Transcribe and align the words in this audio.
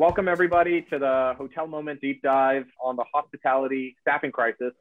Welcome, 0.00 0.28
everybody, 0.28 0.80
to 0.88 0.98
the 0.98 1.34
Hotel 1.36 1.66
Moment 1.66 2.00
deep 2.00 2.22
dive 2.22 2.64
on 2.82 2.96
the 2.96 3.04
hospitality 3.12 3.96
staffing 4.00 4.32
crisis. 4.32 4.72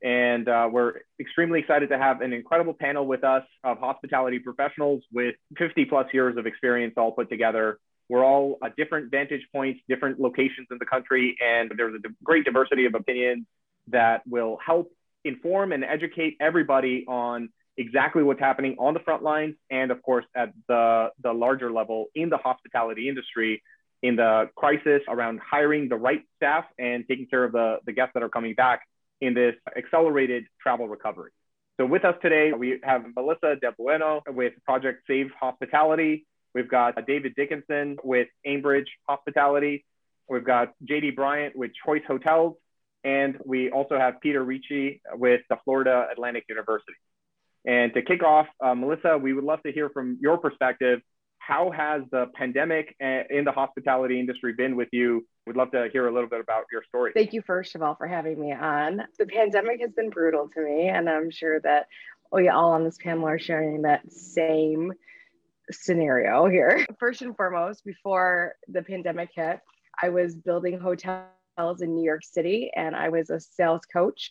And 0.00 0.48
uh, 0.48 0.68
we're 0.70 1.00
extremely 1.18 1.58
excited 1.58 1.88
to 1.88 1.98
have 1.98 2.20
an 2.20 2.32
incredible 2.32 2.74
panel 2.74 3.04
with 3.04 3.24
us 3.24 3.42
of 3.64 3.78
hospitality 3.80 4.38
professionals 4.38 5.02
with 5.12 5.34
50 5.58 5.86
plus 5.86 6.06
years 6.12 6.36
of 6.36 6.46
experience 6.46 6.94
all 6.96 7.10
put 7.10 7.28
together. 7.28 7.80
We're 8.08 8.24
all 8.24 8.58
at 8.64 8.76
different 8.76 9.10
vantage 9.10 9.44
points, 9.52 9.80
different 9.88 10.20
locations 10.20 10.68
in 10.70 10.78
the 10.78 10.86
country, 10.86 11.36
and 11.44 11.72
there's 11.76 11.96
a 11.96 12.08
great 12.22 12.44
diversity 12.44 12.86
of 12.86 12.94
opinions 12.94 13.46
that 13.88 14.22
will 14.24 14.56
help 14.64 14.92
inform 15.24 15.72
and 15.72 15.82
educate 15.82 16.36
everybody 16.40 17.04
on 17.08 17.48
exactly 17.76 18.22
what's 18.22 18.38
happening 18.38 18.76
on 18.78 18.94
the 18.94 19.00
front 19.00 19.24
lines 19.24 19.56
and, 19.68 19.90
of 19.90 20.00
course, 20.02 20.26
at 20.36 20.52
the, 20.68 21.08
the 21.24 21.32
larger 21.32 21.72
level 21.72 22.06
in 22.14 22.28
the 22.28 22.36
hospitality 22.36 23.08
industry 23.08 23.60
in 24.02 24.16
the 24.16 24.48
crisis 24.56 25.02
around 25.08 25.40
hiring 25.40 25.88
the 25.88 25.96
right 25.96 26.22
staff 26.36 26.64
and 26.78 27.04
taking 27.06 27.26
care 27.26 27.44
of 27.44 27.52
the, 27.52 27.78
the 27.84 27.92
guests 27.92 28.12
that 28.14 28.22
are 28.22 28.28
coming 28.28 28.54
back 28.54 28.82
in 29.20 29.34
this 29.34 29.54
accelerated 29.76 30.44
travel 30.62 30.88
recovery. 30.88 31.30
So 31.78 31.86
with 31.86 32.04
us 32.04 32.14
today, 32.22 32.52
we 32.52 32.80
have 32.82 33.04
Melissa 33.14 33.56
DelBuono 33.62 34.22
with 34.28 34.52
Project 34.64 35.02
Save 35.06 35.30
Hospitality. 35.38 36.26
We've 36.54 36.68
got 36.68 37.06
David 37.06 37.34
Dickinson 37.36 37.96
with 38.02 38.28
Aimbridge 38.46 38.88
Hospitality. 39.08 39.84
We've 40.28 40.44
got 40.44 40.74
JD 40.88 41.16
Bryant 41.16 41.56
with 41.56 41.72
Choice 41.86 42.02
Hotels. 42.06 42.56
And 43.02 43.38
we 43.44 43.70
also 43.70 43.98
have 43.98 44.20
Peter 44.20 44.44
Ricci 44.44 45.00
with 45.14 45.40
the 45.48 45.56
Florida 45.64 46.06
Atlantic 46.12 46.44
University. 46.48 46.92
And 47.64 47.92
to 47.94 48.02
kick 48.02 48.22
off, 48.22 48.46
uh, 48.62 48.74
Melissa, 48.74 49.18
we 49.18 49.32
would 49.32 49.44
love 49.44 49.62
to 49.62 49.72
hear 49.72 49.90
from 49.90 50.18
your 50.20 50.38
perspective 50.38 51.00
how 51.50 51.70
has 51.72 52.02
the 52.12 52.26
pandemic 52.36 52.94
uh, 53.02 53.22
in 53.28 53.44
the 53.44 53.50
hospitality 53.50 54.20
industry 54.20 54.52
been 54.52 54.76
with 54.76 54.88
you? 54.92 55.26
We'd 55.46 55.56
love 55.56 55.72
to 55.72 55.88
hear 55.92 56.06
a 56.06 56.14
little 56.14 56.28
bit 56.28 56.40
about 56.40 56.64
your 56.70 56.84
story. 56.84 57.10
Thank 57.12 57.32
you, 57.32 57.42
first 57.42 57.74
of 57.74 57.82
all, 57.82 57.96
for 57.96 58.06
having 58.06 58.40
me 58.40 58.52
on. 58.52 59.02
The 59.18 59.26
pandemic 59.26 59.80
has 59.80 59.90
been 59.90 60.10
brutal 60.10 60.48
to 60.54 60.60
me, 60.60 60.88
and 60.88 61.10
I'm 61.10 61.30
sure 61.32 61.60
that 61.62 61.86
we 62.30 62.48
all 62.48 62.70
on 62.70 62.84
this 62.84 62.98
panel 62.98 63.26
are 63.26 63.38
sharing 63.38 63.82
that 63.82 64.12
same 64.12 64.92
scenario 65.72 66.46
here. 66.46 66.86
First 67.00 67.22
and 67.22 67.36
foremost, 67.36 67.84
before 67.84 68.54
the 68.68 68.82
pandemic 68.82 69.30
hit, 69.34 69.58
I 70.00 70.10
was 70.10 70.36
building 70.36 70.78
hotels 70.78 71.82
in 71.82 71.96
New 71.96 72.04
York 72.04 72.22
City, 72.22 72.70
and 72.76 72.94
I 72.94 73.08
was 73.08 73.28
a 73.28 73.40
sales 73.40 73.82
coach 73.92 74.30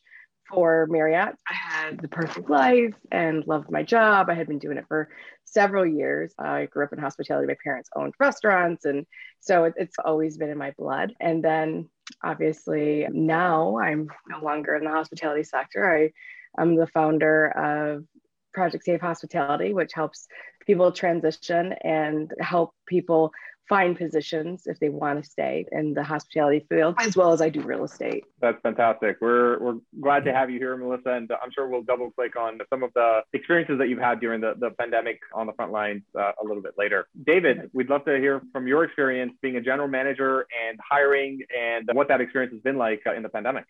for 0.49 0.87
Marriott. 0.89 1.35
I 1.47 1.53
had 1.53 1.99
the 1.99 2.07
perfect 2.07 2.49
life 2.49 2.95
and 3.11 3.45
loved 3.47 3.71
my 3.71 3.83
job. 3.83 4.29
I 4.29 4.33
had 4.33 4.47
been 4.47 4.59
doing 4.59 4.77
it 4.77 4.85
for 4.87 5.09
several 5.45 5.85
years. 5.85 6.33
I 6.37 6.65
grew 6.65 6.83
up 6.85 6.93
in 6.93 6.99
hospitality. 6.99 7.47
My 7.47 7.57
parents 7.63 7.89
owned 7.95 8.13
restaurants. 8.19 8.85
And 8.85 9.05
so 9.39 9.65
it, 9.65 9.73
it's 9.77 9.97
always 10.03 10.37
been 10.37 10.49
in 10.49 10.57
my 10.57 10.73
blood. 10.77 11.13
And 11.19 11.43
then 11.43 11.89
obviously 12.23 13.07
now 13.11 13.77
I'm 13.79 14.09
no 14.27 14.43
longer 14.43 14.75
in 14.75 14.83
the 14.83 14.91
hospitality 14.91 15.43
sector. 15.43 16.11
I 16.57 16.61
am 16.61 16.75
the 16.75 16.87
founder 16.87 17.47
of 17.47 18.05
Project 18.53 18.83
Save 18.83 19.01
Hospitality, 19.01 19.73
which 19.73 19.93
helps 19.93 20.27
people 20.65 20.91
transition 20.91 21.73
and 21.83 22.31
help 22.39 22.73
people 22.87 23.31
find 23.69 23.95
positions 23.95 24.65
if 24.65 24.79
they 24.79 24.89
want 24.89 25.23
to 25.23 25.29
stay 25.29 25.65
in 25.71 25.93
the 25.93 26.03
hospitality 26.03 26.65
field, 26.67 26.95
as 26.97 27.15
well 27.15 27.31
as 27.31 27.41
I 27.41 27.49
do 27.49 27.61
real 27.61 27.83
estate. 27.83 28.25
That's 28.41 28.59
fantastic. 28.61 29.17
We're, 29.21 29.59
we're 29.59 29.75
glad 30.01 30.25
to 30.25 30.33
have 30.33 30.49
you 30.49 30.57
here, 30.57 30.75
Melissa. 30.75 31.11
And 31.11 31.31
I'm 31.31 31.51
sure 31.51 31.69
we'll 31.69 31.83
double 31.83 32.09
click 32.11 32.35
on 32.35 32.57
some 32.69 32.81
of 32.81 32.91
the 32.95 33.21
experiences 33.33 33.77
that 33.77 33.87
you've 33.87 33.99
had 33.99 34.19
during 34.19 34.41
the, 34.41 34.55
the 34.59 34.71
pandemic 34.71 35.19
on 35.33 35.45
the 35.45 35.53
front 35.53 35.71
lines 35.71 36.01
uh, 36.19 36.31
a 36.41 36.43
little 36.43 36.63
bit 36.63 36.73
later. 36.77 37.07
David, 37.25 37.69
we'd 37.71 37.89
love 37.89 38.03
to 38.05 38.17
hear 38.17 38.41
from 38.51 38.67
your 38.67 38.83
experience 38.83 39.33
being 39.41 39.55
a 39.55 39.61
general 39.61 39.87
manager 39.87 40.47
and 40.67 40.79
hiring 40.83 41.39
and 41.57 41.87
what 41.93 42.07
that 42.07 42.21
experience 42.21 42.53
has 42.53 42.61
been 42.61 42.77
like 42.77 43.01
uh, 43.05 43.13
in 43.13 43.21
the 43.21 43.29
pandemic. 43.29 43.65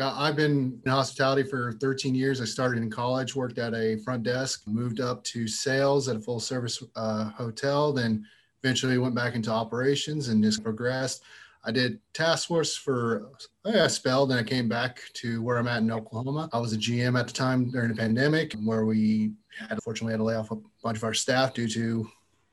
I've 0.00 0.34
been 0.34 0.80
in 0.84 0.90
hospitality 0.90 1.44
for 1.44 1.72
13 1.80 2.16
years. 2.16 2.40
I 2.40 2.46
started 2.46 2.82
in 2.82 2.90
college, 2.90 3.36
worked 3.36 3.58
at 3.58 3.74
a 3.74 3.96
front 3.98 4.24
desk, 4.24 4.62
moved 4.66 5.00
up 5.00 5.22
to 5.24 5.46
sales 5.46 6.08
at 6.08 6.16
a 6.16 6.20
full 6.20 6.40
service 6.40 6.82
uh, 6.96 7.30
hotel, 7.30 7.92
then 7.92 8.26
eventually 8.64 8.96
went 8.96 9.14
back 9.14 9.34
into 9.34 9.50
operations 9.50 10.28
and 10.28 10.42
just 10.42 10.62
progressed. 10.62 11.22
I 11.66 11.70
did 11.70 11.98
task 12.14 12.48
force 12.48 12.74
for 12.74 13.30
a 13.64 13.88
spell, 13.88 14.26
then 14.26 14.38
I 14.38 14.42
came 14.42 14.68
back 14.68 15.00
to 15.14 15.42
where 15.42 15.58
I'm 15.58 15.68
at 15.68 15.82
in 15.82 15.90
Oklahoma. 15.90 16.48
I 16.52 16.58
was 16.58 16.72
a 16.72 16.78
GM 16.78 17.18
at 17.18 17.26
the 17.26 17.32
time 17.32 17.70
during 17.70 17.88
the 17.88 17.94
pandemic, 17.94 18.54
where 18.64 18.86
we 18.86 19.32
had 19.58 19.72
unfortunately 19.72 20.12
had 20.12 20.18
to 20.18 20.24
lay 20.24 20.34
off 20.34 20.50
a 20.50 20.56
bunch 20.82 20.96
of 20.96 21.04
our 21.04 21.14
staff 21.14 21.52
due 21.54 21.68
to 21.68 22.06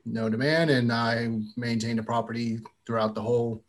no 0.04 0.28
demand, 0.28 0.70
and 0.70 0.92
I 0.92 1.28
maintained 1.56 1.98
a 1.98 2.02
property 2.02 2.60
throughout 2.86 3.14
the 3.14 3.22
whole 3.22 3.62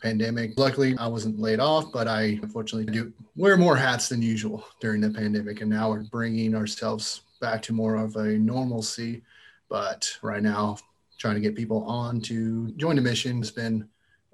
pandemic. 0.00 0.52
Luckily, 0.58 0.96
I 0.98 1.06
wasn't 1.08 1.40
laid 1.40 1.60
off, 1.60 1.92
but 1.92 2.08
I 2.08 2.38
unfortunately 2.42 2.92
do 2.92 3.12
wear 3.36 3.56
more 3.56 3.76
hats 3.76 4.08
than 4.08 4.22
usual 4.22 4.64
during 4.80 5.00
the 5.00 5.10
pandemic, 5.10 5.60
and 5.60 5.70
now 5.70 5.90
we're 5.90 6.04
bringing 6.04 6.54
ourselves 6.54 7.22
back 7.40 7.62
to 7.62 7.72
more 7.72 7.96
of 7.96 8.16
a 8.16 8.38
normalcy. 8.38 9.22
But 9.68 10.10
right 10.22 10.42
now, 10.42 10.76
trying 11.22 11.36
to 11.36 11.40
get 11.40 11.54
people 11.54 11.84
on 11.84 12.20
to 12.20 12.72
join 12.72 12.96
the 12.96 13.02
mission 13.02 13.38
has 13.38 13.52
been 13.52 13.88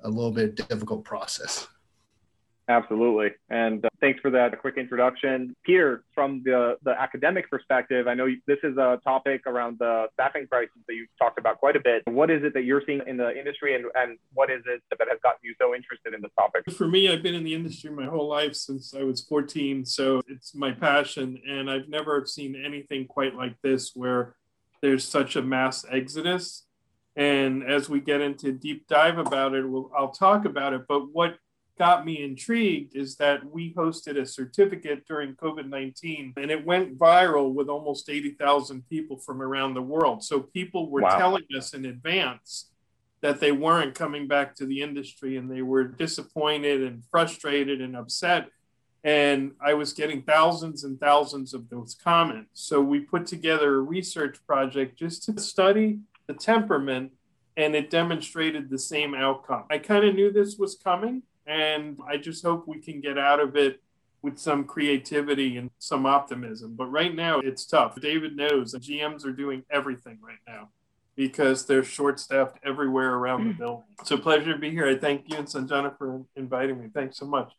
a 0.04 0.09
little 0.09 0.32
bit 0.32 0.56
difficult 0.56 1.04
process. 1.04 1.69
Absolutely. 2.66 3.31
And 3.50 3.84
uh, 3.84 3.88
thanks 4.00 4.21
for 4.21 4.31
that 4.31 4.59
quick 4.59 4.76
introduction. 4.78 5.54
Peter, 5.65 6.04
from 6.15 6.43
the, 6.44 6.78
the 6.82 6.98
academic 6.98 7.50
perspective, 7.50 8.06
I 8.06 8.15
know 8.15 8.27
this 8.47 8.59
is 8.62 8.78
a 8.78 8.98
topic 9.04 9.47
around 9.47 9.78
the 9.78 10.06
staffing 10.15 10.47
crisis 10.47 10.77
that 10.87 10.94
you've 10.94 11.09
talked 11.19 11.38
about 11.38 11.59
quite 11.59 11.77
a 11.77 11.81
bit. 11.81 12.03
What 12.06 12.31
is 12.31 12.43
it 12.43 12.54
that 12.54 12.62
you're 12.62 12.82
seeing 12.87 13.03
in 13.06 13.19
the 13.19 13.38
industry 13.38 13.75
and, 13.75 13.84
and 13.94 14.19
what 14.32 14.50
is 14.50 14.62
it 14.66 14.82
that 14.91 15.09
has 15.10 15.19
gotten 15.22 15.41
you 15.43 15.54
so 15.60 15.75
interested 15.75 16.15
in 16.15 16.22
this 16.22 16.31
topic? 16.38 16.71
For 16.72 16.88
me, 16.88 17.10
I've 17.10 17.22
been 17.22 17.34
in 17.34 17.44
the 17.44 17.54
industry 17.54 17.91
my 17.91 18.06
whole 18.06 18.28
life 18.28 18.54
since 18.54 18.94
I 18.94 19.03
was 19.03 19.21
14. 19.22 19.84
So 19.84 20.22
it's 20.27 20.54
my 20.54 20.72
passion. 20.72 21.41
And 21.47 21.71
I've 21.71 21.88
never 21.88 22.25
seen 22.25 22.56
anything 22.56 23.06
quite 23.06 23.34
like 23.34 23.56
this 23.62 23.93
where 23.94 24.37
there's 24.81 25.04
such 25.04 25.37
a 25.37 25.43
mass 25.43 25.84
exodus 25.91 26.65
and 27.18 27.64
as 27.64 27.88
we 27.88 27.98
get 27.98 28.20
into 28.20 28.52
deep 28.52 28.86
dive 28.86 29.18
about 29.18 29.52
it, 29.52 29.68
we'll, 29.68 29.90
I'll 29.94 30.12
talk 30.12 30.44
about 30.44 30.72
it. 30.72 30.82
But 30.88 31.12
what 31.12 31.36
got 31.76 32.06
me 32.06 32.22
intrigued 32.22 32.94
is 32.94 33.16
that 33.16 33.44
we 33.44 33.74
hosted 33.74 34.16
a 34.16 34.24
certificate 34.24 35.04
during 35.04 35.34
COVID 35.34 35.68
19 35.68 36.34
and 36.36 36.50
it 36.50 36.64
went 36.64 36.96
viral 36.96 37.52
with 37.52 37.68
almost 37.68 38.08
80,000 38.08 38.88
people 38.88 39.16
from 39.16 39.42
around 39.42 39.74
the 39.74 39.82
world. 39.82 40.22
So 40.22 40.40
people 40.40 40.90
were 40.90 41.02
wow. 41.02 41.18
telling 41.18 41.42
us 41.56 41.74
in 41.74 41.86
advance 41.86 42.70
that 43.20 43.40
they 43.40 43.50
weren't 43.50 43.96
coming 43.96 44.28
back 44.28 44.54
to 44.54 44.64
the 44.64 44.80
industry 44.80 45.36
and 45.36 45.50
they 45.50 45.62
were 45.62 45.84
disappointed 45.84 46.84
and 46.84 47.02
frustrated 47.10 47.80
and 47.80 47.96
upset. 47.96 48.48
And 49.02 49.52
I 49.60 49.74
was 49.74 49.92
getting 49.92 50.22
thousands 50.22 50.84
and 50.84 51.00
thousands 51.00 51.52
of 51.52 51.68
those 51.68 51.96
comments. 51.96 52.62
So 52.62 52.80
we 52.80 53.00
put 53.00 53.26
together 53.26 53.74
a 53.74 53.80
research 53.80 54.38
project 54.46 54.96
just 54.96 55.24
to 55.24 55.40
study 55.40 55.98
the 56.28 56.34
temperament 56.34 57.12
and 57.56 57.75
it 57.75 57.91
demonstrated 57.91 58.71
the 58.71 58.78
same 58.78 59.15
outcome. 59.15 59.65
I 59.69 59.78
kind 59.78 60.05
of 60.05 60.15
knew 60.15 60.31
this 60.31 60.56
was 60.56 60.77
coming 60.77 61.22
and 61.47 61.99
I 62.06 62.19
just 62.19 62.44
hope 62.44 62.69
we 62.69 62.81
can 62.81 63.00
get 63.00 63.19
out 63.19 63.41
of 63.41 63.56
it 63.56 63.81
with 64.22 64.39
some 64.39 64.65
creativity 64.65 65.56
and 65.56 65.71
some 65.78 66.06
optimism. 66.06 66.75
But 66.77 66.87
right 66.87 67.15
now 67.15 67.41
it's 67.41 67.66
tough. 67.66 68.00
David 68.00 68.37
knows 68.37 68.72
that 68.72 68.83
GMs 68.83 69.25
are 69.25 69.33
doing 69.33 69.65
everything 69.71 70.19
right 70.22 70.39
now 70.47 70.69
because 71.16 71.66
they're 71.66 71.83
short 71.83 72.21
staffed 72.21 72.59
everywhere 72.65 73.15
around 73.15 73.45
the 73.45 73.53
hmm. 73.53 73.59
building. 73.59 73.84
It's 74.00 74.10
a 74.12 74.19
pleasure 74.19 74.53
to 74.53 74.59
be 74.59 74.71
here. 74.71 74.87
I 74.87 74.97
thank 74.97 75.28
you 75.28 75.39
and 75.39 75.49
Sanjana 75.49 75.97
for 75.99 76.22
inviting 76.37 76.81
me. 76.81 76.89
Thanks 76.95 77.16
so 77.16 77.27
much. 77.27 77.53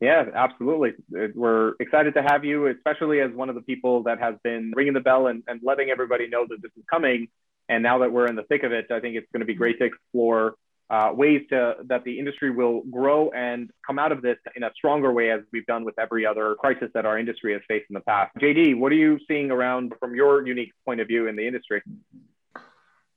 Yeah, 0.00 0.24
absolutely. 0.34 0.94
Uh, 1.16 1.28
we're 1.32 1.74
excited 1.78 2.14
to 2.14 2.22
have 2.24 2.44
you, 2.44 2.66
especially 2.66 3.20
as 3.20 3.30
one 3.30 3.48
of 3.48 3.54
the 3.54 3.60
people 3.60 4.02
that 4.02 4.18
has 4.18 4.34
been 4.42 4.72
ringing 4.74 4.94
the 4.94 5.00
bell 5.00 5.28
and, 5.28 5.44
and 5.46 5.60
letting 5.62 5.90
everybody 5.90 6.26
know 6.26 6.44
that 6.48 6.60
this 6.60 6.72
is 6.76 6.82
coming 6.90 7.28
and 7.68 7.82
now 7.82 7.98
that 7.98 8.12
we're 8.12 8.26
in 8.26 8.36
the 8.36 8.42
thick 8.44 8.62
of 8.62 8.72
it, 8.72 8.90
I 8.90 9.00
think 9.00 9.16
it's 9.16 9.26
going 9.32 9.40
to 9.40 9.46
be 9.46 9.54
great 9.54 9.78
to 9.78 9.84
explore 9.84 10.54
uh, 10.90 11.10
ways 11.14 11.40
to, 11.48 11.74
that 11.86 12.04
the 12.04 12.18
industry 12.18 12.50
will 12.50 12.82
grow 12.90 13.30
and 13.30 13.70
come 13.86 13.98
out 13.98 14.12
of 14.12 14.20
this 14.20 14.36
in 14.56 14.62
a 14.62 14.70
stronger 14.76 15.10
way 15.10 15.30
as 15.30 15.40
we've 15.50 15.64
done 15.66 15.84
with 15.84 15.98
every 15.98 16.26
other 16.26 16.54
crisis 16.56 16.90
that 16.92 17.06
our 17.06 17.18
industry 17.18 17.54
has 17.54 17.62
faced 17.66 17.86
in 17.88 17.94
the 17.94 18.00
past. 18.00 18.30
JD, 18.38 18.76
what 18.76 18.92
are 18.92 18.96
you 18.96 19.18
seeing 19.26 19.50
around 19.50 19.94
from 19.98 20.14
your 20.14 20.46
unique 20.46 20.72
point 20.84 21.00
of 21.00 21.08
view 21.08 21.28
in 21.28 21.36
the 21.36 21.46
industry? 21.46 21.82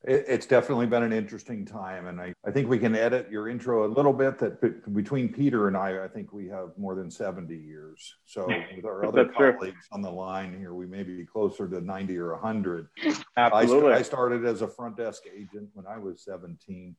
It's 0.08 0.46
definitely 0.46 0.86
been 0.86 1.02
an 1.02 1.12
interesting 1.12 1.66
time. 1.66 2.08
And 2.08 2.22
I, 2.22 2.34
I 2.46 2.52
think 2.52 2.70
we 2.70 2.78
can 2.78 2.96
edit 2.96 3.30
your 3.32 3.50
intro 3.50 3.86
a 3.86 3.90
little 3.92 4.14
bit 4.14 4.38
that 4.38 4.94
between 4.94 5.34
Peter 5.34 5.68
and 5.68 5.76
I, 5.76 6.04
I 6.04 6.08
think 6.08 6.32
we 6.32 6.48
have 6.50 6.78
more 6.78 6.94
than 6.94 7.10
70 7.10 7.56
years. 7.56 8.16
So 8.26 8.48
with 8.76 8.86
our 8.86 9.06
other 9.06 9.26
colleagues 9.26 9.60
true. 9.60 9.76
on 9.94 10.02
the 10.02 10.12
line 10.12 10.58
here, 10.58 10.74
we 10.74 10.86
may 10.86 11.02
be 11.02 11.26
closer 11.26 11.68
to 11.68 11.82
90 11.82 12.18
or 12.18 12.34
100. 12.34 12.88
Absolutely. 13.36 13.94
I, 13.94 13.98
I 13.98 14.02
started 14.04 14.46
as 14.46 14.62
a 14.62 14.68
front 14.68 14.96
desk 14.96 15.24
agent 15.36 15.70
when 15.74 15.88
I 15.88 15.98
was 15.98 16.22
17. 16.24 16.96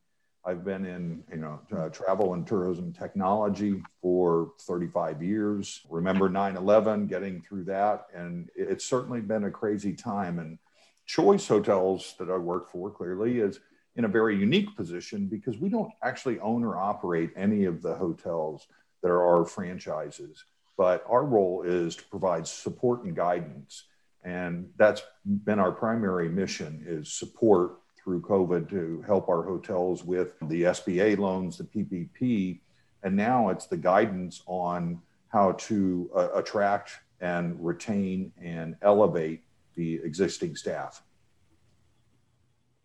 I've 0.47 0.65
been 0.65 0.87
in, 0.87 1.25
you 1.31 1.39
know, 1.39 1.61
uh, 1.77 1.89
travel 1.89 2.35
and 2.35 2.47
tourism 2.47 2.93
technology 2.93 3.83
for 4.01 4.53
35 4.61 5.21
years. 5.21 5.81
Remember 5.91 6.31
9/11, 6.31 7.09
getting 7.09 7.43
through 7.43 7.65
that, 7.65 8.07
and 8.15 8.49
it's 8.55 8.85
certainly 8.85 9.21
been 9.21 9.45
a 9.45 9.51
crazy 9.51 9.93
time. 9.93 10.39
And 10.39 10.59
Choice 11.07 11.47
Hotels 11.47 12.15
that 12.19 12.31
I 12.31 12.37
work 12.37 12.71
for 12.71 12.91
clearly 12.91 13.39
is 13.39 13.61
in 13.95 14.05
a 14.05 14.09
very 14.09 14.37
unique 14.37 14.77
position 14.77 15.27
because 15.27 15.59
we 15.59 15.69
don't 15.69 15.93
actually 16.03 16.39
own 16.41 16.65
or 16.65 16.77
operate 16.77 17.31
any 17.37 17.65
of 17.65 17.81
the 17.81 17.95
hotels 17.95 18.67
that 19.03 19.09
are 19.09 19.23
our 19.23 19.45
franchises. 19.45 20.45
But 20.77 21.05
our 21.09 21.25
role 21.25 21.63
is 21.63 21.97
to 21.97 22.05
provide 22.05 22.47
support 22.47 23.05
and 23.05 23.17
guidance. 23.17 23.85
And 24.25 24.69
that's 24.77 25.03
been 25.45 25.59
our 25.59 25.73
primary 25.73 26.29
mission 26.29 26.85
is 26.87 27.13
support 27.13 27.77
through 27.97 28.21
COVID 28.23 28.69
to 28.71 29.03
help 29.07 29.29
our 29.29 29.43
hotels 29.43 30.05
with 30.05 30.35
the 30.43 30.65
SBA 30.65 31.19
loans, 31.19 31.57
the 31.57 31.65
PPP, 31.65 32.61
and 33.03 33.17
now 33.17 33.51
it's 33.51 33.67
the 33.67 33.77
guidance 33.77 34.43
on 34.47 35.01
how 35.29 35.53
to 35.53 36.11
uh, 36.15 36.29
attract 36.35 36.99
and 37.21 37.57
retain 37.65 38.33
and 38.41 38.77
elevate 38.83 39.43
the 39.77 40.01
existing 40.03 40.57
staff. 40.57 41.03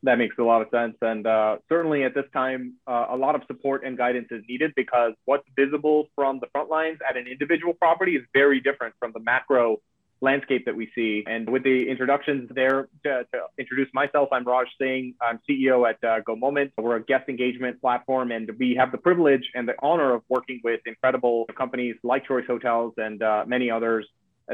That 0.04 0.18
makes 0.18 0.36
a 0.40 0.44
lot 0.44 0.62
of 0.62 0.70
sense. 0.72 0.96
And 1.02 1.28
uh, 1.28 1.58
certainly 1.70 2.04
at 2.04 2.16
this 2.16 2.26
time, 2.34 2.76
uh, 2.88 3.08
a 3.10 3.16
lot 3.16 3.36
of 3.36 3.42
support 3.48 3.84
and 3.86 3.98
guidance 3.98 4.28
is 4.32 4.44
needed 4.50 4.74
because 4.76 5.14
what's 5.26 5.48
visible 5.56 6.08
from 6.16 6.40
the 6.40 6.48
front 6.52 6.70
lines 6.70 7.00
at 7.08 7.18
an 7.18 7.28
individual 7.28 7.74
property 7.74 8.16
is 8.16 8.24
very 8.34 8.60
different 8.60 8.96
from 9.00 9.12
the 9.14 9.20
macro 9.20 9.78
landscape 10.22 10.66
that 10.66 10.76
we 10.76 10.90
see. 10.96 11.24
And 11.28 11.50
with 11.50 11.64
the 11.64 11.90
introductions 11.90 12.50
there, 12.54 12.90
to, 13.04 13.26
to 13.34 13.40
introduce 13.58 13.90
myself, 13.94 14.30
I'm 14.32 14.44
Raj 14.44 14.68
Singh. 14.80 15.16
I'm 15.22 15.40
CEO 15.50 15.90
at 15.90 16.04
uh, 16.08 16.22
Go 16.22 16.36
Moment. 16.36 16.74
We're 16.78 16.98
a 16.98 17.04
guest 17.04 17.28
engagement 17.28 17.82
platform, 17.82 18.32
and 18.32 18.50
we 18.60 18.76
have 18.76 18.92
the 18.92 19.00
privilege 19.00 19.44
and 19.56 19.68
the 19.68 19.74
honor 19.82 20.14
of 20.14 20.22
working 20.30 20.62
with 20.64 20.82
incredible 20.86 21.46
companies 21.58 21.96
like 22.04 22.28
Choice 22.28 22.46
Hotels 22.48 22.94
and 22.98 23.22
uh, 23.22 23.44
many 23.48 23.70
others 23.72 24.08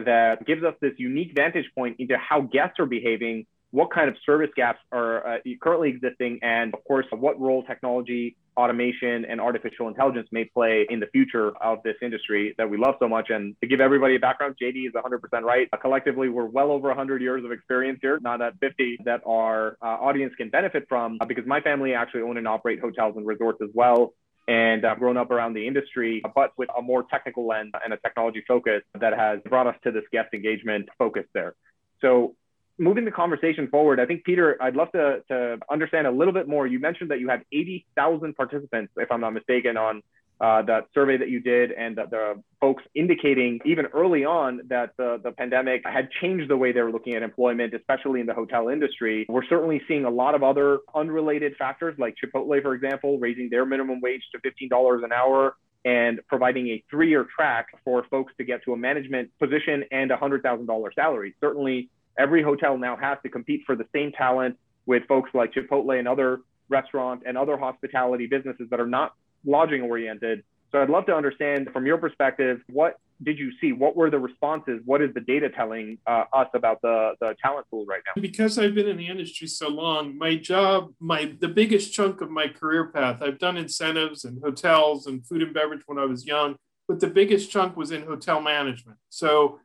that 0.06 0.46
gives 0.46 0.64
us 0.64 0.74
this 0.82 0.94
unique 0.98 1.34
vantage 1.36 1.66
point 1.76 1.98
into 2.00 2.18
how 2.18 2.42
guests 2.42 2.80
are 2.80 2.86
behaving 2.86 3.46
what 3.72 3.92
kind 3.92 4.10
of 4.10 4.16
service 4.26 4.50
gaps 4.56 4.80
are 4.92 5.28
uh, 5.28 5.38
currently 5.62 5.90
existing, 5.90 6.40
and 6.42 6.74
of 6.74 6.84
course, 6.86 7.06
what 7.12 7.40
role 7.40 7.64
technology, 7.64 8.38
automation, 8.56 9.26
and 9.26 9.42
artificial 9.42 9.88
intelligence 9.88 10.28
may 10.32 10.46
play 10.46 10.88
in 10.90 11.00
the 11.00 11.08
future 11.08 11.52
of 11.58 11.84
this 11.84 11.96
industry 12.02 12.56
that 12.58 12.70
we 12.70 12.78
love 12.78 12.96
so 13.00 13.10
much. 13.10 13.30
And 13.30 13.56
to 13.62 13.68
give 13.68 13.82
everybody 13.82 14.16
a 14.16 14.20
background, 14.20 14.56
JD 14.62 14.88
is 14.88 14.94
100% 14.94 15.42
right. 15.44 15.68
Uh, 15.74 15.78
collectively, 15.78 16.30
we're 16.30 16.46
well 16.46 16.72
over 16.72 16.88
100 16.88 17.22
years 17.22 17.44
of 17.44 17.52
experience 17.52 18.00
here, 18.02 18.20
not 18.22 18.42
at 18.42 18.54
50 18.60 19.00
that 19.06 19.22
our 19.28 19.78
uh, 19.82 19.86
audience 19.86 20.34
can 20.38 20.50
benefit 20.50 20.86
from, 20.88 21.18
uh, 21.20 21.26
because 21.26 21.46
my 21.46 21.60
family 21.60 21.94
actually 21.94 22.22
own 22.22 22.38
and 22.38 22.48
operate 22.48 22.80
hotels 22.80 23.16
and 23.18 23.28
resorts 23.28 23.60
as 23.62 23.70
well 23.74 24.14
and 24.48 24.86
I've 24.86 25.00
grown 25.00 25.18
up 25.18 25.30
around 25.32 25.54
the 25.54 25.68
industry, 25.68 26.22
but 26.36 26.54
with 26.58 26.70
a 26.78 26.82
more 26.82 27.04
technical 27.04 27.46
lens 27.46 27.74
and 27.84 27.94
a 27.94 27.98
technology 27.98 28.44
focus 28.48 28.82
that 29.00 29.14
has 29.18 29.40
brought 29.46 29.68
us 29.68 29.76
to 29.84 29.92
this 29.92 30.04
guest 30.12 30.34
engagement 30.34 30.88
focus 30.98 31.26
there. 31.34 31.56
So 32.02 32.36
moving 32.78 33.06
the 33.06 33.12
conversation 33.12 33.68
forward, 33.68 34.00
I 34.00 34.06
think 34.06 34.24
Peter, 34.24 34.58
I'd 34.62 34.76
love 34.76 34.92
to, 34.94 35.24
to 35.30 35.58
understand 35.70 36.08
a 36.08 36.12
little 36.12 36.34
bit 36.34 36.48
more. 36.48 36.66
You 36.66 36.80
mentioned 36.80 37.12
that 37.12 37.20
you 37.20 37.28
had 37.28 37.44
80,000 37.52 38.36
participants, 38.36 38.94
if 38.98 39.12
I'm 39.12 39.22
not 39.22 39.34
mistaken, 39.34 39.76
on 39.76 40.02
uh, 40.40 40.62
that 40.64 40.88
survey 40.94 41.18
that 41.18 41.30
you 41.30 41.40
did, 41.40 41.72
and 41.72 41.98
the, 41.98 42.06
the 42.10 42.44
folks 42.62 42.84
indicating 42.94 43.60
even 43.66 43.86
early 43.88 44.24
on 44.24 44.62
that 44.70 44.92
the, 44.98 45.20
the 45.24 45.32
pandemic 45.32 45.82
had 45.86 46.10
changed 46.22 46.50
the 46.50 46.58
way 46.58 46.72
they 46.72 46.82
were 46.82 46.92
looking 46.92 47.16
at 47.16 47.24
employment, 47.24 47.74
especially 47.74 48.20
in 48.20 48.28
the 48.28 48.34
hotel 48.34 48.70
industry. 48.70 49.26
We're 49.30 49.46
certainly 49.46 49.82
seeing 49.88 50.06
a 50.06 50.10
lot 50.10 50.36
of 50.36 50.44
other 50.44 50.80
unrelated 50.94 51.56
factors, 51.58 51.96
like 51.98 52.16
Chipotle, 52.24 52.62
for 52.62 52.76
example, 52.76 53.18
raising 53.18 53.50
their 53.50 53.66
minimum 53.66 54.00
wage 54.00 54.22
to 54.32 54.40
$15 54.40 55.04
an 55.04 55.12
hour 55.12 55.56
and 55.86 56.20
providing 56.28 56.68
a 56.68 56.84
three-year 56.90 57.26
track 57.36 57.68
for 57.84 58.04
folks 58.12 58.34
to 58.38 58.44
get 58.44 58.64
to 58.66 58.74
a 58.74 58.78
management 58.78 59.32
position 59.40 59.84
and 59.92 60.12
a 60.12 60.18
$100,000 60.18 60.94
salary. 60.94 61.34
Certainly, 61.40 61.90
every 62.20 62.44
hotel 62.44 62.78
now 62.78 62.96
has 62.96 63.18
to 63.24 63.30
compete 63.30 63.62
for 63.66 63.76
the 63.76 63.86
same 63.94 64.12
talent 64.12 64.58
with 64.86 65.04
folks 65.08 65.30
like 65.34 65.54
Chipotle 65.54 65.98
and 65.98 66.08
other 66.08 66.42
restaurant 66.70 67.24
and 67.26 67.38
other 67.38 67.58
hospitality 67.58 68.28
businesses 68.28 68.68
that 68.70 68.80
are 68.80 68.88
not 68.88 69.14
lodging 69.48 69.82
oriented. 69.82 70.44
So 70.72 70.82
I'd 70.82 70.90
love 70.90 71.06
to 71.08 71.16
understand 71.16 71.70
from 71.72 71.86
your 71.86 71.98
perspective, 71.98 72.60
what 72.68 72.98
did 73.24 73.40
you 73.40 73.52
see? 73.60 73.72
What 73.72 73.96
were 73.96 74.10
the 74.12 74.20
responses? 74.20 74.82
What 74.86 75.02
is 75.02 75.14
the 75.14 75.22
data 75.22 75.50
telling 75.50 75.98
uh, 76.06 76.26
us 76.34 76.50
about 76.54 76.82
the, 76.82 77.14
the 77.20 77.36
talent 77.42 77.66
pool 77.70 77.86
right 77.88 78.02
now? 78.06 78.22
Because 78.22 78.60
I've 78.60 78.76
been 78.76 78.88
in 78.88 78.98
the 78.98 79.08
industry 79.08 79.48
so 79.48 79.70
long, 79.70 80.18
my 80.18 80.36
job, 80.36 80.92
my 81.00 81.34
the 81.40 81.48
biggest 81.48 81.94
chunk 81.94 82.22
of 82.22 82.30
my 82.30 82.48
career 82.48 82.92
path, 82.92 83.22
I've 83.22 83.40
done 83.40 83.58
incentives 83.58 84.24
and 84.24 84.42
hotels 84.44 85.08
and 85.08 85.26
food 85.26 85.42
and 85.42 85.54
beverage 85.54 85.82
when 85.88 85.98
I 85.98 86.06
was 86.06 86.26
young, 86.26 86.58
but 86.88 87.00
the 87.00 87.08
biggest 87.08 87.50
chunk 87.50 87.76
was 87.76 87.92
in 87.92 88.04
hotel 88.04 88.40
management. 88.42 89.00
So 89.10 89.60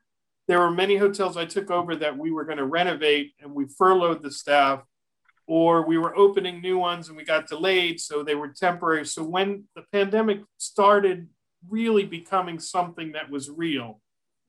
there 0.49 0.61
were 0.61 0.71
many 0.71 0.97
hotels 0.97 1.37
I 1.37 1.45
took 1.45 1.71
over 1.71 1.95
that 1.97 2.17
we 2.17 2.31
were 2.31 2.45
going 2.45 2.59
to 2.59 2.67
renovate 2.67 3.33
and 3.41 3.53
we 3.53 3.67
furloughed 3.79 4.23
the 4.23 4.31
staff, 4.31 4.83
or 5.55 5.85
we 5.85 5.99
were 5.99 6.17
opening 6.17 6.63
new 6.63 6.79
ones 6.79 7.09
and 7.09 7.17
we 7.17 7.25
got 7.25 7.47
delayed, 7.47 8.01
so 8.01 8.23
they 8.23 8.35
were 8.35 8.49
temporary. 8.49 9.05
So 9.05 9.23
when 9.23 9.65
the 9.77 9.85
pandemic 9.93 10.41
started 10.57 11.29
really 11.69 12.07
becoming 12.07 12.59
something 12.59 13.13
that 13.13 13.29
was 13.29 13.51
real, 13.51 14.01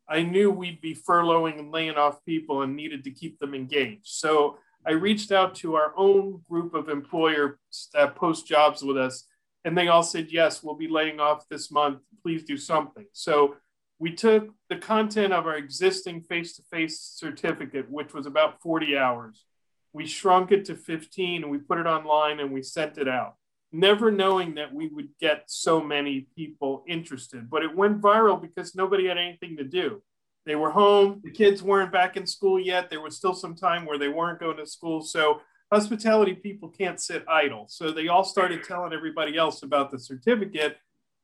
I 0.08 0.22
knew 0.22 0.50
we'd 0.50 0.80
be 0.80 0.96
furloughing 0.96 1.60
and 1.60 1.74
laying 1.74 1.96
off 1.96 2.24
people 2.24 2.62
and 2.62 2.74
needed 2.74 3.04
to 3.04 3.12
keep 3.12 3.38
them 3.40 3.54
engaged. 3.54 4.06
So 4.06 4.58
I 4.88 4.92
reached 4.92 5.34
out 5.34 5.56
to 5.56 5.76
our 5.76 5.92
own 5.98 6.42
group 6.50 6.74
of 6.74 6.88
employers 6.88 7.58
that 7.94 8.16
post 8.16 8.48
jobs 8.48 8.82
with 8.82 8.96
us, 8.96 9.28
and 9.66 9.78
they 9.78 9.90
all 9.90 10.04
said, 10.04 10.28
Yes, 10.32 10.64
we'll 10.64 10.76
be 10.76 10.88
laying 10.88 11.20
off 11.20 11.50
this 11.50 11.70
month. 11.70 12.00
Please 12.22 12.46
do 12.46 12.56
something. 12.56 13.08
So 13.12 13.58
we 14.00 14.14
took 14.14 14.52
the 14.70 14.78
content 14.78 15.34
of 15.34 15.48
our 15.48 15.58
existing 15.58 16.22
face 16.22 16.56
to 16.56 16.62
face 16.72 17.02
certificate, 17.02 17.92
which 17.92 18.14
was 18.14 18.26
about 18.26 18.62
40 18.62 18.96
hours. 18.98 19.44
We 19.94 20.08
shrunk 20.08 20.52
it 20.52 20.66
to 20.66 20.76
15 20.76 21.44
and 21.44 21.52
we 21.52 21.60
put 21.60 21.78
it 21.78 21.86
online 21.86 22.40
and 22.40 22.52
we 22.52 22.64
sent 22.64 22.98
it 22.98 23.08
out, 23.08 23.36
never 23.72 24.12
knowing 24.12 24.56
that 24.56 24.74
we 24.74 24.88
would 24.88 25.10
get 25.20 25.44
so 25.48 25.80
many 25.80 26.28
people 26.36 26.84
interested. 26.88 27.50
But 27.50 27.64
it 27.64 27.76
went 27.76 28.02
viral 28.02 28.42
because 28.42 28.76
nobody 28.76 29.08
had 29.08 29.18
anything 29.18 29.58
to 29.58 29.64
do. 29.64 30.02
They 30.46 30.56
were 30.56 30.72
home, 30.72 31.22
the 31.24 31.32
kids 31.32 31.64
weren't 31.64 31.92
back 31.92 32.18
in 32.18 32.28
school 32.28 32.60
yet. 32.60 32.90
There 32.90 33.02
was 33.02 33.16
still 33.16 33.34
some 33.34 33.56
time 33.56 33.86
where 33.86 33.98
they 33.98 34.10
weren't 34.10 34.40
going 34.40 34.58
to 34.58 34.66
school. 34.66 35.02
So 35.02 35.42
hospitality 35.72 36.34
people 36.34 36.70
can't 36.70 37.00
sit 37.00 37.24
idle. 37.30 37.68
So 37.70 37.92
they 37.92 38.10
all 38.10 38.26
started 38.26 38.64
telling 38.64 38.92
everybody 38.92 39.38
else 39.38 39.64
about 39.64 39.92
the 39.92 40.00
certificate 40.00 40.78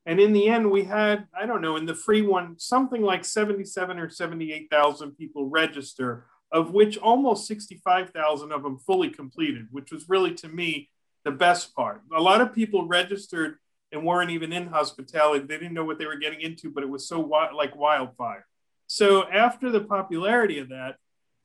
and 0.10 0.20
in 0.20 0.34
the 0.34 0.48
end, 0.48 0.72
we 0.72 0.86
had, 0.86 1.28
I 1.40 1.46
don't 1.46 1.62
know, 1.62 1.76
in 1.76 1.86
the 1.86 1.94
free 1.94 2.24
one, 2.24 2.58
something 2.58 3.02
like 3.02 3.26
77 3.26 4.00
or 4.00 4.10
78,000 4.10 5.12
people 5.12 5.48
register, 5.48 6.26
of 6.52 6.72
which 6.72 6.98
almost 6.98 7.48
65,000 7.48 8.52
of 8.52 8.64
them 8.64 8.78
fully 8.80 9.10
completed, 9.10 9.68
which 9.72 9.92
was 9.92 10.10
really, 10.10 10.34
to 10.36 10.48
me, 10.48 10.90
the 11.24 11.32
best 11.32 11.76
part. 11.76 12.02
A 12.16 12.22
lot 12.22 12.42
of 12.42 12.54
people 12.54 12.88
registered 12.88 13.58
and 13.92 14.06
weren't 14.06 14.32
even 14.32 14.54
in 14.54 14.68
hospitality. 14.68 15.46
They 15.46 15.58
didn't 15.58 15.74
know 15.74 15.86
what 15.86 16.00
they 16.00 16.06
were 16.06 16.16
getting 16.16 16.42
into, 16.42 16.72
but 16.72 16.84
it 16.84 16.90
was 16.90 17.08
so 17.08 17.18
wi- 17.18 17.52
like 17.52 17.76
wildfire. 17.76 18.46
So 18.88 19.28
after 19.30 19.70
the 19.70 19.82
popularity 19.82 20.60
of 20.60 20.70
that, 20.70 20.96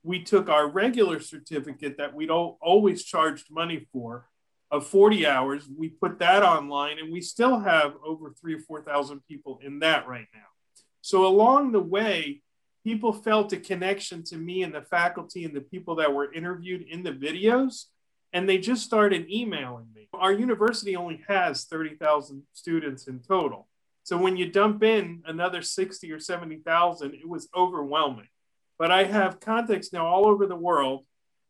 we 0.02 0.22
took 0.22 0.48
our 0.48 0.68
regular 0.68 1.20
certificate 1.20 1.96
that 1.98 2.14
we'd 2.14 2.30
always 2.30 3.04
charged 3.04 3.50
money 3.50 3.86
for 3.92 4.26
of 4.70 4.86
40 4.86 5.26
hours. 5.26 5.68
We 5.68 5.88
put 5.88 6.18
that 6.18 6.42
online 6.42 6.98
and 6.98 7.12
we 7.12 7.20
still 7.20 7.60
have 7.60 7.94
over 8.04 8.30
three 8.30 8.54
or 8.54 8.60
4,000 8.60 9.20
people 9.28 9.60
in 9.62 9.78
that 9.80 10.06
right 10.06 10.26
now. 10.34 10.40
So 11.00 11.26
along 11.26 11.72
the 11.72 11.80
way, 11.80 12.42
people 12.84 13.12
felt 13.12 13.52
a 13.52 13.56
connection 13.56 14.22
to 14.24 14.36
me 14.36 14.62
and 14.62 14.74
the 14.74 14.82
faculty 14.82 15.44
and 15.44 15.54
the 15.54 15.60
people 15.60 15.96
that 15.96 16.12
were 16.12 16.32
interviewed 16.32 16.82
in 16.82 17.02
the 17.02 17.12
videos. 17.12 17.86
And 18.32 18.48
they 18.48 18.58
just 18.58 18.84
started 18.84 19.30
emailing 19.30 19.86
me. 19.94 20.08
Our 20.12 20.32
university 20.32 20.96
only 20.96 21.22
has 21.28 21.64
30,000 21.64 22.42
students 22.52 23.06
in 23.06 23.20
total. 23.20 23.68
So 24.02 24.16
when 24.18 24.36
you 24.36 24.50
dump 24.50 24.82
in 24.82 25.22
another 25.24 25.62
60 25.62 26.10
or 26.12 26.20
70,000, 26.20 27.14
it 27.14 27.28
was 27.28 27.48
overwhelming. 27.56 28.28
But 28.78 28.90
I 28.90 29.04
have 29.04 29.40
contacts 29.40 29.92
now 29.92 30.06
all 30.06 30.26
over 30.26 30.46
the 30.46 30.56
world 30.56 31.06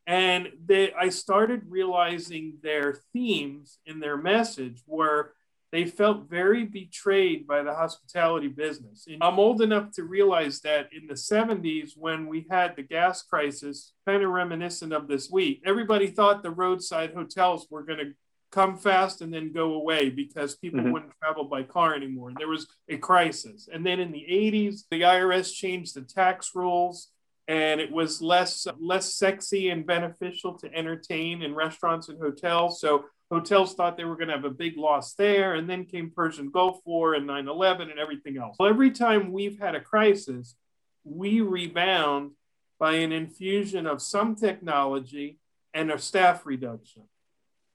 and 0.07 0.51
they 0.65 0.93
i 0.93 1.09
started 1.09 1.63
realizing 1.69 2.55
their 2.63 2.99
themes 3.13 3.79
in 3.87 4.01
their 4.01 4.17
message 4.17 4.83
were 4.87 5.35
they 5.75 5.85
felt 5.85 6.31
very 6.31 6.65
betrayed 6.65 7.49
by 7.49 7.61
the 7.61 7.75
hospitality 7.75 8.47
business 8.47 9.07
and 9.09 9.23
i'm 9.23 9.41
old 9.41 9.61
enough 9.61 9.91
to 9.91 10.05
realize 10.05 10.61
that 10.61 10.89
in 10.93 11.07
the 11.09 11.15
70s 11.15 11.93
when 11.97 12.29
we 12.29 12.47
had 12.49 12.77
the 12.77 12.83
gas 12.83 13.23
crisis 13.23 13.93
kind 14.07 14.23
of 14.23 14.31
reminiscent 14.31 14.93
of 14.93 15.09
this 15.09 15.29
week 15.31 15.61
everybody 15.67 16.07
thought 16.07 16.45
the 16.45 16.51
roadside 16.51 17.13
hotels 17.13 17.67
were 17.71 17.83
going 17.83 17.99
to 17.99 18.13
come 18.53 18.77
fast 18.79 19.21
and 19.21 19.35
then 19.35 19.53
go 19.53 19.75
away 19.75 20.11
because 20.11 20.55
people 20.55 20.79
mm-hmm. 20.79 20.93
wouldn't 20.93 21.13
travel 21.21 21.45
by 21.45 21.65
car 21.65 21.93
anymore 21.93 22.31
there 22.39 22.49
was 22.49 22.69
a 22.89 22.97
crisis 22.97 23.69
and 23.73 23.85
then 23.85 23.99
in 23.99 24.13
the 24.13 24.25
80s 24.31 24.85
the 24.93 25.01
irs 25.01 25.53
changed 25.53 25.97
the 25.97 26.03
tax 26.03 26.53
rules 26.55 27.09
and 27.47 27.81
it 27.81 27.91
was 27.91 28.23
less 28.23 28.67
less 28.79 29.15
sexy 29.15 29.69
and 29.69 29.87
beneficial 29.87 30.57
to 30.59 30.73
entertain 30.75 31.43
in 31.43 31.55
restaurants 31.55 32.09
and 32.09 32.19
hotels. 32.19 32.81
So 32.81 33.05
hotels 33.31 33.75
thought 33.75 33.97
they 33.97 34.05
were 34.05 34.17
going 34.17 34.29
to 34.29 34.35
have 34.35 34.45
a 34.45 34.51
big 34.51 34.77
loss 34.77 35.15
there, 35.15 35.55
and 35.55 35.69
then 35.69 35.85
came 35.85 36.11
Persian 36.11 36.51
Gulf 36.51 36.81
War 36.85 37.15
and 37.15 37.27
9/11 37.27 37.91
and 37.91 37.99
everything 37.99 38.37
else. 38.39 38.57
Well, 38.59 38.69
every 38.69 38.91
time 38.91 39.33
we've 39.33 39.59
had 39.59 39.75
a 39.75 39.81
crisis, 39.81 40.57
we 41.05 41.41
rebound 41.41 42.33
by 42.79 42.93
an 42.93 43.13
infusion 43.13 43.87
of 43.87 44.03
some 44.03 44.35
technology 44.35 45.39
and 45.73 45.91
a 45.91 45.99
staff 45.99 46.45
reduction. 46.47 47.05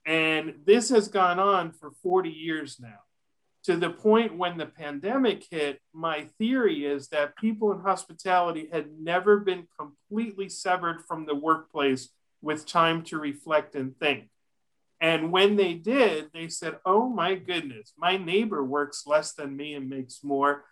And 0.06 0.60
this 0.64 0.88
has 0.88 1.08
gone 1.08 1.38
on 1.38 1.72
for 1.72 1.90
40 2.02 2.30
years 2.30 2.78
now. 2.80 3.00
To 3.64 3.76
the 3.76 3.90
point 3.90 4.38
when 4.38 4.56
the 4.56 4.66
pandemic 4.66 5.44
hit, 5.50 5.80
my 5.92 6.24
theory 6.38 6.86
is 6.86 7.08
that 7.08 7.36
people 7.36 7.70
in 7.72 7.80
hospitality 7.80 8.68
had 8.72 8.98
never 8.98 9.38
been 9.38 9.68
completely 9.78 10.48
severed 10.48 11.02
from 11.06 11.26
the 11.26 11.34
workplace 11.34 12.08
with 12.40 12.64
time 12.64 13.02
to 13.04 13.18
reflect 13.18 13.74
and 13.74 13.94
think. 13.98 14.30
And 15.00 15.32
when 15.32 15.56
they 15.56 15.74
did, 15.74 16.30
they 16.34 16.48
said, 16.48 16.78
Oh 16.84 17.08
my 17.08 17.34
goodness, 17.34 17.92
my 17.96 18.16
neighbor 18.16 18.62
works 18.62 19.04
less 19.06 19.32
than 19.32 19.56
me 19.56 19.74
and 19.74 19.88
makes 19.88 20.22
more. 20.22 20.64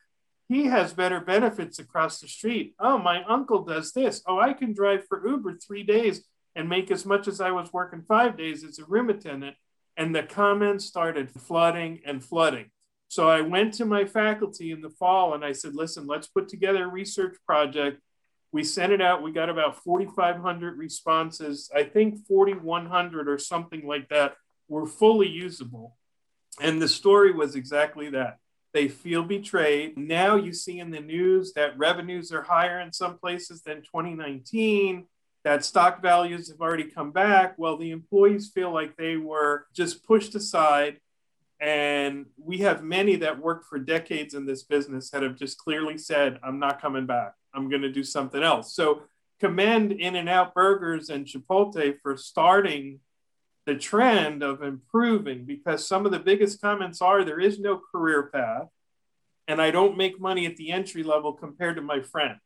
He 0.48 0.66
has 0.66 0.92
better 0.92 1.20
benefits 1.20 1.78
across 1.78 2.20
the 2.20 2.28
street. 2.28 2.74
Oh, 2.78 2.98
my 2.98 3.22
uncle 3.24 3.64
does 3.64 3.92
this. 3.92 4.22
Oh, 4.26 4.38
I 4.38 4.54
can 4.54 4.72
drive 4.72 5.06
for 5.06 5.26
Uber 5.26 5.58
three 5.58 5.82
days 5.82 6.24
and 6.56 6.68
make 6.68 6.90
as 6.90 7.04
much 7.04 7.28
as 7.28 7.40
I 7.40 7.50
was 7.50 7.72
working 7.72 8.02
five 8.02 8.36
days 8.36 8.64
as 8.64 8.78
a 8.78 8.84
room 8.86 9.10
attendant. 9.10 9.56
And 9.96 10.14
the 10.14 10.22
comments 10.22 10.86
started 10.86 11.30
flooding 11.30 12.00
and 12.06 12.24
flooding. 12.24 12.70
So 13.08 13.28
I 13.28 13.40
went 13.40 13.74
to 13.74 13.84
my 13.84 14.04
faculty 14.04 14.70
in 14.70 14.80
the 14.80 14.90
fall 14.90 15.34
and 15.34 15.44
I 15.44 15.52
said, 15.52 15.74
listen, 15.74 16.06
let's 16.06 16.26
put 16.26 16.48
together 16.48 16.84
a 16.84 16.88
research 16.88 17.36
project. 17.46 18.00
We 18.52 18.64
sent 18.64 18.92
it 18.92 19.02
out. 19.02 19.22
We 19.22 19.32
got 19.32 19.50
about 19.50 19.82
4,500 19.82 20.78
responses. 20.78 21.70
I 21.74 21.84
think 21.84 22.26
4,100 22.26 23.28
or 23.28 23.38
something 23.38 23.86
like 23.86 24.08
that 24.08 24.36
were 24.68 24.86
fully 24.86 25.28
usable. 25.28 25.96
And 26.60 26.80
the 26.80 26.88
story 26.88 27.32
was 27.32 27.54
exactly 27.54 28.10
that. 28.10 28.38
They 28.72 28.88
feel 28.88 29.22
betrayed. 29.22 29.96
Now 29.96 30.36
you 30.36 30.52
see 30.52 30.78
in 30.78 30.90
the 30.90 31.00
news 31.00 31.52
that 31.54 31.78
revenues 31.78 32.32
are 32.32 32.42
higher 32.42 32.80
in 32.80 32.92
some 32.92 33.18
places 33.18 33.62
than 33.62 33.82
2019, 33.82 35.06
that 35.44 35.64
stock 35.64 36.02
values 36.02 36.50
have 36.50 36.60
already 36.60 36.84
come 36.84 37.10
back. 37.10 37.54
Well, 37.58 37.76
the 37.76 37.90
employees 37.90 38.50
feel 38.54 38.72
like 38.72 38.96
they 38.96 39.16
were 39.16 39.66
just 39.74 40.04
pushed 40.06 40.34
aside. 40.34 41.00
And 41.60 42.26
we 42.36 42.58
have 42.58 42.84
many 42.84 43.16
that 43.16 43.40
worked 43.40 43.66
for 43.66 43.78
decades 43.78 44.34
in 44.34 44.46
this 44.46 44.62
business 44.62 45.10
that 45.10 45.22
have 45.22 45.36
just 45.36 45.58
clearly 45.58 45.98
said, 45.98 46.38
I'm 46.42 46.58
not 46.58 46.80
coming 46.80 47.06
back. 47.06 47.32
I'm 47.58 47.68
going 47.68 47.82
to 47.82 47.92
do 47.92 48.04
something 48.04 48.42
else. 48.42 48.74
So 48.74 49.02
commend 49.40 49.92
In-N-Out 49.92 50.54
Burgers 50.54 51.10
and 51.10 51.26
Chipotle 51.26 51.94
for 52.02 52.16
starting 52.16 53.00
the 53.66 53.74
trend 53.74 54.42
of 54.42 54.62
improving 54.62 55.44
because 55.44 55.86
some 55.86 56.06
of 56.06 56.12
the 56.12 56.18
biggest 56.18 56.60
comments 56.60 57.02
are 57.02 57.22
there 57.24 57.38
is 57.38 57.58
no 57.58 57.80
career 57.92 58.30
path 58.32 58.68
and 59.48 59.60
I 59.60 59.70
don't 59.70 59.96
make 59.96 60.20
money 60.20 60.46
at 60.46 60.56
the 60.56 60.70
entry 60.70 61.02
level 61.02 61.32
compared 61.32 61.76
to 61.76 61.82
my 61.82 62.00
friends. 62.00 62.40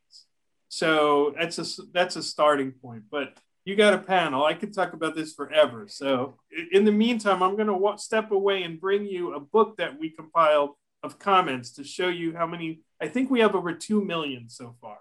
So 0.68 1.34
that's 1.38 1.58
a 1.58 1.82
that's 1.92 2.16
a 2.16 2.22
starting 2.22 2.72
point. 2.72 3.04
But 3.10 3.36
you 3.64 3.76
got 3.76 3.94
a 3.94 3.98
panel. 3.98 4.44
I 4.44 4.54
could 4.54 4.72
talk 4.72 4.92
about 4.92 5.14
this 5.14 5.34
forever. 5.34 5.86
So 5.88 6.38
in 6.72 6.84
the 6.84 6.92
meantime, 6.92 7.42
I'm 7.42 7.56
going 7.56 7.68
to 7.68 8.02
step 8.02 8.30
away 8.30 8.62
and 8.62 8.80
bring 8.80 9.06
you 9.06 9.34
a 9.34 9.40
book 9.40 9.76
that 9.76 9.98
we 9.98 10.10
compiled 10.10 10.70
of 11.02 11.18
comments 11.18 11.72
to 11.72 11.84
show 11.84 12.08
you 12.08 12.34
how 12.34 12.46
many. 12.46 12.80
I 13.00 13.08
think 13.08 13.30
we 13.30 13.40
have 13.40 13.54
over 13.54 13.72
two 13.72 14.04
million 14.04 14.48
so 14.48 14.76
far. 14.80 14.98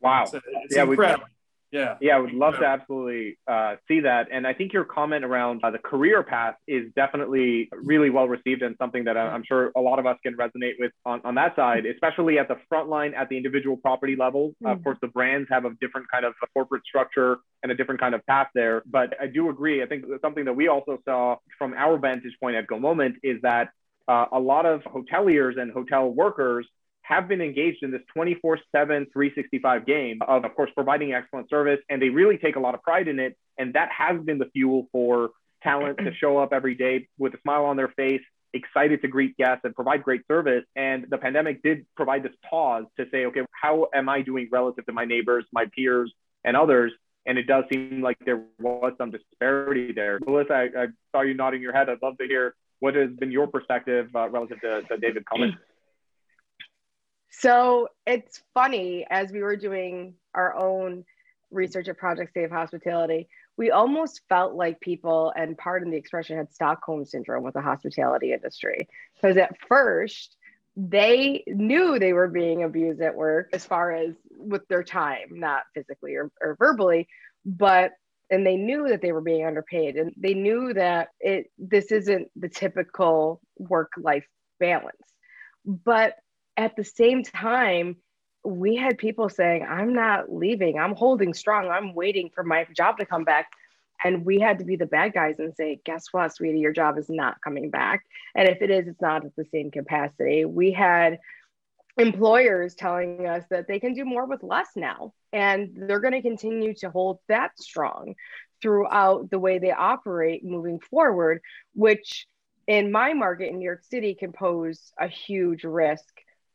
Wow! 0.00 0.24
It's, 0.24 0.34
it's 0.34 0.76
yeah, 0.76 0.82
incredible. 0.84 1.26
Yeah. 1.74 1.96
Yeah, 2.00 2.16
I 2.16 2.20
would 2.20 2.32
love 2.32 2.54
to 2.60 2.64
absolutely 2.64 3.36
uh, 3.48 3.74
see 3.88 3.98
that. 4.00 4.28
And 4.30 4.46
I 4.46 4.54
think 4.54 4.72
your 4.72 4.84
comment 4.84 5.24
around 5.24 5.60
uh, 5.64 5.72
the 5.72 5.78
career 5.78 6.22
path 6.22 6.54
is 6.68 6.84
definitely 6.94 7.68
really 7.72 8.10
well 8.10 8.28
received 8.28 8.62
and 8.62 8.76
something 8.78 9.02
that 9.04 9.16
I'm 9.16 9.42
sure 9.42 9.72
a 9.76 9.80
lot 9.80 9.98
of 9.98 10.06
us 10.06 10.16
can 10.22 10.36
resonate 10.36 10.74
with 10.78 10.92
on, 11.04 11.20
on 11.24 11.34
that 11.34 11.56
side, 11.56 11.84
especially 11.84 12.38
at 12.38 12.46
the 12.46 12.58
front 12.68 12.88
line 12.88 13.12
at 13.14 13.28
the 13.28 13.36
individual 13.36 13.76
property 13.76 14.14
level. 14.14 14.50
Mm-hmm. 14.50 14.66
of 14.68 14.84
course, 14.84 14.98
the 15.02 15.08
brands 15.08 15.48
have 15.50 15.64
a 15.64 15.70
different 15.80 16.08
kind 16.12 16.24
of 16.24 16.34
corporate 16.52 16.84
structure 16.86 17.38
and 17.64 17.72
a 17.72 17.74
different 17.74 18.00
kind 18.00 18.14
of 18.14 18.24
path 18.24 18.50
there. 18.54 18.84
But 18.86 19.20
I 19.20 19.26
do 19.26 19.48
agree. 19.50 19.82
I 19.82 19.86
think 19.86 20.04
something 20.22 20.44
that 20.44 20.54
we 20.54 20.68
also 20.68 21.00
saw 21.04 21.38
from 21.58 21.74
our 21.74 21.98
vantage 21.98 22.36
point 22.40 22.54
at 22.54 22.68
Go 22.68 22.78
Moment 22.78 23.16
is 23.24 23.42
that 23.42 23.70
uh, 24.08 24.26
a 24.32 24.38
lot 24.38 24.66
of 24.66 24.82
hoteliers 24.82 25.58
and 25.58 25.72
hotel 25.72 26.08
workers 26.08 26.66
have 27.02 27.28
been 27.28 27.42
engaged 27.42 27.82
in 27.82 27.90
this 27.90 28.00
24 28.14 28.58
7, 28.72 29.06
365 29.12 29.86
game 29.86 30.20
of, 30.26 30.44
of 30.44 30.54
course, 30.54 30.70
providing 30.74 31.12
excellent 31.12 31.48
service. 31.50 31.78
And 31.88 32.00
they 32.00 32.08
really 32.08 32.38
take 32.38 32.56
a 32.56 32.60
lot 32.60 32.74
of 32.74 32.82
pride 32.82 33.08
in 33.08 33.18
it. 33.18 33.36
And 33.58 33.74
that 33.74 33.90
has 33.96 34.20
been 34.22 34.38
the 34.38 34.50
fuel 34.52 34.88
for 34.90 35.30
talent 35.62 35.98
to 35.98 36.14
show 36.14 36.38
up 36.38 36.52
every 36.52 36.74
day 36.74 37.08
with 37.18 37.34
a 37.34 37.40
smile 37.42 37.66
on 37.66 37.76
their 37.76 37.88
face, 37.88 38.22
excited 38.54 39.02
to 39.02 39.08
greet 39.08 39.36
guests 39.36 39.60
and 39.64 39.74
provide 39.74 40.02
great 40.02 40.26
service. 40.26 40.64
And 40.76 41.06
the 41.10 41.18
pandemic 41.18 41.62
did 41.62 41.84
provide 41.94 42.22
this 42.22 42.32
pause 42.48 42.84
to 42.98 43.06
say, 43.10 43.26
okay, 43.26 43.42
how 43.50 43.88
am 43.94 44.08
I 44.08 44.22
doing 44.22 44.48
relative 44.50 44.86
to 44.86 44.92
my 44.92 45.04
neighbors, 45.04 45.44
my 45.52 45.66
peers, 45.74 46.12
and 46.42 46.56
others? 46.56 46.92
And 47.26 47.38
it 47.38 47.46
does 47.46 47.64
seem 47.72 48.00
like 48.02 48.18
there 48.24 48.42
was 48.58 48.92
some 48.98 49.10
disparity 49.10 49.92
there. 49.92 50.20
Melissa, 50.26 50.52
I, 50.52 50.62
I 50.64 50.86
saw 51.12 51.22
you 51.22 51.34
nodding 51.34 51.62
your 51.62 51.72
head. 51.72 51.88
I'd 51.88 52.02
love 52.02 52.18
to 52.18 52.26
hear 52.26 52.54
what 52.80 52.94
has 52.94 53.10
been 53.10 53.32
your 53.32 53.46
perspective 53.46 54.08
uh, 54.14 54.28
relative 54.28 54.60
to, 54.60 54.82
to 54.82 54.96
David 54.98 55.24
comment. 55.26 55.54
So 57.36 57.88
it's 58.06 58.40
funny 58.54 59.04
as 59.10 59.32
we 59.32 59.42
were 59.42 59.56
doing 59.56 60.14
our 60.34 60.54
own 60.54 61.04
research 61.50 61.88
at 61.88 61.98
Project 61.98 62.32
Save 62.32 62.50
Hospitality, 62.50 63.28
we 63.56 63.70
almost 63.70 64.20
felt 64.28 64.54
like 64.54 64.80
people, 64.80 65.32
and 65.36 65.56
pardon 65.56 65.90
the 65.90 65.96
expression, 65.96 66.36
had 66.36 66.52
Stockholm 66.52 67.04
syndrome 67.04 67.44
with 67.44 67.54
the 67.54 67.60
hospitality 67.60 68.32
industry. 68.32 68.88
Because 69.14 69.36
at 69.36 69.56
first, 69.68 70.36
they 70.76 71.44
knew 71.46 71.98
they 71.98 72.12
were 72.12 72.28
being 72.28 72.64
abused 72.64 73.00
at 73.00 73.14
work 73.14 73.50
as 73.52 73.64
far 73.64 73.92
as 73.92 74.14
with 74.36 74.66
their 74.68 74.82
time, 74.82 75.28
not 75.30 75.62
physically 75.72 76.16
or, 76.16 76.30
or 76.40 76.56
verbally, 76.58 77.06
but 77.46 77.92
and 78.30 78.46
they 78.46 78.56
knew 78.56 78.88
that 78.88 79.02
they 79.02 79.12
were 79.12 79.20
being 79.20 79.46
underpaid 79.46 79.96
and 79.96 80.12
they 80.16 80.34
knew 80.34 80.72
that 80.74 81.08
it 81.20 81.50
this 81.58 81.92
isn't 81.92 82.28
the 82.36 82.48
typical 82.48 83.40
work 83.58 83.92
life 83.98 84.26
balance. 84.58 84.96
But 85.64 86.16
at 86.56 86.76
the 86.76 86.84
same 86.84 87.22
time, 87.22 87.96
we 88.44 88.76
had 88.76 88.98
people 88.98 89.28
saying, 89.28 89.66
I'm 89.68 89.94
not 89.94 90.32
leaving, 90.32 90.78
I'm 90.78 90.94
holding 90.94 91.32
strong, 91.34 91.68
I'm 91.68 91.94
waiting 91.94 92.30
for 92.34 92.44
my 92.44 92.66
job 92.76 92.98
to 92.98 93.06
come 93.06 93.24
back. 93.24 93.48
And 94.04 94.24
we 94.26 94.38
had 94.38 94.58
to 94.58 94.64
be 94.64 94.76
the 94.76 94.86
bad 94.86 95.14
guys 95.14 95.38
and 95.38 95.54
say, 95.54 95.80
guess 95.86 96.06
what, 96.12 96.34
sweetie, 96.34 96.58
your 96.58 96.72
job 96.72 96.98
is 96.98 97.08
not 97.08 97.40
coming 97.42 97.70
back. 97.70 98.04
And 98.34 98.48
if 98.48 98.60
it 98.60 98.70
is, 98.70 98.86
it's 98.86 99.00
not 99.00 99.24
at 99.24 99.34
the 99.34 99.46
same 99.46 99.70
capacity. 99.70 100.44
We 100.44 100.72
had 100.72 101.20
employers 101.96 102.74
telling 102.74 103.26
us 103.26 103.44
that 103.50 103.68
they 103.68 103.78
can 103.78 103.94
do 103.94 104.04
more 104.04 104.26
with 104.26 104.42
less 104.42 104.68
now. 104.76 105.12
And 105.32 105.70
they're 105.76 106.00
going 106.00 106.14
to 106.14 106.22
continue 106.22 106.74
to 106.76 106.90
hold 106.90 107.20
that 107.28 107.58
strong 107.58 108.14
throughout 108.60 109.30
the 109.30 109.38
way 109.38 109.58
they 109.58 109.72
operate 109.72 110.44
moving 110.44 110.80
forward, 110.80 111.40
which 111.74 112.26
in 112.66 112.90
my 112.90 113.12
market 113.12 113.50
in 113.50 113.58
New 113.58 113.64
York 113.64 113.84
City 113.84 114.14
can 114.14 114.32
pose 114.32 114.92
a 114.98 115.06
huge 115.06 115.64
risk 115.64 116.04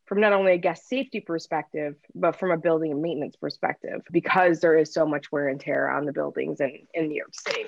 from 0.05 0.19
not 0.19 0.34
only 0.34 0.53
a 0.53 0.58
guest 0.58 0.88
safety 0.88 1.19
perspective, 1.19 1.96
but 2.15 2.36
from 2.39 2.50
a 2.50 2.58
building 2.58 2.91
and 2.91 3.01
maintenance 3.01 3.36
perspective, 3.36 4.01
because 4.12 4.60
there 4.60 4.75
is 4.75 4.91
so 4.91 5.05
much 5.05 5.31
wear 5.31 5.48
and 5.50 5.62
tear 5.62 5.88
on 5.88 6.05
the 6.05 6.12
buildings 6.12 6.60
in, 6.60 6.88
in 6.96 7.10
New 7.10 7.15
York 7.15 7.34
City. 7.34 7.65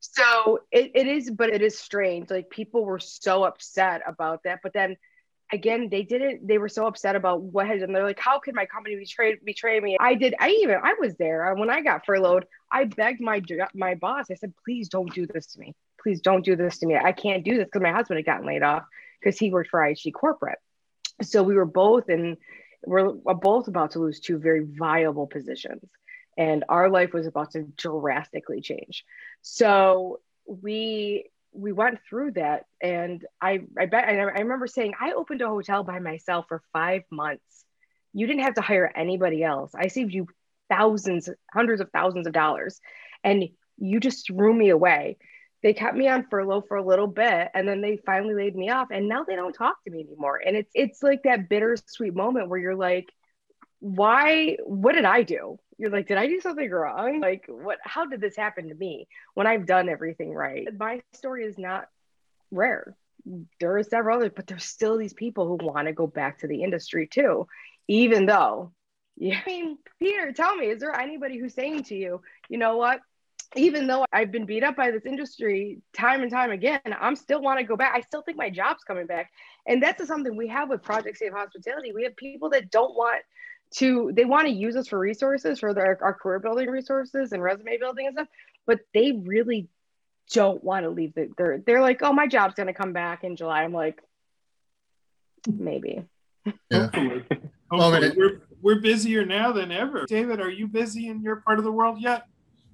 So 0.00 0.60
it, 0.72 0.90
it 0.94 1.06
is, 1.06 1.30
but 1.30 1.50
it 1.50 1.62
is 1.62 1.78
strange. 1.78 2.30
Like 2.30 2.50
people 2.50 2.84
were 2.84 2.98
so 2.98 3.44
upset 3.44 4.02
about 4.06 4.42
that. 4.42 4.58
But 4.62 4.72
then 4.72 4.96
again, 5.52 5.88
they 5.90 6.02
didn't, 6.02 6.46
they 6.46 6.58
were 6.58 6.68
so 6.68 6.86
upset 6.86 7.16
about 7.16 7.42
what 7.42 7.66
had, 7.66 7.78
and 7.80 7.94
they're 7.94 8.04
like, 8.04 8.18
how 8.18 8.38
could 8.38 8.54
my 8.54 8.66
company 8.66 8.96
betray, 8.96 9.36
betray 9.44 9.80
me? 9.80 9.96
I 10.00 10.14
did, 10.14 10.34
I 10.38 10.50
even, 10.50 10.76
I 10.82 10.94
was 10.98 11.14
there 11.16 11.52
uh, 11.52 11.58
when 11.58 11.70
I 11.70 11.80
got 11.80 12.04
furloughed. 12.06 12.46
I 12.72 12.84
begged 12.84 13.20
my, 13.20 13.42
my 13.74 13.94
boss, 13.94 14.26
I 14.30 14.34
said, 14.34 14.52
please 14.64 14.88
don't 14.88 15.12
do 15.14 15.26
this 15.26 15.46
to 15.52 15.60
me. 15.60 15.74
Please 16.02 16.20
don't 16.20 16.44
do 16.44 16.56
this 16.56 16.78
to 16.78 16.86
me. 16.86 16.96
I 16.96 17.12
can't 17.12 17.44
do 17.44 17.56
this 17.56 17.66
because 17.66 17.82
my 17.82 17.92
husband 17.92 18.18
had 18.18 18.26
gotten 18.26 18.46
laid 18.46 18.62
off 18.62 18.84
because 19.20 19.38
he 19.38 19.50
worked 19.50 19.70
for 19.70 19.80
IHG 19.80 20.12
corporate 20.12 20.58
so 21.22 21.42
we 21.42 21.54
were 21.54 21.64
both 21.64 22.08
in 22.08 22.36
we're 22.86 23.10
uh, 23.26 23.34
both 23.34 23.68
about 23.68 23.92
to 23.92 23.98
lose 23.98 24.20
two 24.20 24.38
very 24.38 24.64
viable 24.64 25.26
positions 25.26 25.88
and 26.36 26.64
our 26.68 26.90
life 26.90 27.12
was 27.12 27.26
about 27.26 27.52
to 27.52 27.62
drastically 27.76 28.60
change 28.60 29.04
so 29.42 30.20
we 30.46 31.30
we 31.54 31.72
went 31.72 32.00
through 32.08 32.32
that 32.32 32.64
and 32.82 33.24
i 33.40 33.60
i 33.78 33.86
bet 33.86 34.08
i 34.08 34.12
remember 34.40 34.66
saying 34.66 34.92
i 35.00 35.12
opened 35.12 35.40
a 35.40 35.48
hotel 35.48 35.84
by 35.84 35.98
myself 35.98 36.46
for 36.48 36.62
five 36.72 37.02
months. 37.10 37.64
You 38.12 38.26
didn't 38.26 38.42
have 38.42 38.54
to 38.54 38.60
hire 38.60 38.92
anybody 38.94 39.42
else. 39.42 39.72
I 39.74 39.88
saved 39.88 40.12
you 40.12 40.26
thousands 40.68 41.28
hundreds 41.52 41.80
of 41.80 41.90
thousands 41.90 42.26
of 42.26 42.32
dollars 42.32 42.80
and 43.22 43.44
you 43.76 44.00
just 44.00 44.26
threw 44.26 44.54
me 44.54 44.70
away. 44.70 45.16
They 45.62 45.72
kept 45.74 45.96
me 45.96 46.08
on 46.08 46.26
furlough 46.28 46.62
for 46.68 46.76
a 46.76 46.84
little 46.84 47.06
bit 47.06 47.48
and 47.54 47.66
then 47.66 47.80
they 47.80 47.98
finally 48.04 48.34
laid 48.34 48.54
me 48.54 48.70
off 48.70 48.88
and 48.90 49.08
now 49.08 49.24
they 49.24 49.36
don't 49.36 49.54
talk 49.54 49.82
to 49.84 49.90
me 49.90 50.00
anymore. 50.00 50.40
And 50.44 50.56
it's 50.56 50.70
it's 50.74 51.02
like 51.02 51.22
that 51.24 51.48
bittersweet 51.48 52.14
moment 52.14 52.48
where 52.48 52.60
you're 52.60 52.74
like 52.74 53.10
why 53.84 54.56
what 54.64 54.94
did 54.94 55.04
i 55.04 55.22
do 55.22 55.58
you're 55.76 55.90
like 55.90 56.08
did 56.08 56.16
i 56.16 56.26
do 56.26 56.40
something 56.40 56.70
wrong 56.70 57.20
like 57.20 57.44
what 57.48 57.76
how 57.82 58.06
did 58.06 58.18
this 58.18 58.34
happen 58.34 58.70
to 58.70 58.74
me 58.74 59.06
when 59.34 59.46
i've 59.46 59.66
done 59.66 59.90
everything 59.90 60.32
right 60.32 60.66
my 60.78 61.02
story 61.12 61.44
is 61.44 61.58
not 61.58 61.86
rare 62.50 62.96
there 63.60 63.76
are 63.76 63.82
several 63.82 64.16
others 64.16 64.32
but 64.34 64.46
there's 64.46 64.64
still 64.64 64.96
these 64.96 65.12
people 65.12 65.46
who 65.46 65.58
want 65.66 65.86
to 65.86 65.92
go 65.92 66.06
back 66.06 66.38
to 66.38 66.46
the 66.46 66.62
industry 66.62 67.06
too 67.06 67.46
even 67.86 68.24
though 68.24 68.72
yeah, 69.16 69.38
I 69.46 69.48
mean, 69.48 69.78
Peter, 70.00 70.32
tell 70.32 70.56
me, 70.56 70.66
is 70.66 70.80
there 70.80 70.92
anybody 70.92 71.38
who's 71.38 71.54
saying 71.54 71.84
to 71.84 71.94
you, 71.94 72.20
you 72.48 72.58
know 72.58 72.78
what? 72.78 72.98
even 73.56 73.86
though 73.86 74.04
I've 74.12 74.32
been 74.32 74.46
beat 74.46 74.64
up 74.64 74.76
by 74.76 74.90
this 74.90 75.06
industry 75.06 75.80
time 75.92 76.22
and 76.22 76.30
time 76.30 76.50
again, 76.50 76.80
I'm 77.00 77.16
still 77.16 77.40
want 77.40 77.58
to 77.58 77.64
go 77.64 77.76
back. 77.76 77.92
I 77.94 78.00
still 78.00 78.22
think 78.22 78.36
my 78.36 78.50
job's 78.50 78.84
coming 78.84 79.06
back. 79.06 79.30
And 79.66 79.82
that's 79.82 80.06
something 80.06 80.36
we 80.36 80.48
have 80.48 80.68
with 80.68 80.82
Project 80.82 81.18
Save 81.18 81.32
Hospitality. 81.32 81.92
We 81.92 82.04
have 82.04 82.16
people 82.16 82.50
that 82.50 82.70
don't 82.70 82.94
want 82.94 83.22
to, 83.76 84.12
they 84.14 84.24
want 84.24 84.46
to 84.46 84.52
use 84.52 84.76
us 84.76 84.88
for 84.88 84.98
resources, 84.98 85.60
for 85.60 85.74
their, 85.74 85.98
our 86.02 86.14
career 86.14 86.38
building 86.38 86.68
resources 86.70 87.32
and 87.32 87.42
resume 87.42 87.78
building 87.78 88.06
and 88.06 88.14
stuff, 88.14 88.28
but 88.66 88.80
they 88.92 89.12
really 89.12 89.68
don't 90.32 90.62
want 90.62 90.84
to 90.84 90.90
leave. 90.90 91.14
The, 91.14 91.30
they're, 91.36 91.62
they're 91.64 91.80
like, 91.80 92.02
oh, 92.02 92.12
my 92.12 92.26
job's 92.26 92.54
going 92.54 92.68
to 92.68 92.74
come 92.74 92.92
back 92.92 93.24
in 93.24 93.36
July. 93.36 93.62
I'm 93.62 93.72
like, 93.72 94.00
maybe. 95.46 96.04
Yeah. 96.70 96.82
Hopefully. 96.82 97.24
Hopefully. 97.70 98.12
we're, 98.16 98.42
we're 98.62 98.80
busier 98.80 99.24
now 99.24 99.52
than 99.52 99.72
ever. 99.72 100.06
David, 100.06 100.40
are 100.40 100.50
you 100.50 100.68
busy 100.68 101.08
in 101.08 101.22
your 101.22 101.36
part 101.36 101.58
of 101.58 101.64
the 101.64 101.72
world 101.72 102.00
yet? 102.00 102.26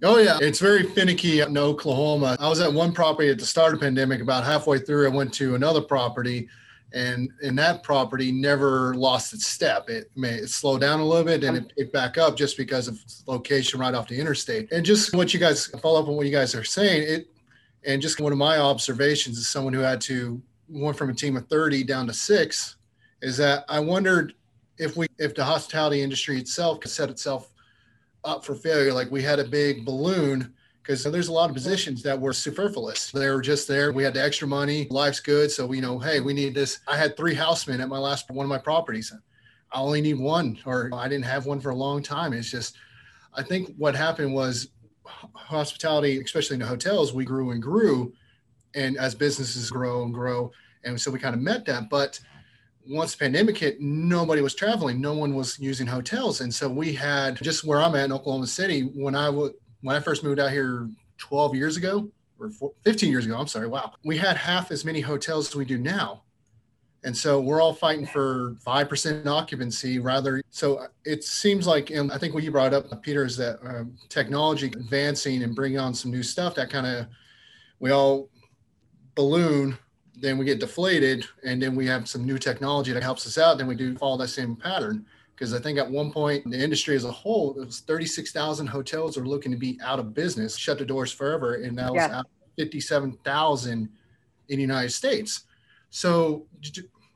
Oh 0.03 0.19
yeah, 0.19 0.39
it's 0.41 0.61
very 0.61 0.85
finicky 0.85 1.41
in 1.41 1.59
Oklahoma. 1.59 2.37
I 2.41 2.49
was 2.49 2.61
at 2.61 2.73
one 2.73 2.93
property 2.93 3.29
at 3.29 3.39
the 3.39 3.45
start 3.45 3.75
of 3.75 3.81
pandemic. 3.81 4.23
About 4.23 4.45
halfway 4.45 4.79
through, 4.79 5.07
I 5.07 5.15
went 5.15 5.33
to 5.35 5.55
another 5.55 5.83
property, 5.83 6.49
and 6.93 7.31
and 7.43 7.59
that 7.59 7.83
property 7.83 8.33
never 8.33 8.95
lost 8.95 9.33
its 9.33 9.47
step. 9.47 9.89
It 9.89 10.11
may 10.17 10.35
it 10.35 10.51
slowed 10.51 10.81
down 10.81 11.01
a 11.01 11.05
little 11.05 11.25
bit 11.25 11.45
and 11.45 11.57
it 11.57 11.73
picked 11.77 11.93
back 11.93 12.19
up 12.19 12.37
just 12.37 12.57
because 12.57 12.89
of 12.89 12.99
location 13.27 13.81
right 13.81 13.95
off 13.95 14.09
the 14.09 14.19
interstate. 14.19 14.73
And 14.73 14.85
just 14.85 15.15
what 15.15 15.33
you 15.33 15.41
guys 15.41 15.67
follow 15.67 16.01
up 16.03 16.09
on 16.09 16.17
what 16.17 16.27
you 16.27 16.33
guys 16.33 16.55
are 16.55 16.65
saying, 16.65 17.03
it 17.03 17.29
and 17.85 18.03
just 18.03 18.21
one 18.21 18.33
of 18.33 18.39
my 18.39 18.59
observations 18.59 19.39
as 19.39 19.49
someone 19.49 19.73
who 19.73 19.81
had 19.81 20.01
to 20.03 20.41
went 20.69 20.97
from 20.97 21.11
a 21.11 21.15
team 21.15 21.37
of 21.37 21.47
30 21.49 21.85
down 21.85 22.07
to 22.07 22.13
six, 22.13 22.77
is 23.23 23.37
that 23.37 23.65
I 23.69 23.81
wondered 23.81 24.35
if 24.79 24.97
we 24.97 25.07
if 25.19 25.35
the 25.35 25.45
hospitality 25.45 26.03
industry 26.03 26.39
itself 26.39 26.81
could 26.81 26.91
set 26.91 27.11
itself 27.11 27.53
up 28.25 28.45
for 28.45 28.55
failure. 28.55 28.93
Like 28.93 29.11
we 29.11 29.23
had 29.23 29.39
a 29.39 29.45
big 29.45 29.85
balloon 29.85 30.55
because 30.83 31.05
there's 31.05 31.29
a 31.29 31.33
lot 31.33 31.51
of 31.51 31.55
positions 31.55 32.03
that 32.03 32.19
were 32.19 32.33
superfluous. 32.33 33.11
They 33.11 33.29
were 33.29 33.43
just 33.43 33.69
there. 33.69 33.93
We 33.93 34.03
had 34.03 34.15
the 34.15 34.23
extra 34.23 34.49
money. 34.49 34.87
Life's 34.91 35.21
good. 35.21 35.51
So, 35.51 35.71
you 35.73 35.81
know, 35.83 35.99
hey, 35.99 36.21
we 36.21 36.33
need 36.33 36.55
this. 36.55 36.81
I 36.89 36.97
had 36.97 37.17
three 37.17 37.35
housemen 37.35 37.81
at 37.81 37.89
my 37.89 37.99
last 37.99 38.31
one 38.31 38.45
of 38.45 38.51
my 38.51 38.59
properties. 38.59 39.13
I 39.73 39.79
only 39.79 40.01
need 40.01 40.19
one, 40.19 40.59
or 40.67 40.91
I 40.93 41.09
didn't 41.09 41.27
have 41.27 41.47
one 41.47 41.61
for 41.61 41.71
a 41.71 41.75
long 41.75 42.03
time. 42.03 42.33
It's 42.33 42.51
just, 42.51 42.77
I 43.35 43.43
think 43.43 43.75
what 43.77 43.95
happened 43.95 44.35
was 44.35 44.69
hospitality, 45.05 46.21
especially 46.21 46.55
in 46.55 46.61
the 46.61 46.67
hotels, 46.67 47.13
we 47.13 47.25
grew 47.25 47.51
and 47.51 47.63
grew. 47.63 48.13
And 48.75 48.97
as 48.99 49.15
businesses 49.15 49.71
grow 49.71 50.05
and 50.05 50.15
grow, 50.15 50.53
and 50.85 51.01
so 51.01 51.11
we 51.11 51.19
kind 51.19 51.35
of 51.35 51.41
met 51.41 51.67
that. 51.67 51.91
But 51.91 52.19
once 52.89 53.13
the 53.13 53.19
pandemic 53.19 53.59
hit, 53.59 53.81
nobody 53.81 54.43
was 54.43 54.55
traveling. 54.55 55.01
No 55.01 55.13
one 55.13 55.35
was 55.35 55.59
using 55.59 55.87
hotels. 55.87 56.41
And 56.41 56.53
so 56.53 56.69
we 56.69 56.93
had 56.93 57.37
just 57.43 57.65
where 57.65 57.83
I'm 57.83 57.95
at 57.95 58.07
in 58.07 58.13
Oklahoma 58.13 58.47
City, 58.47 58.83
when 58.83 59.15
I 59.15 59.29
would 59.29 59.53
when 59.83 59.97
I 59.97 60.01
first 60.01 60.25
moved 60.25 60.39
out 60.39 60.51
here 60.51 60.89
12 61.19 61.55
years 61.55 61.77
ago 61.77 62.11
or 62.39 62.51
15 62.85 63.11
years 63.11 63.27
ago, 63.27 63.37
I'm 63.37 63.47
sorry, 63.47 63.69
wow, 63.69 63.93
we 64.05 64.17
had 64.17 64.37
half 64.37 64.71
as 64.71 64.85
many 64.85 65.01
hotels 65.01 65.49
as 65.49 65.57
we 65.57 65.65
do 65.65 65.79
now. 65.79 66.23
And 67.03 67.17
so 67.17 67.41
we're 67.41 67.63
all 67.63 67.73
fighting 67.73 68.07
for 68.07 68.57
5% 68.67 69.27
occupancy 69.27 69.99
rather. 69.99 70.43
So 70.51 70.87
it 71.05 71.25
seems 71.25 71.67
like, 71.67 71.89
and 71.91 72.13
I 72.13 72.19
think 72.19 72.35
what 72.35 72.43
you 72.43 72.51
brought 72.51 72.75
up, 72.75 73.03
Peter, 73.03 73.25
is 73.25 73.39
that 73.39 73.59
um, 73.65 73.97
technology 74.11 74.67
advancing 74.67 75.43
and 75.43 75.55
bringing 75.55 75.79
on 75.79 75.95
some 75.95 76.11
new 76.11 76.23
stuff 76.23 76.55
that 76.57 76.69
kind 76.69 76.87
of, 76.87 77.07
we 77.79 77.91
all 77.91 78.29
balloon 79.15 79.77
then 80.17 80.37
we 80.37 80.45
get 80.45 80.61
deflated 80.61 81.27
and 81.45 81.61
then 81.63 81.75
we 81.75 81.87
have 81.87 82.09
some 82.09 82.25
new 82.25 82.39
technology 82.39 82.93
that 82.93 83.03
helps 83.03 83.27
us 83.27 83.39
out 83.39 83.59
then 83.59 83.67
we 83.67 83.75
do 83.75 83.97
follow 83.97 84.17
that 84.17 84.29
same 84.29 84.55
pattern 84.55 85.05
because 85.41 85.55
i 85.55 85.59
think 85.59 85.79
at 85.79 85.91
one 85.91 86.13
point 86.13 86.49
the 86.51 86.63
industry 86.63 86.95
as 86.95 87.05
a 87.05 87.11
whole 87.11 87.59
it 87.59 87.67
was 87.67 87.81
36000 87.81 88.67
hotels 88.67 89.17
are 89.17 89.25
looking 89.25 89.51
to 89.51 89.59
be 89.59 89.79
out 89.83 89.99
of 89.99 90.13
business 90.15 90.57
shut 90.57 90.79
the 90.79 90.85
doors 90.85 91.11
forever 91.11 91.55
and 91.55 91.79
that 91.79 91.91
was 91.91 92.03
yeah. 92.03 92.23
57000 92.59 93.73
in 93.73 93.89
the 94.49 94.57
united 94.57 94.91
states 94.91 95.45
so 95.89 96.47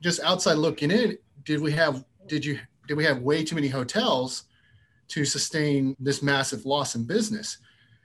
just 0.01 0.21
outside 0.23 0.55
looking 0.55 0.91
in 0.91 1.17
did 1.45 1.61
we 1.61 1.71
have 1.71 2.05
did 2.27 2.45
you 2.45 2.59
did 2.89 2.97
we 2.97 3.05
have 3.05 3.21
way 3.21 3.45
too 3.45 3.55
many 3.55 3.69
hotels 3.69 4.45
to 5.09 5.25
sustain 5.25 5.95
this 6.01 6.23
massive 6.23 6.65
loss 6.65 6.95
in 6.95 7.05
business 7.05 7.59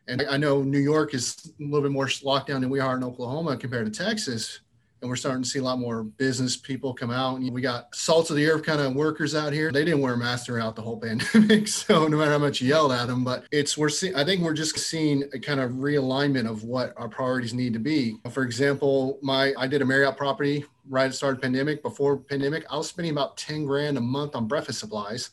and 0.07 0.23
I 0.27 0.37
know 0.37 0.63
New 0.63 0.79
York 0.79 1.13
is 1.13 1.53
a 1.59 1.63
little 1.63 1.83
bit 1.83 1.91
more 1.91 2.09
locked 2.23 2.47
down 2.47 2.61
than 2.61 2.71
we 2.71 2.79
are 2.79 2.97
in 2.97 3.03
Oklahoma 3.03 3.55
compared 3.55 3.93
to 3.93 4.05
Texas 4.05 4.61
and 5.01 5.09
we're 5.09 5.15
starting 5.15 5.43
to 5.43 5.49
see 5.49 5.59
a 5.59 5.63
lot 5.63 5.79
more 5.79 6.03
business 6.03 6.57
people 6.57 6.93
come 6.93 7.11
out. 7.11 7.39
And 7.39 7.51
we 7.51 7.61
got 7.61 7.93
salts 7.95 8.29
of 8.29 8.35
the 8.35 8.47
earth 8.47 8.63
kind 8.63 8.81
of 8.81 8.95
workers 8.95 9.35
out 9.35 9.53
here. 9.53 9.71
They 9.71 9.85
didn't 9.85 10.01
wear 10.01 10.17
masks 10.17 10.45
throughout 10.45 10.75
the 10.75 10.81
whole 10.81 10.97
pandemic, 11.01 11.67
so 11.67 12.07
no 12.07 12.17
matter 12.17 12.31
how 12.31 12.37
much 12.37 12.61
you 12.61 12.69
yelled 12.69 12.91
at 12.91 13.07
them, 13.07 13.23
but 13.23 13.45
it's 13.51 13.77
we're 13.77 13.89
seeing. 13.89 14.15
I 14.15 14.23
think 14.23 14.41
we're 14.41 14.53
just 14.53 14.77
seeing 14.77 15.23
a 15.33 15.39
kind 15.39 15.59
of 15.59 15.71
realignment 15.71 16.49
of 16.49 16.63
what 16.63 16.93
our 16.97 17.09
priorities 17.09 17.53
need 17.53 17.73
to 17.73 17.79
be. 17.79 18.17
For 18.31 18.43
example, 18.43 19.19
my 19.21 19.53
I 19.57 19.67
did 19.67 19.81
a 19.81 19.85
Marriott 19.85 20.17
property 20.17 20.65
right 20.89 21.05
at 21.05 21.11
the 21.11 21.17
start 21.17 21.35
of 21.35 21.41
pandemic. 21.41 21.81
Before 21.83 22.17
pandemic, 22.17 22.65
I 22.69 22.77
was 22.77 22.89
spending 22.89 23.11
about 23.11 23.37
ten 23.37 23.65
grand 23.65 23.97
a 23.97 24.01
month 24.01 24.35
on 24.35 24.47
breakfast 24.47 24.79
supplies 24.79 25.31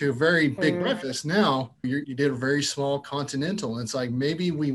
to 0.00 0.08
a 0.08 0.12
very 0.14 0.48
big 0.48 0.76
mm. 0.76 0.80
breakfast. 0.80 1.26
Now 1.26 1.72
you 1.82 2.14
did 2.14 2.30
a 2.30 2.34
very 2.34 2.62
small 2.62 2.98
continental. 3.00 3.74
And 3.74 3.82
it's 3.82 3.92
like 3.92 4.10
maybe 4.10 4.50
we 4.50 4.72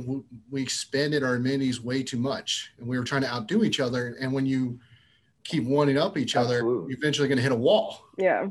we 0.52 0.62
expanded 0.62 1.24
our 1.24 1.36
amenities 1.36 1.82
way 1.82 2.04
too 2.04 2.20
much, 2.20 2.74
and 2.78 2.88
we 2.88 3.00
were 3.00 3.04
trying 3.04 3.24
to 3.24 3.34
outdo 3.34 3.64
each 3.64 3.80
other. 3.80 4.16
And 4.22 4.32
when 4.32 4.46
you 4.46 4.80
keep 5.44 5.64
wanting 5.64 5.98
up 5.98 6.16
each 6.16 6.36
other, 6.36 6.58
Absolutely. 6.58 6.92
you're 6.92 7.00
eventually 7.00 7.28
going 7.28 7.38
to 7.38 7.42
hit 7.42 7.52
a 7.52 7.56
wall. 7.56 8.06
Yeah. 8.20 8.50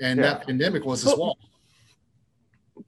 And 0.00 0.20
yeah. 0.20 0.26
that 0.26 0.46
pandemic 0.46 0.84
was 0.84 1.02
this 1.02 1.12
but, 1.12 1.18
wall. 1.18 1.38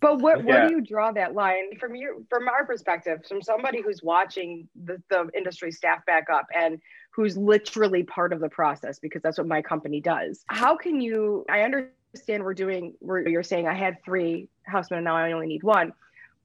But 0.01 0.21
what, 0.21 0.47
yeah. 0.47 0.69
do 0.69 0.77
you 0.77 0.81
draw 0.81 1.11
that 1.11 1.35
line 1.35 1.77
from 1.81 1.97
your 1.97 2.15
from 2.31 2.47
our 2.47 2.65
perspective, 2.65 3.27
from 3.29 3.43
somebody 3.43 3.83
who's 3.83 4.01
watching 4.05 4.69
the, 4.85 5.03
the 5.11 5.29
industry 5.37 5.73
staff 5.73 6.07
back 6.07 6.31
up 6.33 6.47
and 6.55 6.81
who's 7.11 7.37
literally 7.37 8.05
part 8.05 8.33
of 8.33 8.39
the 8.39 8.49
process 8.49 9.01
because 9.01 9.23
that's 9.23 9.39
what 9.39 9.49
my 9.49 9.61
company 9.61 10.01
does. 10.01 10.45
How 10.47 10.77
can 10.77 11.01
you 11.01 11.45
I 11.51 11.63
understand 11.63 11.95
understand 12.15 12.45
we're 12.45 12.55
doing 12.55 12.95
where 13.01 13.29
you're 13.29 13.43
saying 13.43 13.67
I 13.67 13.75
had 13.75 14.03
three 14.05 14.49
housemen 14.63 15.03
now 15.03 15.17
I 15.17 15.33
only 15.33 15.49
need 15.49 15.65
one. 15.65 15.93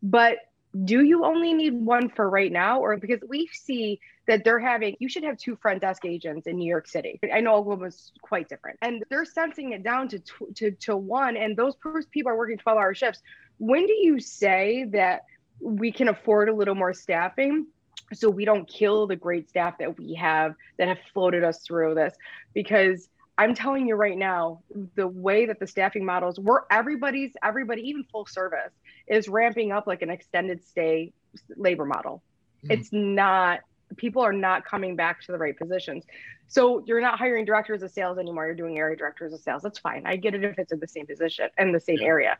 But 0.02 0.38
do 0.86 1.04
you 1.04 1.26
only 1.26 1.54
need 1.54 1.74
one 1.74 2.10
for 2.10 2.28
right 2.28 2.52
now? 2.52 2.80
Or 2.80 2.98
because 2.98 3.20
we 3.28 3.48
see 3.54 4.00
that 4.28 4.44
they're 4.44 4.60
having, 4.60 4.96
you 5.00 5.08
should 5.08 5.24
have 5.24 5.38
two 5.38 5.56
front 5.56 5.82
desk 5.82 6.06
agents 6.06 6.48
in 6.48 6.58
New 6.58 6.68
York 6.68 6.88
City. 6.88 7.20
I 7.32 7.40
know 7.42 7.56
Oklahoma's 7.56 8.12
quite 8.22 8.50
different. 8.50 8.80
And 8.82 9.04
they're 9.10 9.26
sensing 9.26 9.74
it 9.74 9.84
down 9.84 10.08
to, 10.10 10.20
to, 10.56 10.72
to 10.72 10.98
one, 10.98 11.38
and 11.38 11.56
those 11.56 11.76
people 12.12 12.32
are 12.32 12.38
working 12.38 12.58
12 12.58 12.78
hour 12.78 12.94
shifts. 12.96 13.22
When 13.58 13.86
do 13.86 13.94
you 13.94 14.20
say 14.20 14.86
that 14.92 15.26
we 15.60 15.92
can 15.92 16.08
afford 16.08 16.50
a 16.50 16.54
little 16.54 16.76
more 16.76 16.94
staffing? 16.94 17.68
So 18.14 18.30
we 18.30 18.46
don't 18.46 18.68
kill 18.68 19.06
the 19.06 19.16
great 19.16 19.50
staff 19.50 19.78
that 19.80 19.98
we 19.98 20.16
have 20.16 20.56
that 20.78 20.88
have 20.88 21.00
floated 21.14 21.44
us 21.44 21.60
through 21.60 21.96
this 21.96 22.14
because 22.54 23.10
I'm 23.40 23.56
telling 23.56 23.88
you 23.88 23.96
right 23.96 24.18
now, 24.18 24.60
the 24.96 25.08
way 25.08 25.46
that 25.46 25.62
the 25.62 25.66
staffing 25.66 26.04
models 26.04 26.38
were 26.38 26.66
everybody's 26.70 27.32
everybody, 27.42 27.84
even 27.84 28.04
full 28.12 28.26
service, 28.26 28.74
is 29.08 29.30
ramping 29.30 29.72
up 29.72 29.88
like 29.88 30.02
an 30.02 30.10
extended 30.10 30.62
stay 30.68 31.14
labor 31.56 31.86
model. 31.86 32.22
Mm-hmm. 32.66 32.72
It's 32.74 32.90
not 32.92 33.62
people 33.96 34.22
are 34.22 34.34
not 34.34 34.66
coming 34.66 34.98
back 34.98 35.22
to 35.22 35.32
the 35.32 35.38
right 35.38 35.58
positions. 35.58 36.04
So 36.50 36.84
you're 36.86 37.00
not 37.00 37.18
hiring 37.18 37.46
directors 37.46 37.82
of 37.82 37.92
sales 37.92 38.18
anymore. 38.18 38.46
You're 38.46 38.56
doing 38.56 38.78
area 38.78 38.98
directors 38.98 39.32
of 39.32 39.40
sales. 39.40 39.62
That's 39.62 39.80
fine. 39.80 40.06
I 40.06 40.18
get 40.18 40.36
it 40.36 40.44
if 40.44 40.60
it's 40.60 40.74
in 40.74 40.80
the 40.82 40.88
same 40.88 41.08
position 41.08 41.48
and 41.58 41.74
the 41.74 41.80
same 41.80 42.00
yeah. 42.02 42.08
area, 42.08 42.38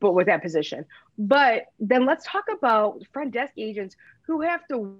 but 0.00 0.14
with 0.14 0.26
that 0.26 0.42
position. 0.42 0.84
But 1.16 1.66
then 1.78 2.06
let's 2.06 2.26
talk 2.26 2.46
about 2.52 3.00
front 3.12 3.30
desk 3.30 3.52
agents 3.56 3.94
who 4.22 4.40
have 4.40 4.66
to 4.66 4.98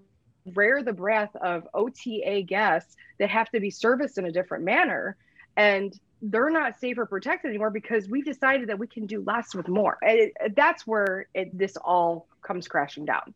rare 0.54 0.84
the 0.84 0.92
breath 0.92 1.34
of 1.42 1.66
OTA 1.74 2.44
guests 2.46 2.94
that 3.18 3.30
have 3.30 3.50
to 3.50 3.58
be 3.58 3.70
serviced 3.70 4.16
in 4.16 4.26
a 4.26 4.32
different 4.32 4.62
manner 4.62 5.16
and 5.56 5.98
they're 6.22 6.50
not 6.50 6.78
safe 6.78 6.98
or 6.98 7.06
protected 7.06 7.48
anymore 7.48 7.70
because 7.70 8.08
we've 8.08 8.24
decided 8.24 8.68
that 8.68 8.78
we 8.78 8.86
can 8.86 9.06
do 9.06 9.22
less 9.26 9.54
with 9.54 9.68
more. 9.68 9.98
It, 10.02 10.32
that's 10.54 10.86
where 10.86 11.26
it, 11.34 11.56
this 11.56 11.76
all 11.76 12.26
comes 12.42 12.68
crashing 12.68 13.04
down. 13.04 13.34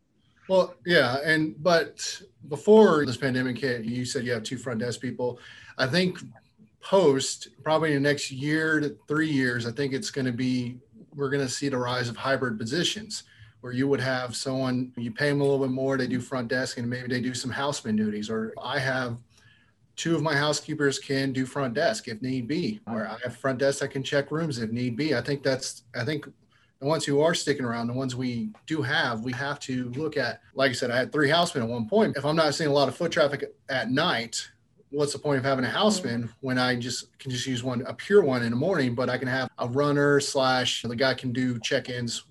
Well, 0.48 0.74
yeah, 0.84 1.18
and 1.24 1.54
but 1.62 2.20
before 2.48 3.06
this 3.06 3.16
pandemic 3.16 3.58
hit, 3.58 3.84
you 3.84 4.04
said 4.04 4.26
you 4.26 4.32
have 4.32 4.42
two 4.42 4.58
front 4.58 4.80
desk 4.80 5.00
people. 5.00 5.38
I 5.78 5.86
think 5.86 6.18
post 6.82 7.48
probably 7.62 7.94
in 7.94 8.02
the 8.02 8.08
next 8.08 8.30
year 8.30 8.78
to 8.80 8.94
three 9.08 9.30
years, 9.30 9.66
I 9.66 9.72
think 9.72 9.94
it's 9.94 10.10
going 10.10 10.26
to 10.26 10.32
be 10.32 10.76
we're 11.14 11.30
going 11.30 11.46
to 11.46 11.48
see 11.52 11.68
the 11.70 11.78
rise 11.78 12.08
of 12.08 12.16
hybrid 12.16 12.58
positions 12.58 13.22
where 13.62 13.72
you 13.72 13.88
would 13.88 14.00
have 14.00 14.36
someone 14.36 14.92
you 14.98 15.10
pay 15.10 15.30
them 15.30 15.40
a 15.40 15.44
little 15.44 15.60
bit 15.60 15.70
more, 15.70 15.96
they 15.96 16.06
do 16.06 16.20
front 16.20 16.48
desk, 16.48 16.76
and 16.76 16.90
maybe 16.90 17.08
they 17.08 17.22
do 17.22 17.32
some 17.32 17.50
houseman 17.50 17.96
duties. 17.96 18.28
Or 18.28 18.52
I 18.62 18.78
have 18.78 19.16
two 19.96 20.14
of 20.14 20.22
my 20.22 20.34
housekeepers 20.34 20.98
can 20.98 21.32
do 21.32 21.46
front 21.46 21.74
desk 21.74 22.08
if 22.08 22.20
need 22.20 22.48
be, 22.48 22.80
or 22.86 23.06
I 23.06 23.16
have 23.22 23.36
front 23.36 23.58
desk 23.58 23.80
that 23.80 23.88
can 23.88 24.02
check 24.02 24.30
rooms 24.30 24.58
if 24.58 24.70
need 24.70 24.96
be. 24.96 25.14
I 25.14 25.20
think 25.20 25.42
that's, 25.42 25.84
I 25.94 26.04
think 26.04 26.26
the 26.80 26.86
ones 26.86 27.04
who 27.04 27.20
are 27.20 27.34
sticking 27.34 27.64
around, 27.64 27.86
the 27.86 27.92
ones 27.92 28.16
we 28.16 28.50
do 28.66 28.82
have, 28.82 29.20
we 29.20 29.32
have 29.32 29.58
to 29.60 29.90
look 29.90 30.16
at, 30.16 30.40
like 30.54 30.70
I 30.70 30.74
said, 30.74 30.90
I 30.90 30.96
had 30.96 31.12
three 31.12 31.30
housemen 31.30 31.64
at 31.64 31.70
one 31.70 31.88
point. 31.88 32.16
If 32.16 32.24
I'm 32.24 32.36
not 32.36 32.54
seeing 32.54 32.70
a 32.70 32.72
lot 32.72 32.88
of 32.88 32.96
foot 32.96 33.12
traffic 33.12 33.44
at 33.68 33.90
night, 33.90 34.48
what's 34.90 35.12
the 35.12 35.18
point 35.18 35.38
of 35.38 35.44
having 35.44 35.64
a 35.64 35.70
houseman 35.70 36.32
when 36.40 36.58
I 36.58 36.76
just 36.76 37.16
can 37.18 37.30
just 37.30 37.46
use 37.46 37.62
one, 37.62 37.82
a 37.86 37.94
pure 37.94 38.22
one 38.22 38.42
in 38.42 38.50
the 38.50 38.56
morning, 38.56 38.94
but 38.94 39.08
I 39.08 39.18
can 39.18 39.28
have 39.28 39.48
a 39.58 39.68
runner 39.68 40.20
slash 40.20 40.82
the 40.82 40.96
guy 40.96 41.14
can 41.14 41.32
do 41.32 41.58
check-ins 41.60 42.24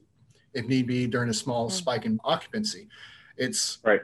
if 0.53 0.67
need 0.67 0.87
be 0.87 1.07
during 1.07 1.29
a 1.29 1.33
small 1.33 1.67
mm-hmm. 1.67 1.75
spike 1.75 2.05
in 2.05 2.19
occupancy. 2.23 2.87
It's 3.37 3.79
right. 3.83 4.01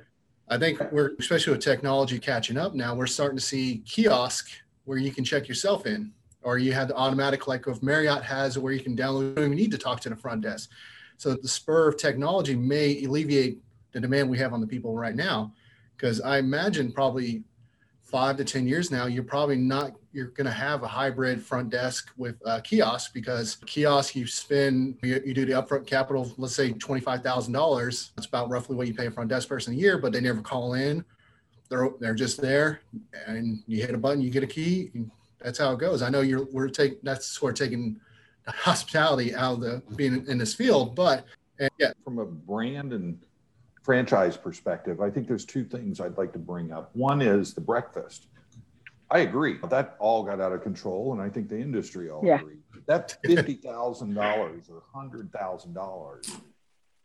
I 0.50 0.58
think 0.58 0.80
we're 0.92 1.12
especially 1.20 1.54
with 1.54 1.62
technology 1.62 2.20
catching 2.20 2.58
up 2.58 2.74
now, 2.74 2.96
we're 2.96 3.08
starting 3.08 3.38
to 3.38 3.44
see 3.44 3.84
kiosk 3.86 4.50
where 4.86 4.98
you 4.98 5.12
can 5.12 5.24
check 5.24 5.48
yourself 5.48 5.86
in, 5.86 6.12
or 6.42 6.58
you 6.58 6.74
have 6.74 6.88
the 6.88 6.96
automatic 6.96 7.48
like 7.48 7.68
if 7.68 7.84
Marriott 7.84 8.24
has 8.24 8.58
where 8.58 8.74
you 8.74 8.80
can 8.80 8.96
download, 8.96 9.30
you 9.30 9.36
don't 9.36 9.46
even 9.46 9.58
need 9.58 9.72
to 9.72 9.78
talk 9.78 10.00
to 10.02 10.10
the 10.10 10.16
front 10.16 10.42
desk. 10.42 10.72
So 11.18 11.36
the 11.36 11.48
spur 11.48 11.90
of 11.90 11.98
technology 11.98 12.56
may 12.56 13.04
alleviate 13.04 13.60
the 13.92 14.00
demand 14.00 14.30
we 14.30 14.38
have 14.40 14.54
on 14.54 14.62
the 14.62 14.68
people 14.68 14.96
right 14.96 15.16
now. 15.16 15.54
Because 15.96 16.22
I 16.22 16.38
imagine 16.38 16.92
probably 16.92 17.44
five 18.02 18.38
to 18.38 18.46
10 18.46 18.68
years 18.68 18.90
now, 18.90 19.06
you're 19.06 19.24
probably 19.24 19.58
not, 19.58 19.92
you're 20.12 20.28
going 20.28 20.46
to 20.46 20.52
have 20.52 20.84
a 20.84 20.88
hybrid 20.88 21.42
front 21.42 21.70
desk 21.70 22.12
with 22.18 22.36
a 22.46 22.62
kiosk 22.62 23.14
because 23.14 23.58
kiosk, 23.66 24.16
you 24.16 24.26
spend, 24.26 24.98
you, 25.04 25.22
you 25.26 25.34
do 25.34 25.46
the 25.46 25.54
upfront 25.54 25.86
capital, 25.86 26.34
let's 26.38 26.56
say 26.56 26.72
$25,000. 26.74 28.12
That's 28.16 28.28
about 28.28 28.50
roughly 28.50 28.76
what 28.76 28.88
you 28.88 28.94
pay 28.94 29.08
a 29.08 29.12
front 29.12 29.30
desk 29.30 29.48
person 29.48 29.74
a 29.74 29.78
year, 29.78 29.98
but 29.98 30.12
they 30.12 30.22
never 30.22 30.42
call 30.42 30.74
in. 30.74 31.06
They're, 31.70 31.90
they're 32.00 32.16
just 32.16 32.42
there 32.42 32.82
and 33.28 33.62
you 33.68 33.82
hit 33.82 33.94
a 33.94 33.98
button, 33.98 34.22
you 34.22 34.32
get 34.32 34.44
a 34.44 34.48
key. 34.48 34.92
that's 35.40 35.60
how 35.60 35.74
it 35.74 35.80
goes. 35.80 36.02
I 36.02 36.10
know 36.10 36.22
you're, 36.22 36.46
we're 36.46 36.70
taking, 36.70 36.98
that's 37.04 37.28
sort 37.28 37.60
of 37.60 37.68
taking 37.68 38.00
hospitality 38.48 39.36
out 39.36 39.56
of 39.56 39.62
the 39.62 39.84
being 39.96 40.26
in 40.28 40.38
this 40.38 40.56
field, 40.56 40.96
but 40.96 41.26
and 41.60 41.70
yeah. 41.78 41.92
From 42.04 42.20
a 42.20 42.26
brand 42.26 42.94
and 42.94 43.20
franchise 43.84 44.38
perspective, 44.38 45.02
I 45.02 45.10
think 45.10 45.28
there's 45.28 45.46
two 45.46 45.66
things 45.66 46.00
I'd 46.00 46.18
like 46.18 46.32
to 46.34 46.40
bring 46.40 46.72
up. 46.72 46.90
One 46.96 47.22
is 47.22 47.54
the 47.54 47.62
breakfast. 47.62 48.28
I 49.12 49.20
agree. 49.20 49.58
That 49.70 49.96
all 50.00 50.24
got 50.24 50.40
out 50.40 50.52
of 50.52 50.62
control, 50.62 51.14
and 51.14 51.22
I 51.22 51.30
think 51.30 51.50
the 51.50 51.60
industry 51.60 52.10
all 52.10 52.24
yeah. 52.24 52.40
agreed. 52.40 52.60
That 52.88 53.18
fifty 53.24 53.56
thousand 53.56 54.14
dollars 54.14 54.70
or 54.70 54.84
hundred 54.94 55.32
thousand 55.32 55.74
dollars 55.74 56.30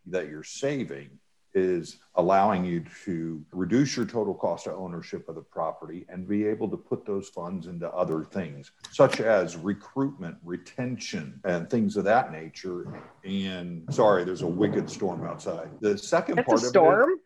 that 0.07 0.29
you're 0.29 0.45
saving 0.45 1.11
is 1.55 1.99
allowing 2.17 2.65
you 2.65 2.85
to 3.05 3.45
reduce 3.53 3.97
your 3.97 4.05
total 4.05 4.35
cost 4.35 4.67
of 4.67 4.75
ownership 4.75 5.29
of 5.29 5.37
the 5.37 5.41
property 5.41 6.05
and 6.09 6.29
be 6.29 6.45
able 6.45 6.69
to 6.69 6.77
put 6.77 7.07
those 7.07 7.29
funds 7.29 7.69
into 7.69 7.89
other 7.91 8.25
things, 8.25 8.73
such 8.91 9.21
as 9.21 9.57
recruitment, 9.57 10.37
retention, 10.43 11.41
and 11.45 11.71
things 11.71 11.97
of 11.97 12.05
that 12.05 12.33
nature. 12.33 12.87
And 13.25 13.85
sorry, 13.91 14.25
there's 14.25 14.43
a 14.43 14.47
wicked 14.47 14.91
storm 14.91 15.25
outside. 15.25 15.71
The 15.81 15.97
second 15.97 16.37
That's 16.37 16.47
part 16.47 16.63
a 16.63 16.67
storm. 16.67 17.11
It, 17.13 17.19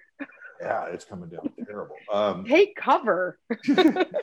yeah, 0.61 0.87
it's 0.87 1.05
coming 1.05 1.29
down 1.29 1.51
terrible. 1.67 1.97
Um, 2.13 2.45
Take 2.45 2.77
cover. 2.77 3.39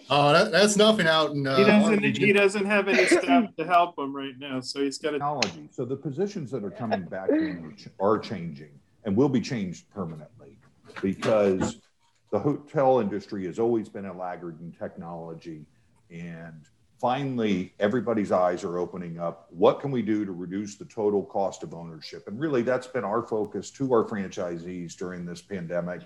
oh, 0.09 0.33
that, 0.33 0.51
that's 0.51 0.75
nothing 0.75 1.07
out 1.07 1.31
in. 1.31 1.45
Uh, 1.45 1.57
he 1.57 1.63
doesn't. 1.63 2.17
He 2.17 2.33
doesn't 2.33 2.65
have 2.65 2.87
any 2.87 3.05
staff 3.05 3.55
to 3.57 3.65
help 3.65 3.97
him 3.97 4.15
right 4.15 4.37
now, 4.37 4.59
so 4.59 4.81
he's 4.81 4.97
got 4.97 5.09
a 5.09 5.11
technology. 5.13 5.69
So 5.71 5.85
the 5.85 5.95
positions 5.95 6.51
that 6.51 6.63
are 6.63 6.71
coming 6.71 7.03
back 7.03 7.29
are 7.99 8.19
changing 8.19 8.71
and 9.05 9.15
will 9.15 9.29
be 9.29 9.41
changed 9.41 9.89
permanently 9.91 10.57
because 11.01 11.77
the 12.31 12.39
hotel 12.39 12.99
industry 12.99 13.45
has 13.45 13.59
always 13.59 13.87
been 13.87 14.05
a 14.05 14.13
laggard 14.13 14.59
in 14.59 14.71
technology 14.71 15.65
and 16.09 16.65
finally 16.99 17.73
everybody's 17.79 18.31
eyes 18.31 18.63
are 18.63 18.77
opening 18.77 19.19
up 19.19 19.47
what 19.49 19.79
can 19.79 19.91
we 19.91 20.01
do 20.01 20.25
to 20.25 20.31
reduce 20.31 20.75
the 20.75 20.85
total 20.85 21.23
cost 21.23 21.61
of 21.61 21.73
ownership 21.73 22.27
and 22.27 22.39
really 22.39 22.61
that's 22.61 22.87
been 22.87 23.03
our 23.03 23.21
focus 23.21 23.69
to 23.69 23.91
our 23.93 24.03
franchisees 24.03 24.95
during 24.95 25.25
this 25.25 25.41
pandemic 25.41 26.01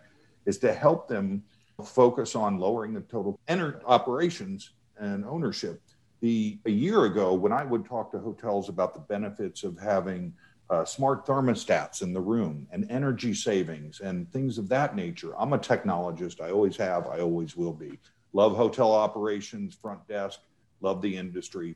is 0.46 0.58
to 0.60 0.74
help 0.74 1.08
them 1.08 1.44
focus 1.86 2.36
on 2.36 2.58
lowering 2.58 2.94
the 2.94 3.02
total 3.02 3.40
enter- 3.48 3.82
operations 3.86 4.72
and 4.98 5.24
ownership 5.26 5.82
the 6.20 6.60
a 6.66 6.70
year 6.70 7.06
ago 7.06 7.34
when 7.34 7.54
i 7.54 7.64
would 7.64 7.86
talk 7.86 8.12
to 8.12 8.20
hotels 8.20 8.68
about 8.68 8.94
the 8.94 9.00
benefits 9.00 9.64
of 9.64 9.80
having 9.80 10.34
uh, 10.70 10.86
smart 10.86 11.26
thermostats 11.26 12.02
in 12.02 12.14
the 12.14 12.22
room 12.22 12.68
and 12.72 12.90
energy 12.92 13.34
savings 13.34 14.02
and 14.02 14.32
things 14.32 14.58
of 14.58 14.70
that 14.70 14.96
nature. 14.96 15.34
I'm 15.38 15.54
a 15.54 15.58
technologist. 15.58 16.42
I 16.42 16.52
always 16.52 16.78
have. 16.78 17.08
I 17.08 17.20
always 17.20 17.56
will 17.56 17.74
be. 17.74 18.00
Love 18.34 18.56
hotel 18.56 18.92
operations, 18.94 19.74
front 19.74 20.08
desk. 20.08 20.40
Love 20.82 21.02
the 21.02 21.18
industry, 21.18 21.76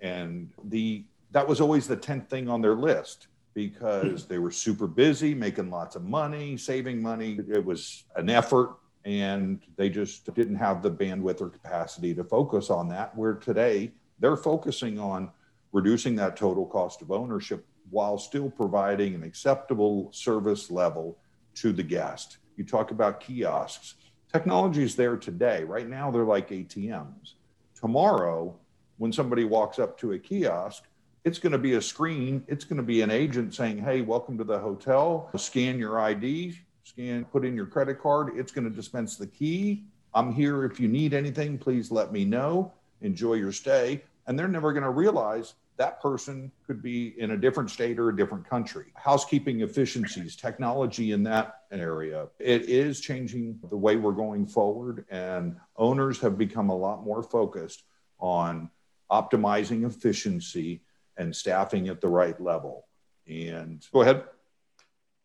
and 0.00 0.52
the 0.64 1.04
that 1.32 1.48
was 1.48 1.60
always 1.60 1.88
the 1.88 1.96
tenth 1.96 2.28
thing 2.30 2.48
on 2.48 2.60
their 2.60 2.76
list 2.76 3.26
because 3.56 4.26
they 4.26 4.36
were 4.36 4.50
super 4.50 4.86
busy, 4.86 5.34
making 5.34 5.70
lots 5.70 5.96
of 5.96 6.04
money, 6.04 6.58
saving 6.58 7.00
money. 7.00 7.40
It 7.48 7.64
was 7.64 8.04
an 8.14 8.28
effort, 8.28 8.76
and 9.06 9.62
they 9.76 9.88
just 9.88 10.32
didn't 10.34 10.56
have 10.56 10.82
the 10.82 10.90
bandwidth 10.90 11.40
or 11.40 11.48
capacity 11.48 12.14
to 12.16 12.22
focus 12.22 12.68
on 12.68 12.86
that. 12.90 13.16
Where 13.16 13.32
today 13.32 13.92
they're 14.18 14.36
focusing 14.36 14.98
on 14.98 15.30
reducing 15.72 16.14
that 16.16 16.36
total 16.36 16.66
cost 16.66 17.00
of 17.00 17.10
ownership 17.10 17.64
while 17.88 18.18
still 18.18 18.50
providing 18.50 19.14
an 19.14 19.22
acceptable 19.22 20.12
service 20.12 20.70
level 20.70 21.16
to 21.54 21.72
the 21.72 21.82
guest. 21.82 22.36
You 22.58 22.64
talk 22.64 22.90
about 22.90 23.20
kiosks. 23.20 23.94
Technology 24.30 24.82
is 24.82 24.96
there 24.96 25.16
today. 25.16 25.64
Right 25.64 25.88
now, 25.88 26.10
they're 26.10 26.24
like 26.24 26.50
ATMs. 26.50 27.34
Tomorrow, 27.74 28.54
when 28.98 29.14
somebody 29.14 29.44
walks 29.44 29.78
up 29.78 29.98
to 30.00 30.12
a 30.12 30.18
kiosk, 30.18 30.82
it's 31.26 31.40
going 31.40 31.52
to 31.52 31.58
be 31.58 31.74
a 31.74 31.82
screen. 31.82 32.44
It's 32.46 32.64
going 32.64 32.76
to 32.76 32.84
be 32.84 33.02
an 33.02 33.10
agent 33.10 33.52
saying, 33.52 33.78
Hey, 33.78 34.00
welcome 34.00 34.38
to 34.38 34.44
the 34.44 34.60
hotel. 34.60 35.28
Scan 35.36 35.76
your 35.76 35.98
ID, 35.98 36.56
scan, 36.84 37.24
put 37.24 37.44
in 37.44 37.56
your 37.56 37.66
credit 37.66 38.00
card. 38.00 38.30
It's 38.36 38.52
going 38.52 38.64
to 38.64 38.74
dispense 38.74 39.16
the 39.16 39.26
key. 39.26 39.82
I'm 40.14 40.32
here. 40.32 40.64
If 40.64 40.78
you 40.78 40.86
need 40.86 41.14
anything, 41.14 41.58
please 41.58 41.90
let 41.90 42.12
me 42.12 42.24
know. 42.24 42.72
Enjoy 43.00 43.34
your 43.34 43.50
stay. 43.50 44.04
And 44.28 44.38
they're 44.38 44.46
never 44.46 44.72
going 44.72 44.84
to 44.84 44.90
realize 44.90 45.54
that 45.78 46.00
person 46.00 46.52
could 46.64 46.80
be 46.80 47.20
in 47.20 47.32
a 47.32 47.36
different 47.36 47.70
state 47.70 47.98
or 47.98 48.08
a 48.08 48.16
different 48.16 48.48
country. 48.48 48.86
Housekeeping 48.94 49.62
efficiencies, 49.62 50.36
technology 50.36 51.10
in 51.10 51.24
that 51.24 51.62
area, 51.72 52.28
it 52.38 52.70
is 52.70 53.00
changing 53.00 53.58
the 53.68 53.76
way 53.76 53.96
we're 53.96 54.12
going 54.12 54.46
forward. 54.46 55.04
And 55.10 55.56
owners 55.76 56.20
have 56.20 56.38
become 56.38 56.70
a 56.70 56.76
lot 56.76 57.04
more 57.04 57.24
focused 57.24 57.82
on 58.20 58.70
optimizing 59.10 59.84
efficiency 59.84 60.82
and 61.16 61.34
staffing 61.34 61.88
at 61.88 62.00
the 62.00 62.08
right 62.08 62.40
level. 62.40 62.86
And 63.26 63.84
go 63.92 64.02
ahead. 64.02 64.24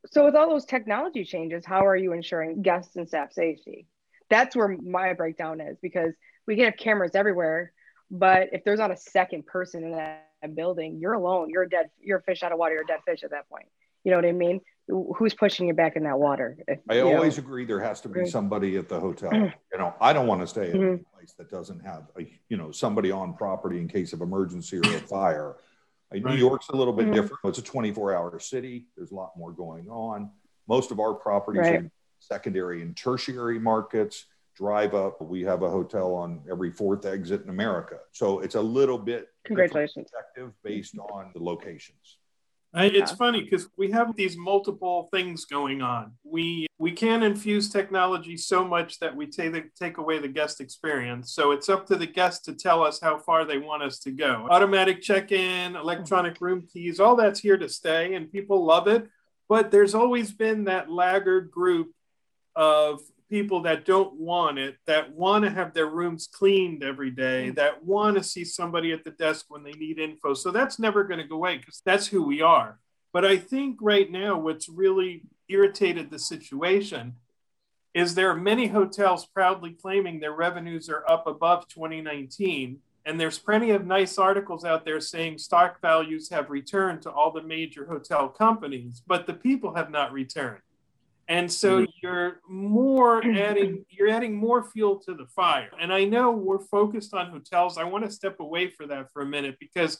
So, 0.07 0.25
with 0.25 0.35
all 0.35 0.49
those 0.49 0.65
technology 0.65 1.23
changes, 1.23 1.65
how 1.65 1.85
are 1.85 1.95
you 1.95 2.13
ensuring 2.13 2.61
guests 2.61 2.95
and 2.95 3.07
staff 3.07 3.33
safety? 3.33 3.85
That's 4.29 4.55
where 4.55 4.69
my 4.69 5.13
breakdown 5.13 5.61
is 5.61 5.77
because 5.81 6.13
we 6.47 6.55
can 6.55 6.65
have 6.65 6.77
cameras 6.77 7.11
everywhere, 7.13 7.71
but 8.09 8.49
if 8.51 8.63
there's 8.63 8.79
not 8.79 8.91
a 8.91 8.97
second 8.97 9.45
person 9.45 9.83
in 9.83 9.91
that 9.91 10.27
building, 10.55 10.97
you're 10.99 11.13
alone. 11.13 11.49
You're 11.49 11.63
a 11.63 11.69
dead. 11.69 11.89
You're 12.01 12.17
a 12.17 12.23
fish 12.23 12.43
out 12.43 12.51
of 12.51 12.57
water. 12.57 12.73
You're 12.73 12.83
a 12.83 12.87
dead 12.87 12.99
fish 13.05 13.23
at 13.23 13.31
that 13.31 13.49
point. 13.49 13.67
You 14.03 14.11
know 14.11 14.17
what 14.17 14.25
I 14.25 14.31
mean? 14.31 14.61
Who's 14.87 15.33
pushing 15.33 15.67
you 15.67 15.73
back 15.73 15.95
in 15.95 16.03
that 16.03 16.19
water? 16.19 16.57
If, 16.67 16.79
I 16.89 16.99
always 16.99 17.37
know. 17.37 17.43
agree. 17.43 17.65
There 17.65 17.79
has 17.79 18.01
to 18.01 18.09
be 18.09 18.25
somebody 18.25 18.75
at 18.77 18.89
the 18.89 18.99
hotel. 18.99 19.33
you 19.33 19.77
know, 19.77 19.93
I 20.01 20.11
don't 20.11 20.27
want 20.27 20.41
to 20.41 20.47
stay 20.47 20.71
in 20.71 20.77
mm-hmm. 20.77 20.93
a 20.95 21.17
place 21.17 21.33
that 21.37 21.49
doesn't 21.49 21.79
have 21.85 22.07
a, 22.19 22.27
you 22.49 22.57
know 22.57 22.71
somebody 22.71 23.11
on 23.11 23.33
property 23.33 23.77
in 23.77 23.87
case 23.87 24.11
of 24.11 24.21
emergency 24.21 24.77
or 24.77 24.95
a 24.95 24.99
fire. 24.99 25.55
Right. 26.11 26.23
New 26.23 26.35
York's 26.35 26.69
a 26.69 26.75
little 26.75 26.93
bit 26.93 27.05
mm-hmm. 27.05 27.15
different. 27.15 27.39
It's 27.45 27.59
a 27.59 27.61
24-hour 27.61 28.39
city. 28.39 28.87
There's 28.97 29.11
a 29.11 29.15
lot 29.15 29.31
more 29.37 29.51
going 29.51 29.87
on. 29.89 30.29
Most 30.67 30.91
of 30.91 30.99
our 30.99 31.13
properties 31.13 31.61
right. 31.61 31.79
are 31.81 31.91
secondary 32.19 32.81
and 32.81 32.95
tertiary 32.95 33.59
markets 33.59 34.25
drive 34.55 34.93
up. 34.93 35.21
We 35.21 35.41
have 35.43 35.63
a 35.63 35.69
hotel 35.69 36.13
on 36.13 36.41
every 36.49 36.71
fourth 36.71 37.05
exit 37.05 37.43
in 37.43 37.49
America. 37.49 37.97
So 38.11 38.39
it's 38.39 38.55
a 38.55 38.61
little 38.61 38.97
bit 38.97 39.29
congratulations 39.45 40.09
based 40.63 40.97
on 40.97 41.31
the 41.33 41.41
locations. 41.41 42.17
I, 42.73 42.85
it's 42.85 43.11
yeah. 43.11 43.17
funny 43.17 43.43
because 43.43 43.67
we 43.77 43.91
have 43.91 44.15
these 44.15 44.37
multiple 44.37 45.09
things 45.11 45.45
going 45.45 45.81
on. 45.81 46.13
We 46.23 46.67
we 46.77 46.91
can 46.93 47.21
infuse 47.21 47.69
technology 47.69 48.37
so 48.37 48.63
much 48.63 48.99
that 48.99 49.15
we 49.15 49.27
take 49.27 49.75
take 49.75 49.97
away 49.97 50.19
the 50.19 50.29
guest 50.29 50.61
experience. 50.61 51.33
So 51.33 51.51
it's 51.51 51.67
up 51.67 51.85
to 51.87 51.97
the 51.97 52.07
guest 52.07 52.45
to 52.45 52.53
tell 52.53 52.81
us 52.83 52.99
how 53.01 53.17
far 53.17 53.43
they 53.43 53.57
want 53.57 53.83
us 53.83 53.99
to 53.99 54.11
go. 54.11 54.47
Automatic 54.49 55.01
check-in, 55.01 55.75
electronic 55.75 56.39
room 56.39 56.65
keys, 56.71 56.99
all 56.99 57.17
that's 57.17 57.41
here 57.41 57.57
to 57.57 57.67
stay, 57.67 58.15
and 58.15 58.31
people 58.31 58.63
love 58.63 58.87
it. 58.87 59.07
But 59.49 59.69
there's 59.69 59.93
always 59.93 60.31
been 60.31 60.63
that 60.65 60.89
laggard 60.89 61.51
group 61.51 61.91
of 62.55 63.01
people 63.31 63.61
that 63.61 63.85
don't 63.85 64.13
want 64.19 64.59
it, 64.59 64.75
that 64.85 65.15
want 65.15 65.45
to 65.45 65.49
have 65.49 65.73
their 65.73 65.87
rooms 65.87 66.27
cleaned 66.27 66.83
every 66.83 67.09
day, 67.09 67.49
mm. 67.49 67.55
that 67.55 67.83
want 67.83 68.17
to 68.17 68.23
see 68.23 68.43
somebody 68.43 68.91
at 68.91 69.05
the 69.05 69.11
desk 69.11 69.45
when 69.47 69.63
they 69.63 69.71
need 69.71 69.97
info. 69.97 70.33
So 70.33 70.51
that's 70.51 70.77
never 70.77 71.05
going 71.05 71.21
to 71.21 71.27
go 71.27 71.37
away 71.37 71.57
because 71.57 71.81
that's 71.85 72.05
who 72.05 72.23
we 72.23 72.41
are. 72.41 72.77
But 73.13 73.23
I 73.25 73.37
think 73.37 73.77
right 73.81 74.11
now, 74.11 74.37
what's 74.37 74.67
really 74.67 75.23
irritated 75.47 76.11
the 76.11 76.19
situation 76.19 77.15
is 77.93 78.13
there 78.13 78.29
are 78.29 78.35
many 78.35 78.67
hotels 78.67 79.25
proudly 79.25 79.77
claiming 79.81 80.19
their 80.19 80.33
revenues 80.33 80.89
are 80.89 81.09
up 81.09 81.25
above 81.25 81.69
2019. 81.69 82.79
And 83.05 83.19
there's 83.19 83.39
plenty 83.39 83.71
of 83.71 83.85
nice 83.85 84.17
articles 84.17 84.65
out 84.65 84.85
there 84.85 84.99
saying 84.99 85.37
stock 85.37 85.81
values 85.81 86.29
have 86.29 86.49
returned 86.49 87.01
to 87.03 87.11
all 87.11 87.31
the 87.31 87.41
major 87.41 87.85
hotel 87.85 88.27
companies, 88.27 89.01
but 89.07 89.25
the 89.25 89.33
people 89.33 89.73
have 89.75 89.89
not 89.89 90.11
returned 90.11 90.61
and 91.31 91.51
so 91.51 91.81
mm-hmm. 91.81 91.91
you're 92.03 92.41
more 92.47 93.23
adding 93.25 93.85
you're 93.89 94.09
adding 94.09 94.35
more 94.35 94.63
fuel 94.63 94.99
to 94.99 95.13
the 95.13 95.25
fire 95.27 95.71
and 95.79 95.91
i 95.93 96.03
know 96.03 96.31
we're 96.31 96.59
focused 96.59 97.13
on 97.13 97.31
hotels 97.31 97.77
i 97.77 97.83
want 97.83 98.03
to 98.03 98.11
step 98.11 98.39
away 98.39 98.67
for 98.67 98.85
that 98.85 99.11
for 99.11 99.21
a 99.21 99.25
minute 99.25 99.55
because 99.59 99.99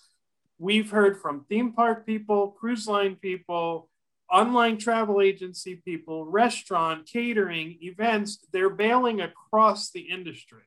we've 0.60 0.92
heard 0.92 1.20
from 1.22 1.46
theme 1.50 1.72
park 1.72 2.06
people 2.06 2.52
cruise 2.60 2.88
line 2.88 3.16
people 3.16 3.90
online 4.32 4.78
travel 4.78 5.22
agency 5.22 5.76
people, 5.76 6.26
restaurant, 6.26 7.06
catering, 7.06 7.78
events, 7.82 8.40
they're 8.54 8.70
bailing 8.70 9.22
across 9.22 9.92
the 9.92 10.00
industry. 10.00 10.64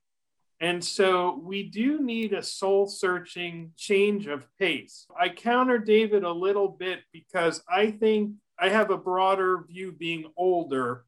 And 0.61 0.85
so 0.85 1.41
we 1.43 1.65
do 1.65 2.01
need 2.01 2.33
a 2.33 2.43
soul 2.43 2.87
searching 2.87 3.73
change 3.77 4.27
of 4.27 4.47
pace. 4.59 5.07
I 5.19 5.31
counter 5.31 5.79
David 5.79 6.25
a 6.25 6.33
little 6.33 6.69
bit 6.69 7.01
because 7.13 7.63
I 7.69 7.91
think 7.91 8.33
I 8.59 8.69
have 8.69 8.91
a 8.91 8.97
broader 8.97 9.65
view 9.69 9.93
being 9.93 10.31
older 10.37 11.05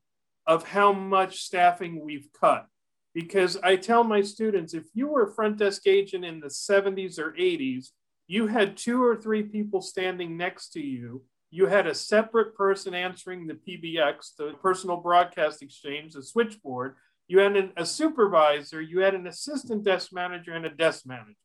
of 0.46 0.68
how 0.68 0.92
much 0.92 1.42
staffing 1.42 2.00
we've 2.00 2.28
cut. 2.38 2.66
Because 3.14 3.56
I 3.62 3.76
tell 3.76 4.04
my 4.04 4.20
students 4.20 4.74
if 4.74 4.84
you 4.92 5.08
were 5.08 5.24
a 5.24 5.34
front 5.34 5.56
desk 5.58 5.86
agent 5.86 6.24
in 6.24 6.40
the 6.40 6.48
70s 6.48 7.18
or 7.18 7.32
80s, 7.32 7.88
you 8.26 8.46
had 8.46 8.76
two 8.76 9.02
or 9.02 9.16
three 9.16 9.42
people 9.42 9.80
standing 9.80 10.36
next 10.36 10.70
to 10.70 10.80
you. 10.80 11.22
You 11.50 11.66
had 11.66 11.86
a 11.86 11.94
separate 11.94 12.54
person 12.54 12.92
answering 12.92 13.46
the 13.46 13.54
PBX, 13.54 14.36
the 14.36 14.54
personal 14.60 14.98
broadcast 14.98 15.62
exchange, 15.62 16.12
the 16.12 16.22
switchboard. 16.22 16.96
You 17.28 17.38
had 17.38 17.56
an, 17.56 17.72
a 17.76 17.86
supervisor, 17.86 18.80
you 18.80 19.00
had 19.00 19.14
an 19.14 19.26
assistant 19.26 19.84
desk 19.84 20.12
manager, 20.12 20.52
and 20.52 20.66
a 20.66 20.70
desk 20.70 21.06
manager. 21.06 21.36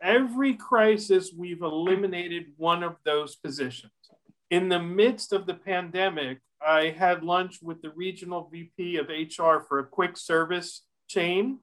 Every 0.00 0.54
crisis, 0.54 1.32
we've 1.36 1.62
eliminated 1.62 2.46
one 2.56 2.82
of 2.82 2.96
those 3.04 3.36
positions. 3.36 3.92
In 4.52 4.68
the 4.68 4.78
midst 4.78 5.32
of 5.32 5.46
the 5.46 5.54
pandemic, 5.54 6.38
I 6.60 6.90
had 6.90 7.24
lunch 7.24 7.60
with 7.62 7.80
the 7.80 7.88
regional 7.88 8.50
VP 8.52 8.98
of 8.98 9.08
HR 9.08 9.64
for 9.66 9.78
a 9.78 9.86
quick 9.86 10.18
service 10.18 10.82
chain. 11.08 11.60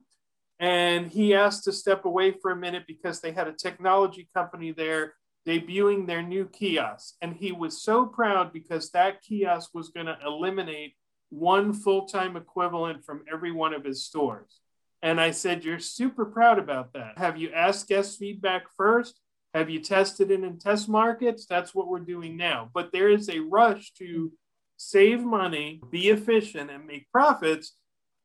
And 0.58 1.06
he 1.06 1.32
asked 1.32 1.62
to 1.64 1.72
step 1.72 2.04
away 2.04 2.32
for 2.32 2.50
a 2.50 2.56
minute 2.56 2.82
because 2.88 3.20
they 3.20 3.30
had 3.30 3.46
a 3.46 3.52
technology 3.52 4.28
company 4.34 4.72
there 4.72 5.14
debuting 5.46 6.08
their 6.08 6.20
new 6.20 6.46
kiosk. 6.46 7.14
And 7.22 7.36
he 7.36 7.52
was 7.52 7.80
so 7.80 8.06
proud 8.06 8.52
because 8.52 8.90
that 8.90 9.22
kiosk 9.22 9.70
was 9.72 9.90
going 9.90 10.06
to 10.06 10.18
eliminate 10.26 10.94
one 11.28 11.72
full 11.72 12.06
time 12.06 12.36
equivalent 12.36 13.04
from 13.04 13.22
every 13.32 13.52
one 13.52 13.72
of 13.72 13.84
his 13.84 14.04
stores. 14.04 14.58
And 15.00 15.20
I 15.20 15.30
said, 15.30 15.64
You're 15.64 15.78
super 15.78 16.24
proud 16.24 16.58
about 16.58 16.94
that. 16.94 17.18
Have 17.18 17.36
you 17.38 17.52
asked 17.52 17.86
guest 17.86 18.18
feedback 18.18 18.64
first? 18.76 19.20
Have 19.54 19.68
you 19.68 19.80
tested 19.80 20.30
it 20.30 20.44
in 20.44 20.58
test 20.58 20.88
markets? 20.88 21.46
That's 21.46 21.74
what 21.74 21.88
we're 21.88 22.00
doing 22.00 22.36
now. 22.36 22.70
But 22.72 22.92
there 22.92 23.08
is 23.08 23.28
a 23.28 23.40
rush 23.40 23.92
to 23.94 24.32
save 24.76 25.22
money, 25.22 25.80
be 25.90 26.08
efficient, 26.08 26.70
and 26.70 26.86
make 26.86 27.10
profits. 27.10 27.76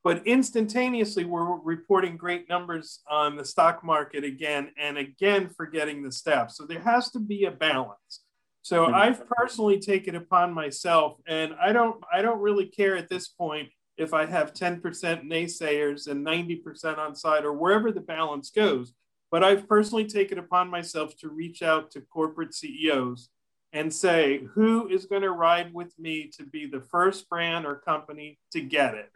But 0.03 0.25
instantaneously, 0.27 1.25
we're 1.25 1.57
reporting 1.61 2.15
great 2.15 2.47
numbers 2.47 3.01
on 3.09 3.35
the 3.35 3.43
stock 3.43 3.83
market 3.83 4.23
again 4.23 4.69
and 4.77 4.99
again, 4.99 5.49
forgetting 5.49 6.03
the 6.03 6.11
steps. 6.11 6.57
So 6.57 6.65
there 6.65 6.81
has 6.81 7.09
to 7.11 7.19
be 7.19 7.45
a 7.45 7.51
balance. 7.51 8.21
So 8.61 8.85
mm-hmm. 8.85 8.93
I've 8.93 9.27
personally 9.27 9.79
taken 9.79 10.15
upon 10.15 10.53
myself, 10.53 11.17
and 11.27 11.55
I 11.59 11.73
don't, 11.73 12.03
I 12.13 12.21
don't 12.21 12.39
really 12.39 12.67
care 12.67 12.95
at 12.95 13.09
this 13.09 13.27
point 13.27 13.69
if 13.97 14.13
I 14.13 14.25
have 14.25 14.53
10% 14.53 14.81
naysayers 14.81 16.07
and 16.07 16.25
90% 16.25 16.97
on 16.97 17.15
side 17.15 17.43
or 17.43 17.53
wherever 17.53 17.91
the 17.91 18.01
balance 18.01 18.51
goes. 18.51 18.93
But 19.35 19.43
I've 19.43 19.67
personally 19.67 20.05
taken 20.05 20.39
upon 20.39 20.69
myself 20.69 21.17
to 21.17 21.27
reach 21.27 21.61
out 21.61 21.91
to 21.91 21.99
corporate 21.99 22.53
CEOs 22.53 23.27
and 23.73 23.93
say, 23.93 24.47
who 24.53 24.87
is 24.87 25.07
going 25.07 25.23
to 25.23 25.31
ride 25.31 25.73
with 25.73 25.93
me 25.99 26.31
to 26.37 26.45
be 26.45 26.67
the 26.67 26.79
first 26.79 27.27
brand 27.27 27.65
or 27.65 27.75
company 27.75 28.39
to 28.53 28.61
get 28.61 28.93
it? 28.93 29.11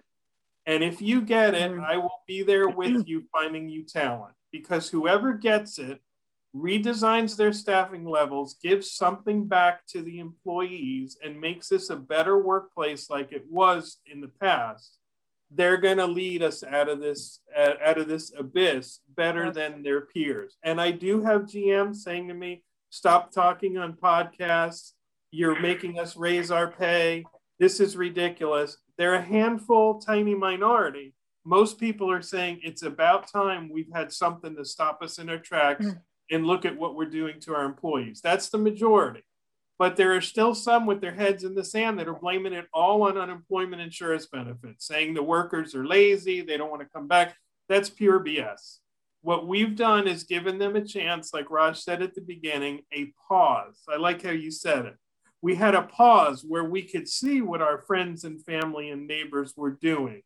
And 0.66 0.84
if 0.84 1.02
you 1.02 1.22
get 1.22 1.56
it, 1.56 1.72
mm. 1.72 1.86
I 1.86 1.96
will 1.96 2.20
be 2.28 2.44
there 2.44 2.68
with 2.68 3.08
you 3.08 3.24
finding 3.32 3.70
you 3.70 3.84
talent 3.84 4.34
because 4.52 4.90
whoever 4.90 5.36
gets 5.36 5.80
it 5.80 6.02
redesigns 6.54 7.38
their 7.38 7.54
staffing 7.54 8.04
levels, 8.04 8.58
gives 8.62 8.92
something 8.92 9.46
back 9.46 9.88
to 9.88 10.02
the 10.02 10.20
employees, 10.20 11.18
and 11.24 11.40
makes 11.40 11.70
this 11.70 11.90
a 11.90 11.96
better 11.96 12.38
workplace 12.38 13.10
like 13.10 13.32
it 13.32 13.46
was 13.50 14.00
in 14.06 14.20
the 14.20 14.28
past. 14.28 14.99
They're 15.52 15.78
going 15.78 15.98
to 15.98 16.06
lead 16.06 16.44
us 16.44 16.64
out 16.64 16.90
of 16.90 17.00
this 17.00 17.40
out 17.58 17.98
of 17.98 18.08
this 18.08 18.32
abyss 18.38 19.00
better 19.16 19.52
than 19.52 19.82
their 19.82 20.02
peers. 20.02 20.58
And 20.64 20.80
I 20.80 20.92
do 20.92 21.22
have 21.22 21.44
GM 21.44 21.96
saying 21.96 22.28
to 22.28 22.34
me, 22.34 22.64
Stop 22.92 23.32
talking 23.32 23.78
on 23.78 23.94
podcasts. 23.94 24.94
You're 25.32 25.60
making 25.60 26.00
us 26.00 26.18
raise 26.18 26.50
our 26.50 26.72
pay. 26.72 27.24
This 27.60 27.80
is 27.80 27.96
ridiculous. 27.96 28.78
They're 28.98 29.16
a 29.16 29.22
handful, 29.22 30.00
tiny 30.00 30.34
minority. 30.34 31.14
Most 31.46 31.80
people 31.80 32.12
are 32.12 32.22
saying 32.22 32.62
it's 32.64 32.84
about 32.84 33.32
time 33.32 33.70
we've 33.72 33.94
had 33.94 34.12
something 34.12 34.56
to 34.56 34.66
stop 34.66 35.02
us 35.04 35.20
in 35.20 35.30
our 35.30 35.38
tracks 35.38 35.86
mm. 35.86 36.00
and 36.32 36.48
look 36.48 36.66
at 36.66 36.78
what 36.78 36.96
we're 36.96 37.06
doing 37.06 37.40
to 37.42 37.54
our 37.54 37.66
employees. 37.66 38.22
That's 38.22 38.50
the 38.50 38.58
majority. 38.58 39.24
But 39.80 39.96
there 39.96 40.14
are 40.14 40.22
still 40.22 40.54
some 40.54 40.86
with 40.86 41.00
their 41.00 41.14
heads 41.14 41.46
in 41.46 41.56
the 41.56 41.64
sand 41.64 41.98
that 41.98 42.08
are 42.10 42.20
blaming 42.20 42.52
it 42.52 42.68
all 42.74 43.04
on 43.04 43.18
unemployment 43.18 43.82
insurance 43.82 44.28
benefits, 44.28 44.86
saying 44.86 45.14
the 45.14 45.24
workers 45.24 45.74
are 45.74 45.88
lazy, 45.88 46.42
they 46.42 46.58
don't 46.58 46.70
want 46.70 46.82
to 46.82 46.90
come 46.94 47.08
back. 47.08 47.38
That's 47.70 47.90
pure 47.90 48.20
BS. 48.20 48.80
What 49.22 49.48
we've 49.48 49.78
done 49.78 50.06
is 50.06 50.24
given 50.26 50.60
them 50.60 50.76
a 50.76 50.86
chance, 50.86 51.34
like 51.34 51.50
Raj 51.50 51.80
said 51.80 52.02
at 52.02 52.14
the 52.14 52.22
beginning, 52.22 52.82
a 52.94 53.14
pause. 53.28 53.82
I 53.88 53.96
like 53.96 54.22
how 54.22 54.32
you 54.32 54.52
said 54.52 54.86
it. 54.86 54.96
We 55.42 55.56
had 55.56 55.76
a 55.76 55.84
pause 55.84 56.44
where 56.46 56.66
we 56.66 56.82
could 56.82 57.08
see 57.08 57.42
what 57.42 57.62
our 57.62 57.78
friends 57.80 58.26
and 58.26 58.44
family 58.44 58.90
and 58.90 59.08
neighbors 59.08 59.54
were 59.56 59.72
doing 59.72 60.24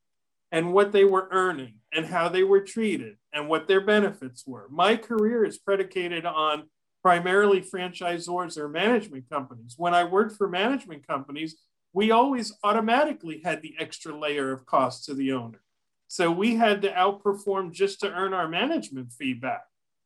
and 0.52 0.74
what 0.74 0.92
they 0.92 1.04
were 1.04 1.28
earning 1.32 1.76
and 1.92 2.08
how 2.08 2.28
they 2.28 2.44
were 2.44 2.62
treated 2.62 3.18
and 3.32 3.48
what 3.48 3.68
their 3.68 3.82
benefits 3.82 4.46
were. 4.48 4.68
My 4.72 4.96
career 4.96 5.46
is 5.46 5.60
predicated 5.60 6.26
on 6.26 6.70
primarily 7.04 7.62
franchisors 7.62 8.58
or 8.58 8.70
management 8.70 9.30
companies. 9.30 9.76
When 9.78 9.94
I 9.94 10.06
worked 10.06 10.38
for 10.38 10.48
management 10.48 11.06
companies, 11.06 11.58
we 11.92 12.10
always 12.10 12.54
automatically 12.64 13.42
had 13.44 13.62
the 13.62 13.76
extra 13.78 14.18
layer 14.18 14.52
of 14.52 14.66
cost 14.66 15.06
to 15.06 15.14
the 15.14 15.34
owner. 15.34 15.62
So 16.08 16.32
we 16.32 16.56
had 16.56 16.82
to 16.84 16.92
outperform 16.92 17.74
just 17.74 18.00
to 18.00 18.12
earn 18.12 18.34
our 18.34 18.48
management 18.48 19.12
feedback. 19.12 19.64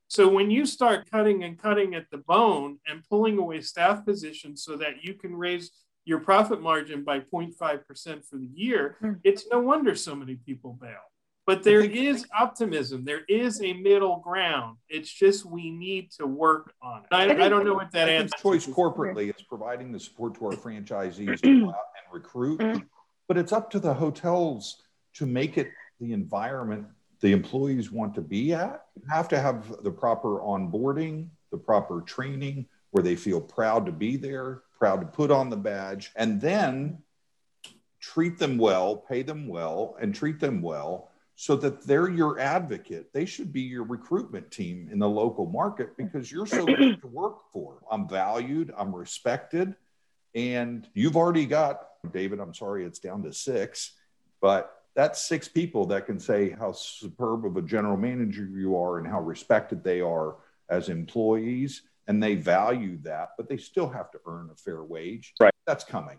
So 0.10 0.27
when 0.27 0.49
you 0.49 0.65
start 0.65 1.10
cutting 1.12 1.43
and 1.43 1.57
cutting 1.57 1.93
at 1.93 2.10
the 2.10 2.17
bone 2.17 2.79
and 2.88 3.03
pulling 3.10 3.38
away 3.38 3.62
staff 3.62 4.05
positions 4.05 4.63
so 4.63 4.77
that 4.77 5.03
you 5.03 5.13
can 5.13 5.36
raise 5.36 5.71
your 6.05 6.19
profit 6.19 6.62
margin 6.62 7.03
by 7.03 7.19
0.5% 7.19 8.25
for 8.25 8.38
the 8.38 8.49
year, 8.53 8.95
hmm. 8.99 9.13
it's 9.23 9.45
no 9.51 9.60
wonder 9.60 9.95
so 9.95 10.15
many 10.15 10.36
people 10.36 10.77
bail. 10.81 11.12
But 11.47 11.63
there 11.63 11.81
is 12.10 12.27
optimism. 12.39 13.05
There 13.05 13.21
is 13.27 13.62
a 13.63 13.73
middle 13.73 14.17
ground. 14.17 14.77
It's 14.89 15.12
just 15.12 15.45
we 15.45 15.71
need 15.71 16.12
to 16.19 16.27
work 16.27 16.73
on 16.83 17.03
it. 17.03 17.15
I, 17.15 17.45
I 17.45 17.49
don't 17.49 17.65
know 17.65 17.73
what 17.73 17.91
that 17.93 18.10
answer. 18.10 18.38
Choice 18.38 18.67
corporately 18.67 19.36
is 19.36 19.41
providing 19.41 19.91
the 19.91 19.99
support 19.99 20.36
to 20.36 20.45
our 20.45 20.51
franchisees 20.55 21.41
to 21.41 21.62
go 21.62 21.69
out 21.69 21.75
and 22.05 22.13
recruit, 22.13 22.62
hmm. 22.62 22.79
but 23.27 23.38
it's 23.38 23.51
up 23.51 23.71
to 23.71 23.79
the 23.79 23.93
hotels 23.93 24.83
to 25.15 25.25
make 25.25 25.57
it 25.57 25.69
the 25.99 26.13
environment 26.13 26.86
the 27.19 27.31
employees 27.31 27.91
want 27.91 28.13
to 28.15 28.21
be 28.21 28.53
at. 28.53 28.86
You 28.95 29.03
have 29.10 29.27
to 29.29 29.39
have 29.39 29.83
the 29.83 29.91
proper 29.91 30.39
onboarding, 30.39 31.29
the 31.51 31.57
proper 31.57 32.01
training 32.01 32.67
where 32.91 33.03
they 33.03 33.15
feel 33.15 33.41
proud 33.41 33.86
to 33.88 33.91
be 33.91 34.17
there, 34.17 34.62
proud 34.77 35.01
to 35.01 35.07
put 35.07 35.31
on 35.31 35.49
the 35.49 35.57
badge, 35.57 36.12
and 36.15 36.39
then 36.39 36.99
treat 37.99 38.38
them 38.38 38.57
well, 38.57 38.97
pay 38.97 39.23
them 39.23 39.47
well, 39.47 39.97
and 39.99 40.13
treat 40.13 40.39
them 40.39 40.62
well 40.62 41.06
so 41.39 41.56
that 41.56 41.86
they're 41.86 42.10
your 42.10 42.39
advocate. 42.39 43.13
They 43.13 43.26
should 43.26 43.54
be 43.54 43.62
your 43.62 43.84
recruitment 43.84 44.50
team 44.50 44.89
in 44.91 44.97
the 44.97 45.08
local 45.08 45.45
market 45.45 45.95
because 45.95 46.32
you're 46.32 46.47
so 46.47 46.65
good 46.65 47.00
to 47.00 47.08
work 47.08 47.38
for. 47.54 47.78
I'm 47.91 48.10
valued, 48.10 48.73
I'm 48.76 48.93
respected, 48.93 49.76
and 50.34 50.88
you've 50.95 51.15
already 51.15 51.45
got, 51.45 51.89
David, 52.12 52.39
I'm 52.39 52.56
sorry, 52.56 52.86
it's 52.86 52.97
down 52.97 53.21
to 53.21 53.32
six, 53.32 53.93
but 54.41 54.82
that's 54.95 55.23
six 55.23 55.47
people 55.47 55.86
that 55.86 56.08
can 56.08 56.19
say 56.19 56.50
how 56.50 56.71
superb 56.71 57.45
of 57.45 57.56
a 57.56 57.62
general 57.62 57.97
manager 57.97 58.50
you 58.52 58.76
are 58.76 58.97
and 58.97 59.08
how 59.08 59.21
respected 59.21 59.84
they 59.84 60.02
are 60.02 60.38
as 60.71 60.89
employees 60.89 61.84
and 62.08 62.21
they 62.21 62.34
value 62.34 62.97
that 63.04 63.30
but 63.38 63.47
they 63.47 63.58
still 63.58 63.88
have 63.88 64.10
to 64.12 64.19
earn 64.26 64.50
a 64.52 64.56
fair 64.56 64.84
wage 64.84 65.34
right 65.39 65.54
that's 65.65 65.84
coming 65.84 66.17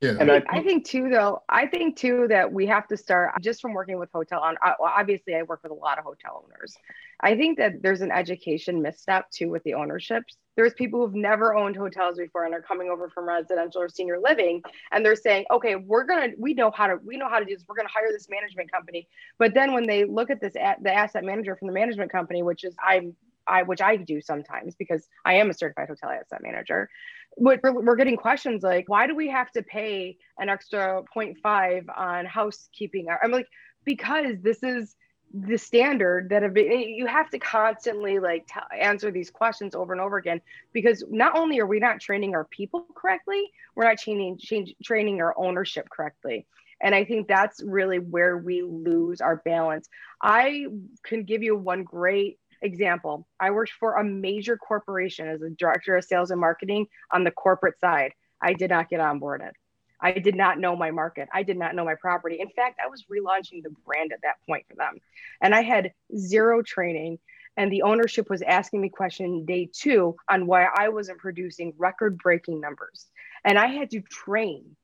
yeah. 0.00 0.14
And 0.20 0.30
I, 0.30 0.42
I 0.48 0.62
think 0.62 0.84
too 0.84 1.08
though 1.08 1.42
i 1.48 1.66
think 1.66 1.96
too 1.96 2.26
that 2.28 2.52
we 2.52 2.66
have 2.66 2.86
to 2.88 2.96
start 2.96 3.32
just 3.40 3.62
from 3.62 3.72
working 3.72 3.98
with 3.98 4.10
hotel 4.12 4.40
on 4.40 4.56
obviously 4.80 5.34
i 5.34 5.42
work 5.42 5.62
with 5.62 5.72
a 5.72 5.74
lot 5.74 5.98
of 5.98 6.04
hotel 6.04 6.44
owners. 6.44 6.76
I 7.20 7.34
think 7.34 7.56
that 7.58 7.82
there's 7.82 8.02
an 8.02 8.12
education 8.12 8.82
misstep 8.82 9.30
too 9.30 9.48
with 9.48 9.62
the 9.64 9.72
ownerships. 9.72 10.36
There's 10.54 10.74
people 10.74 11.00
who've 11.00 11.14
never 11.14 11.54
owned 11.54 11.76
hotels 11.76 12.18
before 12.18 12.44
and 12.44 12.54
are 12.54 12.60
coming 12.60 12.90
over 12.90 13.08
from 13.08 13.26
residential 13.26 13.80
or 13.80 13.88
senior 13.88 14.18
living 14.18 14.62
and 14.92 15.04
they're 15.04 15.16
saying 15.16 15.46
okay 15.50 15.76
we're 15.76 16.04
gonna 16.04 16.28
we 16.38 16.52
know 16.52 16.70
how 16.70 16.86
to 16.86 16.96
we 17.04 17.16
know 17.16 17.28
how 17.28 17.38
to 17.38 17.44
do 17.44 17.54
this. 17.54 17.64
We're 17.66 17.76
gonna 17.76 17.88
hire 17.88 18.12
this 18.12 18.28
management 18.28 18.70
company. 18.70 19.08
But 19.38 19.54
then 19.54 19.72
when 19.72 19.86
they 19.86 20.04
look 20.04 20.30
at 20.30 20.40
this 20.40 20.52
the 20.52 20.92
asset 20.92 21.24
manager 21.24 21.56
from 21.56 21.68
the 21.68 21.74
management 21.74 22.12
company 22.12 22.42
which 22.42 22.64
is 22.64 22.74
i'm 22.84 23.14
I, 23.46 23.62
which 23.62 23.80
I 23.80 23.96
do 23.96 24.20
sometimes 24.20 24.74
because 24.74 25.08
I 25.24 25.34
am 25.34 25.50
a 25.50 25.54
certified 25.54 25.88
hotel 25.88 26.10
asset 26.10 26.42
manager. 26.42 26.88
We're, 27.36 27.60
we're 27.62 27.96
getting 27.96 28.16
questions 28.16 28.62
like, 28.62 28.88
why 28.88 29.06
do 29.06 29.14
we 29.14 29.28
have 29.28 29.50
to 29.52 29.62
pay 29.62 30.16
an 30.38 30.48
extra 30.48 31.02
0.5 31.14 31.84
on 31.96 32.24
housekeeping? 32.24 33.06
I'm 33.22 33.30
like, 33.30 33.48
because 33.84 34.36
this 34.42 34.62
is 34.62 34.96
the 35.34 35.58
standard 35.58 36.28
that 36.30 36.42
have 36.42 36.54
been 36.54 36.70
you 36.70 37.06
have 37.06 37.28
to 37.30 37.38
constantly 37.38 38.18
like 38.18 38.46
t- 38.46 38.78
answer 38.80 39.10
these 39.10 39.30
questions 39.30 39.74
over 39.74 39.92
and 39.92 40.00
over 40.00 40.16
again 40.16 40.40
because 40.72 41.04
not 41.10 41.36
only 41.36 41.58
are 41.58 41.66
we 41.66 41.78
not 41.80 42.00
training 42.00 42.34
our 42.34 42.44
people 42.44 42.86
correctly 42.94 43.50
we're 43.74 43.84
not 43.84 43.98
training 43.98 44.38
change, 44.38 44.74
training 44.82 45.20
our 45.20 45.34
ownership 45.36 45.88
correctly 45.90 46.46
and 46.80 46.94
i 46.94 47.04
think 47.04 47.26
that's 47.26 47.62
really 47.62 47.98
where 47.98 48.38
we 48.38 48.62
lose 48.62 49.20
our 49.20 49.36
balance 49.44 49.88
i 50.22 50.66
can 51.02 51.24
give 51.24 51.42
you 51.42 51.56
one 51.56 51.82
great 51.82 52.38
example 52.62 53.26
i 53.40 53.50
worked 53.50 53.72
for 53.72 53.94
a 53.94 54.04
major 54.04 54.56
corporation 54.56 55.28
as 55.28 55.42
a 55.42 55.50
director 55.50 55.96
of 55.96 56.04
sales 56.04 56.30
and 56.30 56.40
marketing 56.40 56.86
on 57.12 57.24
the 57.24 57.30
corporate 57.30 57.78
side 57.80 58.12
i 58.40 58.52
did 58.52 58.70
not 58.70 58.88
get 58.88 59.00
onboarded 59.00 59.52
I 60.00 60.12
did 60.12 60.34
not 60.34 60.58
know 60.58 60.76
my 60.76 60.90
market. 60.90 61.28
I 61.32 61.42
did 61.42 61.56
not 61.56 61.74
know 61.74 61.84
my 61.84 61.94
property. 61.94 62.38
In 62.40 62.50
fact, 62.50 62.80
I 62.84 62.88
was 62.88 63.04
relaunching 63.04 63.62
the 63.62 63.74
brand 63.84 64.12
at 64.12 64.20
that 64.22 64.36
point 64.46 64.66
for 64.68 64.76
them. 64.76 64.98
And 65.40 65.54
I 65.54 65.62
had 65.62 65.92
zero 66.16 66.62
training. 66.62 67.18
And 67.56 67.72
the 67.72 67.82
ownership 67.82 68.28
was 68.28 68.42
asking 68.42 68.82
me 68.82 68.90
question 68.90 69.46
day 69.46 69.70
two 69.72 70.16
on 70.28 70.46
why 70.46 70.64
I 70.64 70.90
wasn't 70.90 71.18
producing 71.18 71.72
record 71.78 72.18
breaking 72.18 72.60
numbers. 72.60 73.06
And 73.44 73.58
I 73.58 73.66
had 73.66 73.90
to 73.92 74.02
train 74.02 74.76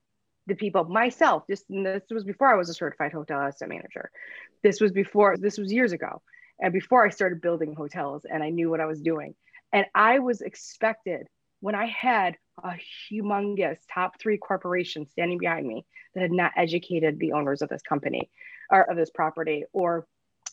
the 0.46 0.54
people 0.54 0.84
myself. 0.84 1.46
This, 1.46 1.64
this 1.68 2.02
was 2.10 2.24
before 2.24 2.52
I 2.52 2.56
was 2.56 2.70
a 2.70 2.74
certified 2.74 3.12
hotel 3.12 3.40
asset 3.40 3.68
manager. 3.68 4.10
This 4.62 4.80
was 4.80 4.90
before, 4.90 5.36
this 5.36 5.58
was 5.58 5.70
years 5.72 5.92
ago. 5.92 6.22
And 6.62 6.72
before 6.72 7.04
I 7.04 7.10
started 7.10 7.42
building 7.42 7.74
hotels 7.74 8.24
and 8.24 8.42
I 8.42 8.48
knew 8.50 8.70
what 8.70 8.80
I 8.80 8.86
was 8.86 9.00
doing. 9.00 9.34
And 9.72 9.84
I 9.94 10.20
was 10.20 10.40
expected 10.40 11.26
when 11.60 11.74
I 11.74 11.86
had 11.86 12.36
a 12.62 12.74
humongous 13.10 13.78
top 13.92 14.20
three 14.20 14.38
corporation 14.38 15.06
standing 15.10 15.38
behind 15.38 15.66
me 15.66 15.84
that 16.14 16.22
had 16.22 16.30
not 16.32 16.52
educated 16.56 17.18
the 17.18 17.32
owners 17.32 17.62
of 17.62 17.68
this 17.68 17.82
company 17.82 18.30
or 18.70 18.88
of 18.88 18.96
this 18.96 19.10
property 19.10 19.64
or 19.72 20.06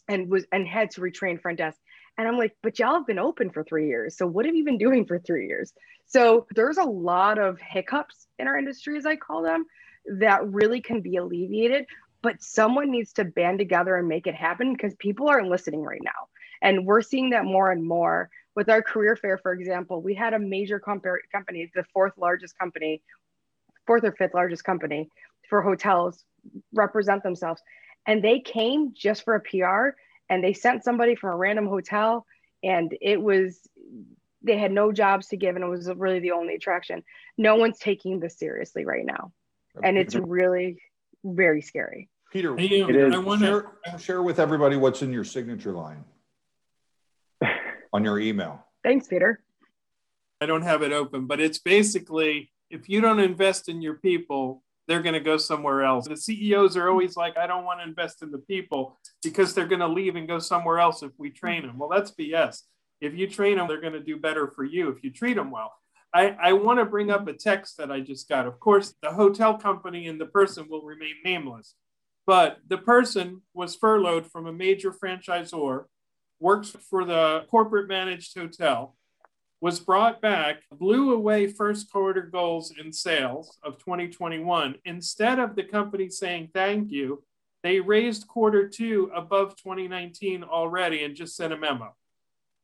and 0.08 0.30
was 0.30 0.46
and 0.52 0.68
had 0.68 0.90
to 0.92 1.02
retrain 1.02 1.40
front 1.40 1.60
desk. 1.60 1.78
And 2.18 2.28
i'm 2.28 2.38
like 2.38 2.56
but 2.64 2.80
y'all 2.80 2.96
have 2.96 3.08
been 3.08 3.20
open 3.20 3.52
for 3.52 3.64
three 3.64 3.88
years. 3.88 4.18
So 4.18 4.26
what 4.26 4.46
have 4.46 4.56
you 4.56 4.66
been 4.66 4.78
doing 4.78 5.06
for 5.06 5.20
three 5.20 5.48
years? 5.48 5.74
So 6.08 6.48
there's 6.56 6.78
a 6.78 6.84
lot 6.84 7.38
of 7.38 7.60
hiccups 7.60 8.28
in 8.40 8.48
our 8.48 8.58
industry 8.58 8.98
as 8.98 9.06
i 9.06 9.16
call 9.16 9.44
them 9.44 9.66
that 10.06 10.48
really 10.48 10.82
can 10.82 11.02
be 11.02 11.18
alleviated 11.18 11.86
but 12.22 12.42
someone 12.42 12.92
needs 12.92 13.14
to 13.14 13.26
band 13.26 13.60
together 13.60 13.96
and 13.96 14.08
make 14.08 14.28
it 14.28 14.36
happen 14.36 14.74
because 14.74 14.94
people 14.96 15.30
aren't 15.30 15.50
listening 15.50 15.82
right 15.82 16.02
now 16.04 16.28
and 16.62 16.86
we're 16.86 17.02
seeing 17.02 17.30
that 17.32 17.46
more 17.46 17.72
and 17.72 17.84
more 17.84 18.30
with 18.56 18.70
our 18.70 18.82
career 18.82 19.16
fair, 19.16 19.38
for 19.38 19.54
example, 19.54 20.02
we 20.02 20.14
had 20.14 20.34
a 20.34 20.40
major 20.40 20.80
comp- 20.80 21.06
company, 21.32 21.72
the 21.74 21.86
fourth 21.94 22.14
largest 22.18 22.58
company, 22.58 23.02
fourth 23.88 24.04
or 24.04 24.12
fifth 24.12 24.34
largest 24.34 24.64
company 24.64 25.10
for 25.50 25.62
hotels 25.62 26.26
represent 26.74 27.24
themselves. 27.24 27.62
And 28.06 28.24
they 28.24 28.40
came 28.40 28.94
just 28.94 29.24
for 29.24 29.36
a 29.36 29.42
PR 29.42 29.96
and 30.30 30.44
they 30.44 30.54
sent 30.54 30.84
somebody 30.84 31.16
from 31.16 31.32
a 31.32 31.38
random 31.38 31.68
hotel 31.68 32.26
and 32.64 32.96
it 33.02 33.22
was 33.22 33.62
they 34.42 34.58
had 34.58 34.72
no 34.72 34.92
jobs 34.92 35.28
to 35.28 35.38
give 35.38 35.56
and 35.56 35.64
it 35.64 35.70
was 35.70 35.90
really 35.96 36.20
the 36.20 36.32
only 36.32 36.56
attraction. 36.56 37.04
No 37.38 37.56
one's 37.56 37.80
taking 37.80 38.20
this 38.20 38.38
seriously 38.38 38.86
right 38.86 39.06
now. 39.06 39.32
And 39.82 39.98
it's 39.98 40.16
mm-hmm. 40.16 40.30
really 40.30 40.82
very 41.24 41.62
scary. 41.62 42.10
Peter, 42.32 42.52
I 42.60 43.18
want 43.18 43.42
to 43.42 43.46
share, 43.48 44.00
share 44.00 44.24
with 44.24 44.40
everybody 44.40 44.78
what's 44.78 45.02
in 45.02 45.12
your 45.12 45.24
signature 45.24 45.72
line 45.72 46.06
on 47.94 48.04
your 48.04 48.20
email? 48.20 48.64
Thanks, 48.84 49.08
Peter. 49.08 49.42
I 50.40 50.46
don't 50.46 50.62
have 50.62 50.84
it 50.84 50.92
open, 50.92 51.26
but 51.26 51.40
it's 51.40 51.58
basically 51.58 52.52
if 52.70 52.88
you 52.88 53.02
don't 53.02 53.20
invest 53.20 53.68
in 53.68 53.82
your 53.82 53.96
people, 53.96 54.64
they're 54.88 55.02
going 55.02 55.14
to 55.14 55.20
go 55.20 55.38
somewhere 55.38 55.84
else. 55.84 56.08
The 56.08 56.18
CEOs 56.18 56.78
are 56.78 56.90
always 56.90 57.16
like, 57.16 57.38
I 57.38 57.48
don't 57.48 57.66
want 57.66 57.80
to 57.80 57.84
invest 57.84 58.22
in 58.22 58.32
the 58.32 58.40
people 58.40 58.98
because 59.24 59.54
they're 59.54 59.68
going 59.68 59.80
to 59.82 59.88
leave 59.88 60.16
and 60.16 60.28
go 60.28 60.40
somewhere 60.40 60.80
else 60.80 61.04
if 61.04 61.12
we 61.18 61.30
train 61.30 61.66
them. 61.66 61.78
Well, 61.78 61.90
that's 61.90 62.12
BS. 62.12 62.62
If 63.02 63.14
you 63.16 63.28
train 63.28 63.58
them, 63.58 63.68
they're 63.68 63.82
going 63.82 63.94
to 63.94 64.00
do 64.00 64.18
better 64.18 64.48
for 64.48 64.64
you 64.64 64.90
if 64.90 65.04
you 65.04 65.12
treat 65.12 65.36
them 65.36 65.52
well. 65.52 65.74
I, 66.14 66.30
I 66.42 66.54
want 66.54 66.80
to 66.80 66.86
bring 66.86 67.12
up 67.12 67.28
a 67.28 67.34
text 67.34 67.78
that 67.78 67.92
I 67.92 68.00
just 68.00 68.28
got. 68.28 68.48
Of 68.48 68.60
course, 68.60 68.96
the 69.02 69.12
hotel 69.12 69.58
company 69.58 70.08
and 70.08 70.20
the 70.20 70.26
person 70.26 70.68
will 70.70 70.82
remain 70.82 71.16
nameless, 71.24 71.76
but 72.26 72.58
the 72.68 72.78
person 72.78 73.42
was 73.54 73.76
furloughed 73.76 74.26
from 74.26 74.48
a 74.48 74.54
major 74.54 74.92
franchisor 74.92 75.86
works 76.40 76.76
for 76.90 77.06
the 77.06 77.46
corporate 77.50 77.88
managed 77.88 78.38
hotel, 78.38 78.96
was 79.62 79.80
brought 79.80 80.22
back, 80.22 80.62
blew 80.72 81.14
away 81.14 81.48
first 81.48 81.92
quarter 81.92 82.22
goals 82.22 82.74
in 82.80 82.94
sales 82.94 83.58
of 83.62 83.78
2021. 83.78 84.76
Instead 84.86 85.38
of 85.38 85.56
the 85.56 85.64
company 85.64 86.10
saying 86.10 86.50
thank 86.54 86.90
you, 86.92 87.24
they 87.62 87.82
raised 87.82 88.28
quarter 88.28 88.70
two 88.70 89.12
above 89.14 89.58
2019 89.58 90.44
already 90.44 91.04
and 91.04 91.16
just 91.16 91.36
sent 91.36 91.52
a 91.52 91.58
memo. 91.58 91.94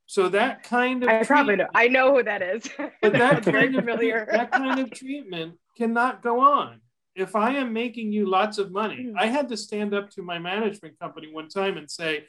So 0.07 0.29
that 0.29 0.63
kind 0.63 1.03
of 1.03 1.09
I 1.09 1.23
probably 1.23 1.55
know. 1.55 1.67
I 1.73 1.87
know 1.87 2.15
who 2.15 2.23
that 2.23 2.41
is. 2.41 2.69
But 3.01 3.13
that 3.13 3.43
kind 3.43 3.75
of 3.75 3.85
that 3.85 4.49
kind 4.51 4.79
of 4.79 4.91
treatment 4.91 5.55
cannot 5.77 6.21
go 6.21 6.39
on. 6.39 6.81
If 7.15 7.35
I 7.35 7.51
am 7.51 7.73
making 7.73 8.11
you 8.11 8.29
lots 8.29 8.57
of 8.57 8.71
money, 8.71 9.07
hmm. 9.09 9.17
I 9.17 9.27
had 9.27 9.49
to 9.49 9.57
stand 9.57 9.93
up 9.93 10.09
to 10.11 10.21
my 10.21 10.37
management 10.37 10.99
company 10.99 11.31
one 11.31 11.47
time 11.47 11.77
and 11.77 11.89
say, 11.89 12.25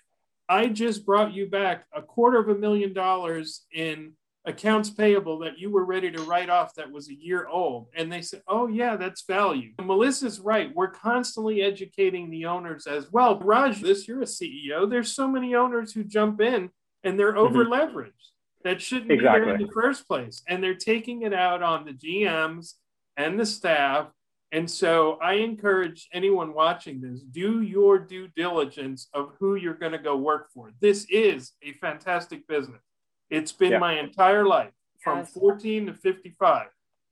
I 0.49 0.69
just 0.69 1.05
brought 1.05 1.35
you 1.35 1.49
back 1.49 1.87
a 1.93 2.03
quarter 2.03 2.39
of 2.39 2.49
a 2.49 2.55
million 2.55 2.93
dollars 2.93 3.67
in 3.73 4.13
accounts 4.47 4.91
payable 4.91 5.41
that 5.41 5.59
you 5.59 5.71
were 5.71 5.85
ready 5.85 6.11
to 6.13 6.23
write 6.23 6.49
off 6.49 6.75
that 6.75 6.91
was 6.91 7.09
a 7.11 7.15
year 7.15 7.49
old. 7.49 7.89
And 7.97 8.13
they 8.13 8.23
said, 8.23 8.43
oh, 8.47 8.69
yeah, 8.69 8.97
that's 8.97 9.25
value. 9.27 9.73
Melissa's 9.83 10.39
right. 10.39 10.73
We're 10.73 10.91
constantly 10.91 11.63
educating 11.63 12.31
the 12.31 12.47
owners 12.47 12.87
as 12.87 13.11
well. 13.11 13.41
Raj, 13.41 13.81
this, 13.81 14.07
you're 14.07 14.23
a 14.23 14.25
CEO. 14.25 14.89
There's 14.89 15.13
so 15.13 15.27
many 15.27 15.57
owners 15.57 15.93
who 15.93 16.05
jump 16.05 16.41
in 16.41 16.71
and 17.07 17.19
they're 17.19 17.37
over 17.37 17.65
leveraged. 17.65 18.07
Mm-hmm. 18.07 18.69
That 18.69 18.83
shouldn't 18.83 19.13
exactly. 19.13 19.41
be 19.41 19.47
there 19.47 19.55
in 19.55 19.63
the 19.63 19.73
first 19.73 20.09
place. 20.09 20.43
And 20.49 20.63
they're 20.63 20.75
taking 20.75 21.23
it 21.23 21.33
out 21.33 21.63
on 21.63 21.85
the 21.85 21.93
GMs 21.93 22.75
and 23.17 23.39
the 23.39 23.47
staff 23.47 24.09
and 24.53 24.71
so 24.71 25.19
I 25.21 25.35
encourage 25.35 26.09
anyone 26.13 26.55
watching 26.55 27.01
this 27.01 27.21
do 27.23 27.63
your 27.63 27.99
due 27.99 28.29
diligence 28.29 29.09
of 29.13 29.33
who 29.39 29.57
you're 29.57 29.75
going 29.75 29.93
to 29.93 29.99
go 29.99 30.17
work 30.17 30.51
for. 30.53 30.73
This 30.81 31.07
is 31.11 31.53
a 31.63 31.73
fantastic 31.73 32.47
business. 32.47 32.81
It's 33.29 33.53
been 33.53 33.73
yeah. 33.73 33.79
my 33.79 33.99
entire 33.99 34.47
life 34.47 34.71
from 35.01 35.19
yes. 35.19 35.33
14 35.33 35.87
to 35.87 35.95
55. 35.95 36.69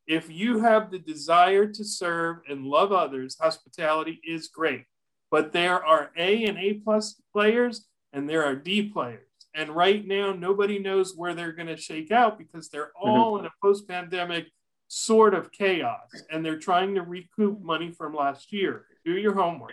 If 0.06 0.30
you 0.30 0.60
have 0.60 0.90
the 0.90 0.98
desire 0.98 1.66
to 1.66 1.84
serve 1.84 2.38
and 2.48 2.64
love 2.64 2.92
others, 2.92 3.36
hospitality 3.40 4.20
is 4.26 4.48
great. 4.48 4.84
But 5.30 5.52
there 5.52 5.84
are 5.84 6.12
A 6.16 6.44
and 6.44 6.58
A 6.58 6.74
plus 6.74 7.20
players 7.32 7.86
and 8.12 8.28
there 8.28 8.44
are 8.44 8.54
D 8.54 8.90
players. 8.90 9.23
And 9.54 9.70
right 9.70 10.04
now, 10.06 10.32
nobody 10.32 10.78
knows 10.78 11.14
where 11.16 11.34
they're 11.34 11.52
going 11.52 11.68
to 11.68 11.76
shake 11.76 12.10
out 12.10 12.38
because 12.38 12.68
they're 12.68 12.86
mm-hmm. 12.86 13.08
all 13.08 13.32
mm-hmm. 13.34 13.46
in 13.46 13.50
a 13.50 13.54
post 13.62 13.88
pandemic 13.88 14.46
sort 14.88 15.34
of 15.34 15.50
chaos 15.50 16.08
and 16.30 16.44
they're 16.44 16.58
trying 16.58 16.94
to 16.94 17.02
recoup 17.02 17.60
money 17.62 17.90
from 17.90 18.14
last 18.14 18.52
year. 18.52 18.84
Do 19.04 19.12
your 19.12 19.34
homework. 19.34 19.72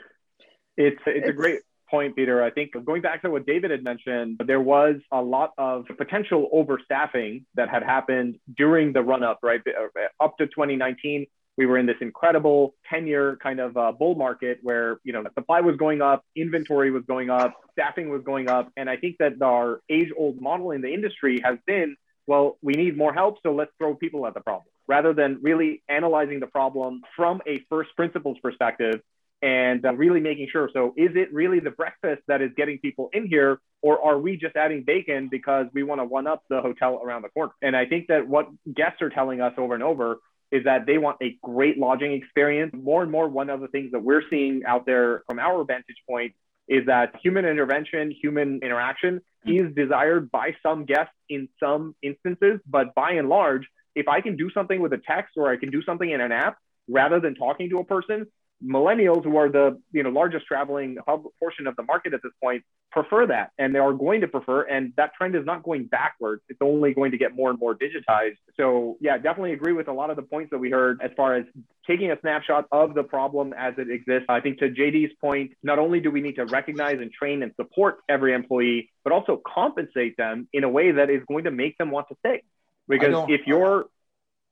It's 0.78 1.02
it's, 1.06 1.28
a 1.28 1.34
great 1.34 1.60
point, 1.90 2.16
Peter. 2.16 2.44
I 2.44 2.50
think 2.50 2.72
going 2.86 3.02
back 3.02 3.22
to 3.24 3.30
what 3.30 3.46
David 3.46 3.72
had 3.72 3.84
mentioned, 3.84 4.42
there 4.46 4.62
was 4.62 4.96
a 5.12 5.22
lot 5.22 5.52
of 5.58 5.86
potential 5.98 6.50
overstaffing 6.54 7.44
that 7.56 7.70
had 7.70 7.84
happened 7.84 8.40
during 8.58 8.94
the 8.94 9.02
run 9.02 9.24
up, 9.24 9.40
right? 9.44 9.62
Uh, 9.68 10.24
up 10.24 10.38
to 10.38 10.48
2019, 10.48 11.28
we 11.58 11.66
were 11.66 11.78
in 11.78 11.86
this 11.86 11.98
incredible 12.02 12.74
10 12.90 13.08
year 13.08 13.38
kind 13.42 13.60
of 13.60 13.76
uh, 13.78 13.92
bull 13.92 14.16
market 14.16 14.60
where, 14.62 15.00
you 15.04 15.14
know, 15.14 15.24
supply 15.34 15.62
was 15.62 15.76
going 15.76 16.02
up, 16.02 16.24
inventory 16.36 16.92
was 16.92 17.04
going 17.08 17.30
up, 17.30 17.54
staffing 17.74 18.10
was 18.10 18.22
going 18.24 18.50
up. 18.50 18.72
And 18.78 18.90
I 18.90 18.98
think 18.98 19.18
that 19.20 19.42
our 19.42 19.82
age 19.90 20.10
old 20.18 20.42
model 20.42 20.72
in 20.72 20.82
the 20.82 20.94
industry 20.94 21.42
has 21.44 21.58
been, 21.66 21.96
well, 22.28 22.58
we 22.62 22.74
need 22.74 22.98
more 22.98 23.14
help, 23.14 23.38
so 23.44 23.54
let's 23.54 23.72
throw 23.78 23.96
people 23.96 24.26
at 24.28 24.34
the 24.34 24.42
problem 24.42 24.68
rather 24.88 25.14
than 25.14 25.40
really 25.42 25.84
analyzing 25.88 26.40
the 26.40 26.48
problem 26.48 27.02
from 27.16 27.42
a 27.48 27.64
first 27.70 27.90
principles 27.96 28.38
perspective 28.42 29.02
and 29.42 29.86
uh, 29.86 29.94
really 29.94 30.20
making 30.20 30.48
sure. 30.52 30.70
So, 30.74 30.94
is 30.96 31.12
it 31.16 31.34
really 31.34 31.60
the 31.60 31.72
breakfast 31.72 32.22
that 32.28 32.42
is 32.42 32.52
getting 32.56 32.78
people 32.78 33.10
in 33.12 33.28
here, 33.28 33.60
or 33.82 34.04
are 34.04 34.20
we 34.20 34.38
just 34.38 34.56
adding 34.56 34.84
bacon 34.86 35.30
because 35.32 35.66
we 35.74 35.84
want 35.84 36.00
to 36.00 36.06
one 36.06 36.28
up 36.28 36.44
the 36.50 36.62
hotel 36.62 37.02
around 37.04 37.24
the 37.24 37.30
corner? 37.30 37.54
And 37.62 37.76
I 37.76 37.86
think 37.86 38.08
that 38.08 38.28
what 38.28 38.50
guests 38.72 39.02
are 39.02 39.10
telling 39.10 39.42
us 39.42 39.54
over 39.58 39.74
and 39.74 39.84
over 39.84 40.20
is 40.52 40.66
that 40.66 40.86
they 40.86 40.98
want 40.98 41.18
a 41.22 41.38
great 41.42 41.78
lodging 41.78 42.14
experience. 42.14 42.74
More 42.74 43.04
and 43.04 43.12
more, 43.12 43.28
one 43.28 43.50
of 43.50 43.62
the 43.62 43.68
things 43.68 43.92
that 43.92 44.04
we're 44.04 44.24
seeing 44.30 44.64
out 44.66 44.86
there 44.86 45.24
from 45.28 45.40
our 45.40 45.64
vantage 45.64 46.04
point 46.08 46.34
is 46.68 46.86
that 46.86 47.16
human 47.24 47.46
intervention, 47.46 48.12
human 48.12 48.60
interaction 48.62 49.22
hmm. 49.46 49.52
is 49.52 49.76
desired 49.76 50.32
by 50.32 50.56
some 50.62 50.86
guests 50.86 51.14
in 51.30 51.48
some 51.60 51.96
instances, 52.02 52.60
but 52.66 52.94
by 52.96 53.12
and 53.12 53.30
large, 53.30 53.68
if 53.96 54.08
I 54.08 54.22
can 54.22 54.38
do 54.38 54.50
something 54.52 54.82
with 54.82 54.94
a 54.94 55.02
text 55.06 55.34
or 55.38 55.52
I 55.52 55.58
can 55.58 55.70
do 55.70 55.82
something 55.82 56.10
in 56.10 56.22
an 56.22 56.32
app 56.32 56.58
rather 56.88 57.20
than 57.20 57.36
talking 57.36 57.70
to 57.70 57.80
a 57.80 57.84
person, 57.84 58.28
millennials 58.64 59.24
who 59.24 59.38
are 59.38 59.50
the 59.50 59.80
you 59.92 60.04
know 60.04 60.10
largest 60.10 60.46
traveling 60.46 60.98
portion 61.40 61.68
of 61.68 61.76
the 61.76 61.84
market 61.84 62.14
at 62.14 62.22
this 62.24 62.32
point 62.42 62.64
prefer 62.92 63.26
that 63.26 63.52
and 63.58 63.74
they 63.74 63.80
are 63.80 63.94
going 63.94 64.22
to 64.22 64.28
prefer 64.28 64.64
and 64.64 64.94
that 64.98 65.14
trend 65.16 65.36
is 65.36 65.46
not 65.46 65.64
going 65.64 65.86
backwards. 65.86 66.42
It's 66.50 66.60
only 66.62 66.94
going 66.94 67.12
to 67.12 67.18
get 67.18 67.36
more 67.36 67.50
and 67.50 67.58
more 67.60 67.76
digitized. 67.76 68.38
So 68.58 68.98
yeah 69.00 69.18
definitely 69.18 69.54
agree 69.54 69.74
with 69.74 69.88
a 69.88 69.94
lot 69.94 70.10
of 70.10 70.16
the 70.16 70.22
points 70.22 70.52
that 70.52 70.60
we 70.60 70.70
heard 70.70 71.02
as 71.02 71.12
far 71.18 71.36
as 71.36 71.46
taking 71.88 72.12
a 72.12 72.20
snapshot 72.20 72.66
of 72.72 72.94
the 72.94 73.04
problem 73.04 73.54
as 73.58 73.74
it 73.78 73.90
exists. 73.90 74.26
I 74.30 74.42
think 74.42 74.60
to 74.60 74.70
jd's 74.70 75.14
point 75.20 75.52
not 75.64 75.80
only 75.80 76.00
do 76.00 76.12
we 76.12 76.22
need 76.22 76.36
to 76.36 76.46
recognize 76.46 77.00
and 77.00 77.12
train 77.12 77.44
and 77.44 77.54
support 77.56 78.00
every 78.10 78.34
employee 78.34 78.92
but 79.04 79.12
also 79.14 79.42
compensate 79.46 80.18
them 80.18 80.48
in 80.54 80.64
a 80.64 80.70
way 80.70 80.92
that 80.92 81.10
is 81.10 81.22
going 81.28 81.46
to 81.46 81.52
make 81.52 81.78
them 81.78 81.90
want 81.90 82.08
to 82.10 82.16
stay. 82.20 82.44
Because 82.88 83.26
if 83.30 83.48
you're 83.48 83.86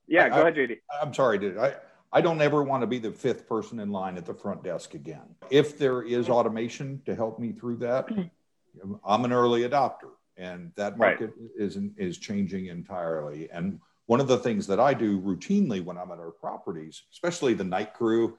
yeah 0.08 0.24
I, 0.24 0.28
go 0.30 0.40
ahead 0.40 0.54
jd 0.56 0.78
i'm 1.00 1.14
sorry 1.14 1.38
dude. 1.38 1.58
I 1.58 1.74
I 2.12 2.20
don't 2.20 2.40
ever 2.40 2.62
want 2.62 2.82
to 2.82 2.86
be 2.86 2.98
the 2.98 3.12
fifth 3.12 3.48
person 3.48 3.78
in 3.78 3.90
line 3.90 4.16
at 4.16 4.26
the 4.26 4.34
front 4.34 4.64
desk 4.64 4.94
again. 4.94 5.36
If 5.50 5.78
there 5.78 6.02
is 6.02 6.28
automation 6.28 7.02
to 7.06 7.14
help 7.14 7.38
me 7.38 7.52
through 7.52 7.76
that, 7.78 8.08
I'm 9.04 9.24
an 9.24 9.32
early 9.32 9.62
adopter, 9.62 10.10
and 10.36 10.72
that 10.76 10.98
market 10.98 11.32
right. 11.38 11.50
is 11.56 11.78
is 11.96 12.18
changing 12.18 12.66
entirely. 12.66 13.48
And 13.50 13.80
one 14.06 14.20
of 14.20 14.26
the 14.26 14.38
things 14.38 14.66
that 14.66 14.80
I 14.80 14.92
do 14.92 15.20
routinely 15.20 15.84
when 15.84 15.96
I'm 15.96 16.10
at 16.10 16.18
our 16.18 16.32
properties, 16.32 17.02
especially 17.12 17.54
the 17.54 17.64
night 17.64 17.94
crew, 17.94 18.38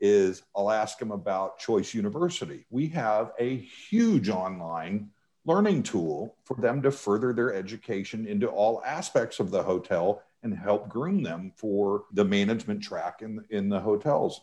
is 0.00 0.42
I'll 0.56 0.70
ask 0.70 0.98
them 0.98 1.10
about 1.10 1.58
Choice 1.58 1.92
University. 1.92 2.64
We 2.70 2.88
have 2.88 3.32
a 3.38 3.56
huge 3.56 4.30
online 4.30 5.10
learning 5.44 5.82
tool 5.82 6.36
for 6.44 6.54
them 6.54 6.80
to 6.82 6.90
further 6.90 7.32
their 7.32 7.52
education 7.52 8.26
into 8.26 8.46
all 8.46 8.82
aspects 8.84 9.38
of 9.38 9.50
the 9.50 9.62
hotel 9.62 10.22
and 10.42 10.56
help 10.56 10.88
groom 10.88 11.22
them 11.22 11.52
for 11.56 12.04
the 12.12 12.24
management 12.24 12.82
track 12.82 13.22
in, 13.22 13.44
in 13.50 13.68
the 13.68 13.80
hotels. 13.80 14.40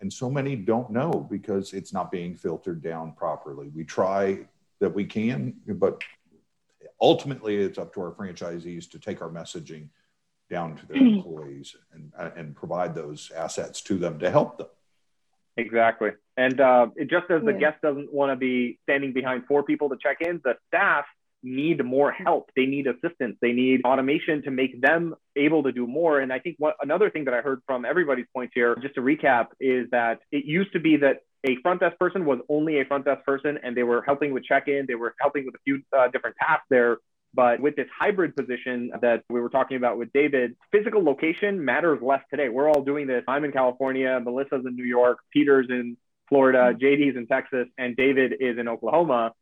And 0.00 0.12
so 0.12 0.30
many 0.30 0.56
don't 0.56 0.90
know 0.90 1.26
because 1.30 1.72
it's 1.72 1.92
not 1.92 2.10
being 2.10 2.34
filtered 2.34 2.82
down 2.82 3.12
properly. 3.12 3.68
We 3.68 3.84
try 3.84 4.46
that 4.80 4.92
we 4.92 5.04
can, 5.04 5.54
but 5.66 6.02
ultimately 7.00 7.56
it's 7.56 7.78
up 7.78 7.94
to 7.94 8.00
our 8.00 8.12
franchisees 8.12 8.90
to 8.90 8.98
take 8.98 9.22
our 9.22 9.28
messaging 9.28 9.88
down 10.50 10.76
to 10.76 10.86
their 10.86 10.96
employees 11.14 11.76
and, 11.92 12.12
and 12.36 12.56
provide 12.56 12.94
those 12.94 13.30
assets 13.36 13.80
to 13.82 13.96
them 13.96 14.18
to 14.18 14.30
help 14.30 14.58
them. 14.58 14.68
Exactly. 15.56 16.10
And 16.36 16.60
uh, 16.60 16.88
just 17.10 17.30
as 17.30 17.42
the 17.42 17.52
yeah. 17.52 17.58
guest 17.58 17.82
doesn't 17.82 18.12
want 18.12 18.32
to 18.32 18.36
be 18.36 18.78
standing 18.84 19.12
behind 19.12 19.44
four 19.46 19.62
people 19.62 19.90
to 19.90 19.96
check 20.02 20.18
in, 20.20 20.40
the 20.44 20.54
staff 20.68 21.04
need 21.42 21.84
more 21.84 22.12
help. 22.12 22.50
They 22.56 22.66
need 22.66 22.86
assistance. 22.86 23.36
They 23.40 23.52
need 23.52 23.82
automation 23.84 24.42
to 24.42 24.50
make 24.50 24.80
them 24.80 25.14
able 25.36 25.62
to 25.64 25.72
do 25.72 25.86
more. 25.86 26.20
And 26.20 26.32
I 26.32 26.38
think 26.38 26.56
what 26.58 26.76
another 26.80 27.10
thing 27.10 27.24
that 27.24 27.34
I 27.34 27.40
heard 27.40 27.60
from 27.66 27.84
everybody's 27.84 28.26
points 28.34 28.52
here, 28.54 28.76
just 28.80 28.94
to 28.94 29.00
recap, 29.00 29.48
is 29.60 29.88
that 29.90 30.20
it 30.30 30.44
used 30.44 30.72
to 30.72 30.80
be 30.80 30.96
that 30.98 31.20
a 31.44 31.56
front 31.62 31.80
desk 31.80 31.98
person 31.98 32.24
was 32.24 32.38
only 32.48 32.80
a 32.80 32.84
front 32.84 33.04
desk 33.04 33.24
person 33.24 33.58
and 33.62 33.76
they 33.76 33.82
were 33.82 34.02
helping 34.02 34.32
with 34.32 34.44
check-in. 34.44 34.86
They 34.86 34.94
were 34.94 35.14
helping 35.20 35.44
with 35.44 35.56
a 35.56 35.58
few 35.64 35.82
uh, 35.96 36.08
different 36.08 36.36
tasks 36.40 36.66
there. 36.70 36.98
But 37.34 37.60
with 37.60 37.76
this 37.76 37.88
hybrid 37.98 38.36
position 38.36 38.92
that 39.00 39.24
we 39.30 39.40
were 39.40 39.48
talking 39.48 39.78
about 39.78 39.96
with 39.96 40.12
David, 40.12 40.54
physical 40.70 41.02
location 41.02 41.64
matters 41.64 42.00
less 42.02 42.20
today. 42.30 42.50
We're 42.50 42.68
all 42.68 42.82
doing 42.82 43.06
this. 43.06 43.24
I'm 43.26 43.44
in 43.44 43.52
California, 43.52 44.20
Melissa's 44.22 44.66
in 44.66 44.76
New 44.76 44.84
York, 44.84 45.18
Peter's 45.32 45.66
in 45.70 45.96
Florida, 46.28 46.74
JD's 46.78 47.16
in 47.16 47.26
Texas, 47.26 47.68
and 47.78 47.96
David 47.96 48.34
is 48.38 48.58
in 48.58 48.68
Oklahoma 48.68 49.32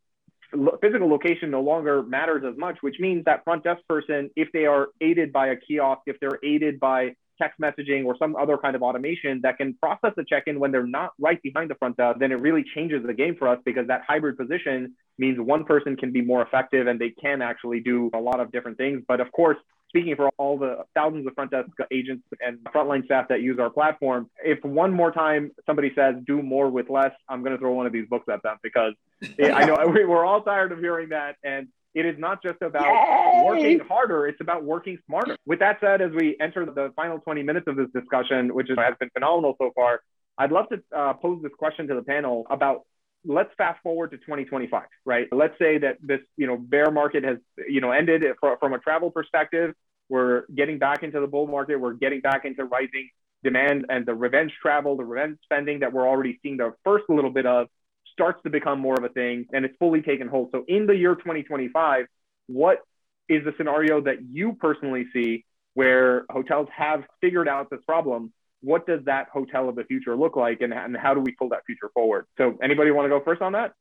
physical 0.80 1.08
location 1.08 1.50
no 1.50 1.60
longer 1.60 2.02
matters 2.02 2.44
as 2.46 2.56
much, 2.58 2.78
which 2.80 2.96
means 2.98 3.24
that 3.24 3.44
front 3.44 3.64
desk 3.64 3.80
person, 3.88 4.30
if 4.36 4.48
they 4.52 4.66
are 4.66 4.88
aided 5.00 5.32
by 5.32 5.48
a 5.48 5.56
kiosk, 5.56 6.02
if 6.06 6.18
they're 6.20 6.38
aided 6.44 6.80
by 6.80 7.14
text 7.40 7.58
messaging 7.60 8.04
or 8.04 8.16
some 8.18 8.36
other 8.36 8.58
kind 8.58 8.76
of 8.76 8.82
automation 8.82 9.40
that 9.42 9.56
can 9.56 9.74
process 9.74 10.12
the 10.16 10.24
check-in 10.28 10.60
when 10.60 10.70
they're 10.70 10.86
not 10.86 11.12
right 11.18 11.42
behind 11.42 11.70
the 11.70 11.74
front 11.74 11.96
desk, 11.96 12.18
then 12.18 12.32
it 12.32 12.40
really 12.40 12.64
changes 12.74 13.04
the 13.06 13.14
game 13.14 13.34
for 13.38 13.48
us 13.48 13.58
because 13.64 13.86
that 13.86 14.02
hybrid 14.06 14.36
position 14.36 14.94
means 15.18 15.38
one 15.38 15.64
person 15.64 15.96
can 15.96 16.12
be 16.12 16.20
more 16.20 16.42
effective 16.42 16.86
and 16.86 17.00
they 17.00 17.10
can 17.10 17.40
actually 17.40 17.80
do 17.80 18.10
a 18.14 18.18
lot 18.18 18.40
of 18.40 18.52
different 18.52 18.76
things. 18.76 19.02
But 19.08 19.20
of 19.20 19.32
course, 19.32 19.56
speaking 19.90 20.14
for 20.16 20.30
all 20.38 20.56
the 20.56 20.84
thousands 20.94 21.26
of 21.26 21.34
front 21.34 21.50
desk 21.50 21.68
agents 21.90 22.24
and 22.40 22.58
frontline 22.74 23.04
staff 23.04 23.28
that 23.28 23.42
use 23.42 23.58
our 23.58 23.70
platform, 23.70 24.30
if 24.42 24.62
one 24.64 24.92
more 24.92 25.10
time 25.12 25.50
somebody 25.66 25.92
says 25.94 26.14
do 26.26 26.42
more 26.42 26.70
with 26.70 26.88
less, 26.88 27.12
I'm 27.28 27.42
going 27.42 27.52
to 27.52 27.58
throw 27.58 27.72
one 27.72 27.86
of 27.86 27.92
these 27.92 28.06
books 28.08 28.26
at 28.32 28.42
them 28.42 28.56
because 28.62 28.94
I 29.42 29.64
know 29.66 29.76
we're 29.86 30.24
all 30.24 30.42
tired 30.42 30.72
of 30.72 30.78
hearing 30.78 31.10
that. 31.10 31.36
And 31.44 31.68
it 31.92 32.06
is 32.06 32.16
not 32.18 32.40
just 32.42 32.62
about 32.62 32.86
Yay! 32.86 33.42
working 33.44 33.80
harder, 33.80 34.28
it's 34.28 34.40
about 34.40 34.62
working 34.62 34.96
smarter. 35.06 35.36
With 35.44 35.58
that 35.58 35.78
said, 35.80 36.00
as 36.00 36.12
we 36.12 36.36
enter 36.40 36.64
the 36.64 36.92
final 36.94 37.18
20 37.18 37.42
minutes 37.42 37.66
of 37.66 37.76
this 37.76 37.88
discussion, 37.92 38.54
which 38.54 38.68
has 38.68 38.94
been 39.00 39.10
phenomenal 39.10 39.56
so 39.58 39.72
far, 39.74 40.02
I'd 40.38 40.52
love 40.52 40.66
to 40.68 40.80
uh, 40.96 41.14
pose 41.14 41.42
this 41.42 41.52
question 41.58 41.88
to 41.88 41.94
the 41.94 42.02
panel 42.02 42.46
about 42.48 42.82
let's 43.24 43.50
fast 43.56 43.82
forward 43.82 44.10
to 44.12 44.16
2025, 44.18 44.84
right? 45.04 45.26
Let's 45.32 45.58
say 45.58 45.78
that 45.78 45.98
this, 46.02 46.20
you 46.36 46.46
know, 46.46 46.56
bear 46.56 46.90
market 46.90 47.24
has, 47.24 47.38
you 47.68 47.80
know, 47.80 47.90
ended 47.90 48.22
from 48.40 48.72
a 48.72 48.78
travel 48.78 49.10
perspective. 49.10 49.74
We're 50.08 50.44
getting 50.54 50.78
back 50.78 51.02
into 51.02 51.20
the 51.20 51.26
bull 51.26 51.46
market. 51.46 51.76
We're 51.76 51.92
getting 51.92 52.20
back 52.20 52.44
into 52.44 52.64
rising 52.64 53.10
demand 53.42 53.86
and 53.88 54.04
the 54.04 54.14
revenge 54.14 54.52
travel, 54.60 54.96
the 54.96 55.04
revenge 55.04 55.38
spending 55.44 55.80
that 55.80 55.92
we're 55.92 56.08
already 56.08 56.38
seeing 56.42 56.56
the 56.56 56.74
first 56.84 57.04
little 57.08 57.30
bit 57.30 57.46
of 57.46 57.68
starts 58.12 58.42
to 58.42 58.50
become 58.50 58.80
more 58.80 58.94
of 58.94 59.04
a 59.04 59.08
thing 59.08 59.46
and 59.52 59.64
it's 59.64 59.74
fully 59.78 60.02
taken 60.02 60.28
hold. 60.28 60.50
So 60.52 60.64
in 60.68 60.86
the 60.86 60.94
year 60.94 61.14
2025, 61.14 62.06
what 62.48 62.80
is 63.28 63.44
the 63.44 63.52
scenario 63.56 64.00
that 64.02 64.16
you 64.30 64.54
personally 64.54 65.06
see 65.12 65.44
where 65.74 66.24
hotels 66.30 66.68
have 66.76 67.04
figured 67.20 67.48
out 67.48 67.70
this 67.70 67.80
problem 67.86 68.32
what 68.62 68.86
does 68.86 69.00
that 69.04 69.28
hotel 69.32 69.68
of 69.68 69.76
the 69.76 69.84
future 69.84 70.16
look 70.16 70.36
like 70.36 70.60
and, 70.60 70.72
and 70.72 70.96
how 70.96 71.14
do 71.14 71.20
we 71.20 71.32
pull 71.32 71.48
that 71.50 71.64
future 71.64 71.90
forward? 71.94 72.26
So 72.36 72.58
anybody 72.62 72.90
want 72.90 73.06
to 73.06 73.08
go 73.08 73.22
first 73.24 73.42
on 73.42 73.52
that? 73.52 73.72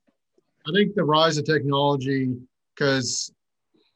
I 0.68 0.72
think 0.74 0.96
the 0.96 1.04
rise 1.04 1.38
of 1.38 1.46
technology 1.46 2.36
because 2.76 3.32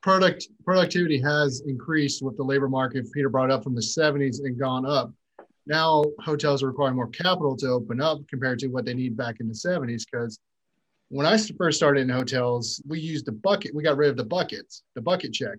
product 0.01 0.47
productivity 0.65 1.21
has 1.21 1.61
increased 1.65 2.21
with 2.21 2.35
the 2.35 2.43
labor 2.43 2.67
market 2.67 3.05
peter 3.13 3.29
brought 3.29 3.51
up 3.51 3.63
from 3.63 3.75
the 3.75 3.81
70s 3.81 4.39
and 4.43 4.59
gone 4.59 4.85
up. 4.85 5.11
Now 5.65 6.03
hotels 6.19 6.61
are 6.61 6.67
requiring 6.67 6.95
more 6.95 7.07
capital 7.07 7.55
to 7.57 7.67
open 7.67 8.01
up 8.01 8.19
compared 8.27 8.59
to 8.59 8.67
what 8.67 8.83
they 8.83 8.93
need 8.93 9.15
back 9.15 9.39
in 9.39 9.47
the 9.47 9.53
70s 9.53 10.03
because 10.09 10.39
when 11.09 11.25
i 11.25 11.37
first 11.57 11.77
started 11.77 12.01
in 12.01 12.09
hotels 12.09 12.81
we 12.87 12.99
used 12.99 13.25
the 13.25 13.31
bucket 13.31 13.73
we 13.75 13.83
got 13.83 13.97
rid 13.97 14.09
of 14.09 14.17
the 14.17 14.23
buckets 14.23 14.83
the 14.95 15.01
bucket 15.01 15.31
check 15.31 15.57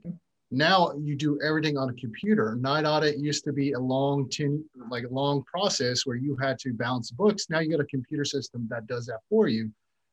now 0.51 0.93
you 1.01 1.17
do 1.17 1.39
everything 1.45 1.77
on 1.77 1.91
a 1.91 1.95
computer. 1.95 2.55
Night 2.57 2.85
audit 2.85 3.19
used 3.19 3.45
to 3.45 3.53
be 3.53 3.73
a 3.73 3.79
long, 3.79 4.29
ten, 4.29 4.65
like 4.91 5.05
long 5.11 5.43
process 5.45 6.07
where 6.07 6.17
you 6.17 6.37
had 6.37 6.59
to 6.61 6.73
balance 6.73 7.11
books. 7.11 7.51
Now 7.51 7.61
you 7.61 7.71
got 7.71 7.81
a 7.81 7.87
computer 7.87 8.25
system 8.25 8.67
that 8.71 8.87
does 8.87 9.07
that 9.07 9.21
for 9.29 9.49
you. 9.49 9.71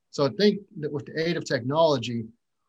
So 0.10 0.26
I 0.26 0.30
think 0.38 0.60
that 0.80 0.92
with 0.92 1.06
the 1.06 1.30
aid 1.30 1.38
of 1.38 1.46
technology, 1.46 2.26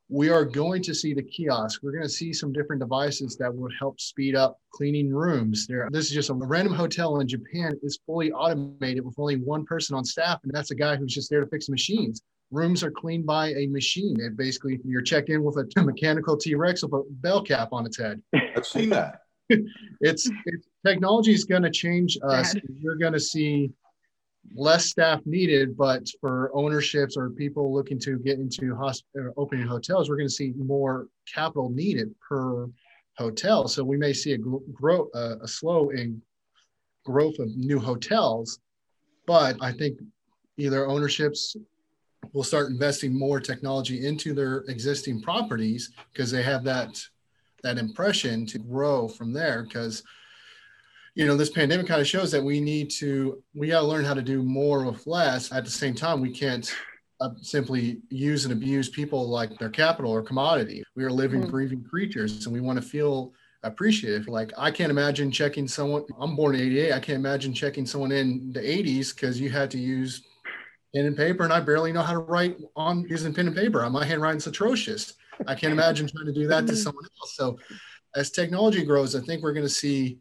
we 0.09 0.29
are 0.29 0.45
going 0.45 0.83
to 0.83 0.95
see 0.95 1.15
the 1.15 1.23
kiosk. 1.23 1.83
We're 1.83 1.93
going 1.93 2.03
to 2.03 2.09
see 2.09 2.33
some 2.35 2.53
different 2.53 2.81
devices 2.81 3.37
that 3.39 3.55
will 3.55 3.71
help 3.79 3.99
speed 3.99 4.37
up 4.37 4.59
cleaning 4.73 5.11
rooms. 5.11 5.67
There, 5.67 5.89
this 5.91 6.07
is 6.07 6.13
just 6.13 6.29
a 6.29 6.35
random 6.35 6.75
hotel 6.75 7.21
in 7.21 7.29
Japan 7.29 7.73
is 7.83 7.99
fully 8.05 8.31
automated 8.31 9.05
with 9.07 9.19
only 9.19 9.37
one 9.37 9.65
person 9.65 9.97
on 9.97 10.05
staff, 10.05 10.41
and 10.43 10.53
that's 10.53 10.71
a 10.71 10.75
guy 10.75 10.97
who's 10.97 11.15
just 11.15 11.31
there 11.31 11.41
to 11.41 11.47
fix 11.47 11.71
machines 11.71 12.23
rooms 12.53 12.85
are 12.85 12.91
cleaned 12.91 13.27
by 13.27 13.49
a 13.55 13.67
machine. 13.67 14.21
And 14.21 14.37
basically, 14.37 14.79
you're 14.85 15.03
checked 15.03 15.31
in 15.31 15.43
with 15.43 15.57
a 15.57 15.83
mechanical 15.83 16.37
T 16.37 16.55
Rex 16.55 16.83
with 16.85 16.93
a 16.93 17.03
bell 17.09 17.43
cap 17.43 17.71
on 17.73 17.87
its 17.87 17.99
head. 17.99 18.23
I've 18.35 18.67
seen 18.67 18.91
that. 18.91 19.23
it's, 19.49 20.31
it's 20.47 20.69
technology 20.87 21.33
is 21.33 21.45
going 21.45 21.63
to 21.63 21.71
change 21.71 22.19
us. 22.23 22.55
You're 22.79 22.97
going 22.97 23.15
to 23.15 23.21
see 23.21 23.73
less 24.55 24.87
staff 24.87 25.21
needed, 25.25 25.77
but 25.77 26.07
for 26.21 26.51
ownerships 26.55 27.17
or 27.17 27.31
people 27.31 27.73
looking 27.73 27.99
to 28.01 28.19
get 28.19 28.39
into 28.39 28.75
hospital 28.77 29.33
opening 29.37 29.67
hotels, 29.67 30.09
we're 30.09 30.17
going 30.17 30.29
to 30.29 30.35
see 30.35 30.53
more 30.57 31.09
capital 31.33 31.71
needed 31.71 32.15
per 32.21 32.69
hotel. 33.17 33.69
So 33.69 33.85
we 33.85 33.97
may 33.97 34.13
see 34.13 34.33
a 34.33 34.39
grow 34.39 35.09
uh, 35.15 35.37
a 35.43 35.49
slow 35.49 35.91
in 35.91 36.21
growth 37.05 37.39
of 37.39 37.57
new 37.57 37.79
hotels, 37.79 38.59
but 39.27 39.57
I 39.61 39.73
think 39.73 39.99
either 40.57 40.87
ownerships 40.87 41.57
will 42.33 42.45
start 42.45 42.71
investing 42.71 43.17
more 43.17 43.41
technology 43.41 44.07
into 44.07 44.33
their 44.33 44.59
existing 44.69 45.21
properties 45.21 45.91
because 46.13 46.31
they 46.31 46.43
have 46.43 46.65
that 46.65 47.03
that 47.63 47.79
impression 47.79 48.45
to 48.47 48.59
grow 48.59 49.09
from 49.09 49.33
there. 49.33 49.63
Because 49.63 50.03
you 51.15 51.27
know 51.27 51.37
this 51.37 51.51
pandemic 51.51 51.87
kind 51.87 52.01
of 52.01 52.07
shows 52.07 52.31
that 52.33 52.43
we 52.43 52.61
need 52.61 52.91
to 52.91 53.43
we 53.55 53.69
got 53.69 53.81
to 53.81 53.87
learn 53.87 54.05
how 54.05 54.15
to 54.15 54.23
do 54.23 54.43
more 54.43 54.85
with 54.85 55.07
less. 55.07 55.53
At 55.53 55.65
the 55.65 55.71
same 55.71 55.95
time 55.95 56.21
we 56.21 56.31
can't 56.31 56.73
uh, 57.21 57.31
simply 57.41 58.01
use 58.09 58.45
and 58.45 58.53
abuse 58.53 58.89
people 58.89 59.29
like 59.29 59.59
their 59.59 59.71
capital 59.71 60.11
or 60.11 60.23
commodity. 60.23 60.83
We 60.97 61.05
are 61.05 61.11
living 61.11 61.43
mm-hmm. 61.43 61.51
breathing 61.51 61.85
creatures 61.85 62.47
and 62.47 62.53
we 62.53 62.61
want 62.61 62.83
to 62.83 62.83
feel 62.83 63.33
appreciative. 63.63 64.27
Like 64.27 64.53
i 64.57 64.71
can't 64.71 64.91
imagine 64.91 65.31
checking 65.31 65.69
someone 65.69 66.05
i'm 66.19 66.35
born 66.35 66.55
in 66.55 66.63
88 66.63 66.93
i 66.93 67.01
can't 67.01 67.19
imagine 67.19 67.53
checking 67.53 67.87
someone 67.87 68.11
in 68.11 68.53
the 68.53 68.61
80s 68.61 69.15
because 69.15 69.41
you 69.41 69.51
had 69.51 69.71
to 69.73 69.79
use 69.79 70.23
pen 70.95 71.07
and 71.07 71.17
paper, 71.17 71.45
and 71.45 71.53
I 71.53 71.61
barely 71.61 71.93
know 71.93 72.03
how 72.03 72.13
to 72.13 72.19
write 72.19 72.57
on 72.77 73.07
using 73.09 73.35
pen 73.35 73.47
and 73.47 73.57
paper. 73.57 73.85
Uh, 73.85 73.91
my 73.91 74.05
handwriting's 74.05 74.47
atrocious. 74.47 75.15
I 75.47 75.55
can't 75.55 75.73
imagine 75.73 76.09
trying 76.09 76.27
to 76.27 76.33
do 76.33 76.47
that 76.49 76.67
to 76.67 76.73
mm-hmm. 76.73 76.83
someone 76.83 77.05
else. 77.21 77.37
So, 77.37 77.59
as 78.15 78.31
technology 78.31 78.85
grows, 78.85 79.17
I 79.17 79.21
think 79.21 79.43
we're 79.43 79.55
going 79.55 79.67
to 79.67 79.73
see 79.73 80.19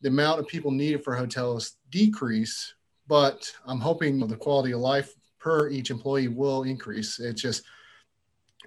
the 0.00 0.08
amount 0.08 0.40
of 0.40 0.46
people 0.46 0.70
needed 0.70 1.04
for 1.04 1.14
hotels 1.14 1.76
decrease 1.90 2.74
but 3.08 3.50
I'm 3.66 3.80
hoping 3.80 4.20
the 4.20 4.36
quality 4.36 4.72
of 4.72 4.80
life 4.80 5.14
per 5.40 5.70
each 5.70 5.90
employee 5.90 6.28
will 6.28 6.62
increase. 6.64 7.18
It's 7.18 7.40
just, 7.40 7.64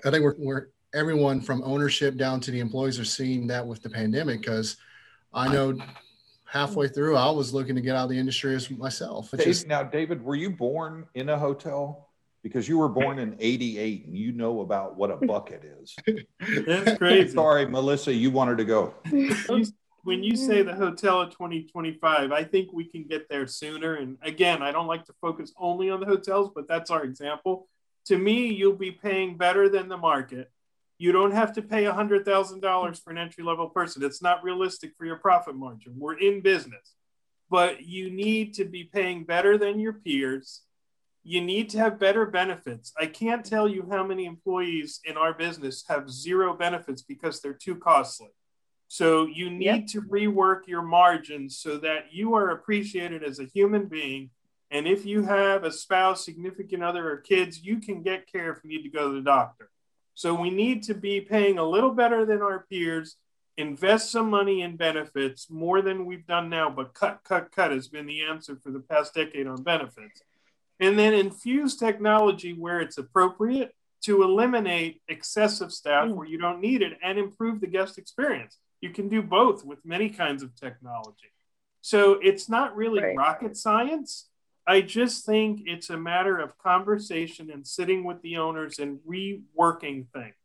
I 0.04 0.10
think 0.10 0.24
we're, 0.24 0.36
we're 0.38 0.68
everyone 0.94 1.39
from 1.39 1.64
ownership 1.64 2.18
down 2.18 2.42
to 2.42 2.52
the 2.52 2.60
employees 2.60 3.00
are 3.00 3.06
seeing 3.06 3.48
that 3.48 3.66
with 3.66 3.82
the 3.82 3.89
pandemic 3.89 4.42
because 4.42 4.78
I 5.34 5.48
know 5.48 5.78
halfway 6.52 6.89
through 6.89 7.16
I 7.16 7.30
was 7.30 7.54
looking 7.54 7.76
to 7.76 7.82
get 7.82 7.95
out 7.95 8.04
of 8.04 8.10
the 8.10 8.20
industry 8.20 8.54
as 8.56 8.70
myself. 8.70 9.32
Dave, 9.32 9.45
just, 9.45 9.68
now, 9.68 9.84
David, 9.84 10.22
were 10.22 10.36
you 10.36 10.49
born 10.49 11.08
in 11.16 11.30
a 11.30 11.39
hotel? 11.39 12.10
Because 12.43 12.68
you 12.68 12.78
were 12.78 12.89
born 12.89 13.20
in 13.20 13.38
'88 13.39 14.08
and 14.08 14.18
you 14.18 14.32
know 14.32 14.62
about 14.62 14.97
what 14.97 15.12
a 15.12 15.16
bucket 15.26 15.64
is. 15.64 15.95
That's 16.66 16.97
crazy. 16.97 17.34
Sorry, 17.34 17.68
Melissa, 17.68 18.12
you 18.12 18.32
wanted 18.32 18.58
to 18.58 18.66
go. 18.66 18.95
when 20.04 20.24
you 20.24 20.36
say 20.36 20.64
the 20.64 20.74
hotel 20.74 21.22
of 21.22 21.30
2025, 21.30 22.32
I 22.32 22.43
think 22.43 22.74
we 22.74 22.84
can 22.84 23.04
get 23.04 23.30
there 23.30 23.45
sooner. 23.45 23.93
And 23.93 24.18
again, 24.24 24.64
I 24.64 24.72
don't 24.72 24.88
like 24.88 25.06
to 25.06 25.14
focus 25.22 25.54
only 25.56 25.91
on 25.91 25.99
the 25.99 26.08
hotels, 26.08 26.49
but 26.54 26.68
that's 26.68 26.89
our 26.89 27.04
example. 27.04 27.68
To 28.06 28.18
me, 28.18 28.47
you'll 28.47 28.74
be 28.74 28.91
paying 28.91 29.38
better 29.38 29.70
than 29.70 29.88
the 29.88 29.97
market 29.97 30.52
you 31.02 31.12
don't 31.12 31.32
have 31.32 31.52
to 31.54 31.64
pay 31.64 31.86
$100,000 31.86 33.04
for 33.04 33.10
an 33.10 33.18
entry 33.18 33.43
level 33.43 33.68
person. 33.68 34.04
It's 34.04 34.22
not 34.22 34.43
realistic 34.43 34.91
for 34.95 35.08
your 35.08 35.16
profit 35.16 35.56
margin. 35.56 35.93
We're 35.97 36.20
in 36.20 36.41
business, 36.41 36.93
but 37.49 37.82
you 37.82 38.12
need 38.12 38.54
to 38.54 38.66
be 38.66 38.84
paying 38.84 39.24
better 39.24 39.58
than 39.58 39.80
your 39.80 39.93
peers. 39.93 40.62
You 41.24 41.41
need 41.41 41.72
to 41.72 41.80
have 41.80 41.99
better 41.99 42.28
benefits. 42.28 42.93
I 42.99 43.08
can't 43.08 43.43
tell 43.43 43.68
you 43.68 43.88
how 43.89 44.06
many 44.06 44.26
employees 44.26 44.99
in 45.04 45.18
our 45.18 45.34
business 45.34 45.84
have 45.88 46.08
zero 46.08 46.56
benefits 46.56 47.02
because 47.02 47.41
they're 47.41 47.54
too 47.54 47.78
costly. 47.78 48.30
So 48.88 49.26
you 49.26 49.49
need 49.49 49.66
yep. 49.66 49.88
to 49.88 50.02
rework 50.04 50.68
your 50.68 50.84
margins 50.84 51.58
so 51.58 51.80
that 51.80 52.14
you 52.14 52.36
are 52.36 52.52
appreciated 52.52 53.24
as 53.24 53.39
a 53.39 53.45
human 53.45 53.88
being. 53.88 54.30
And 54.70 54.88
if 54.88 55.04
you 55.04 55.24
have 55.24 55.64
a 55.64 55.72
spouse, 55.72 56.24
significant 56.24 56.84
other, 56.84 57.10
or 57.10 57.18
kids, 57.18 57.64
you 57.64 57.80
can 57.80 58.04
get 58.04 58.32
care 58.32 58.52
if 58.52 58.60
you 58.64 58.70
need 58.70 58.84
to 58.84 58.89
go 58.89 59.10
to 59.10 59.16
the 59.16 59.22
doctor. 59.22 59.72
So 60.22 60.36
we 60.36 60.51
need 60.51 60.84
to 60.84 60.93
be 60.93 61.19
paying 61.19 61.57
a 61.57 61.63
little 61.63 61.89
better 61.89 62.28
than 62.28 62.43
our 62.43 62.63
peers, 62.69 63.15
invest 63.57 64.11
some 64.11 64.30
money 64.30 64.61
in 64.61 64.78
benefits 64.78 65.49
more 65.49 65.82
than 65.82 66.05
we've 66.05 66.28
done 66.28 66.47
now, 66.47 66.69
but 66.69 66.93
cut, 66.93 67.22
cut, 67.24 67.51
cut 67.51 67.72
has 67.72 67.88
been 67.88 68.05
the 68.05 68.22
answer 68.26 68.55
for 68.61 68.69
the 68.69 68.82
past 68.82 69.15
decade 69.15 69.47
on 69.47 69.63
benefits. 69.63 70.22
And 70.80 70.99
then 70.99 71.15
infuse 71.15 71.76
technology 71.76 72.53
where 72.53 72.82
it's 72.82 72.99
appropriate 72.99 73.74
to 74.03 74.22
eliminate 74.22 75.01
excessive 75.07 75.72
staff 75.72 76.07
where 76.09 76.28
you 76.28 76.38
don't 76.38 76.61
need 76.61 76.84
it 76.84 76.99
and 77.01 77.17
improve 77.17 77.59
the 77.59 77.65
guest 77.65 77.97
experience. 77.97 78.59
You 78.80 78.91
can 78.91 79.09
do 79.09 79.24
both 79.24 79.65
with 79.65 79.84
many 79.84 80.11
kinds 80.11 80.43
of 80.43 80.55
technology. 80.55 81.34
So 81.82 82.19
it's 82.22 82.47
not 82.47 82.76
really 82.76 83.01
right. 83.01 83.17
rocket 83.17 83.57
science. 83.57 84.30
I 84.68 84.82
just 84.82 85.26
think 85.26 85.62
it's 85.66 85.89
a 85.89 85.97
matter 85.97 86.38
of 86.38 86.57
conversation 86.57 87.49
and 87.51 87.66
sitting 87.66 88.03
with 88.03 88.22
the 88.22 88.38
owners 88.38 88.80
and 88.80 88.99
reworking 89.07 90.07
things. 90.14 90.36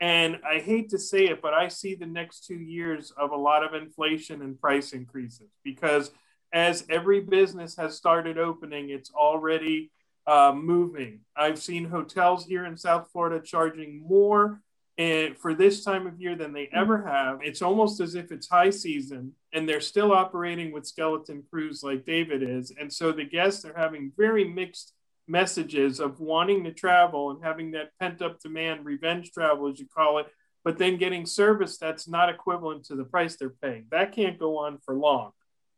And 0.00 0.38
I 0.48 0.60
hate 0.60 0.90
to 0.90 0.98
say 0.98 1.26
it, 1.26 1.42
but 1.42 1.54
I 1.54 1.68
see 1.68 1.94
the 1.94 2.06
next 2.06 2.46
two 2.46 2.58
years 2.58 3.12
of 3.16 3.32
a 3.32 3.36
lot 3.36 3.64
of 3.64 3.74
inflation 3.74 4.42
and 4.42 4.58
price 4.58 4.92
increases 4.92 5.50
because 5.64 6.12
as 6.52 6.84
every 6.88 7.20
business 7.20 7.76
has 7.76 7.96
started 7.96 8.38
opening, 8.38 8.90
it's 8.90 9.10
already 9.10 9.90
uh, 10.26 10.52
moving. 10.54 11.20
I've 11.36 11.58
seen 11.58 11.84
hotels 11.84 12.46
here 12.46 12.64
in 12.64 12.76
South 12.76 13.08
Florida 13.12 13.40
charging 13.44 14.06
more 14.06 14.60
and 14.98 15.38
for 15.38 15.54
this 15.54 15.84
time 15.84 16.08
of 16.08 16.20
year 16.20 16.34
than 16.34 16.52
they 16.52 16.66
hmm. 16.66 16.76
ever 16.76 17.02
have. 17.06 17.38
It's 17.42 17.62
almost 17.62 18.00
as 18.00 18.14
if 18.14 18.32
it's 18.32 18.48
high 18.48 18.70
season 18.70 19.32
and 19.52 19.66
they're 19.66 19.80
still 19.80 20.12
operating 20.12 20.72
with 20.72 20.86
skeleton 20.86 21.44
crews 21.48 21.82
like 21.82 22.04
David 22.04 22.42
is. 22.42 22.72
And 22.78 22.92
so 22.92 23.12
the 23.12 23.24
guests 23.24 23.64
are 23.64 23.74
having 23.76 24.12
very 24.16 24.44
mixed 24.44 24.92
messages 25.26 26.00
of 26.00 26.20
wanting 26.20 26.64
to 26.64 26.72
travel 26.72 27.30
and 27.30 27.42
having 27.42 27.70
that 27.70 27.90
pent 28.00 28.20
up 28.20 28.40
demand, 28.40 28.84
revenge 28.84 29.30
travel, 29.30 29.68
as 29.68 29.78
you 29.78 29.86
call 29.86 30.18
it, 30.18 30.26
but 30.64 30.78
then 30.78 30.96
getting 30.96 31.26
service 31.26 31.78
that's 31.78 32.08
not 32.08 32.28
equivalent 32.28 32.84
to 32.86 32.96
the 32.96 33.04
price 33.04 33.36
they're 33.36 33.54
paying. 33.62 33.86
That 33.90 34.12
can't 34.12 34.38
go 34.38 34.58
on 34.58 34.78
for 34.84 34.94
long. 34.94 35.30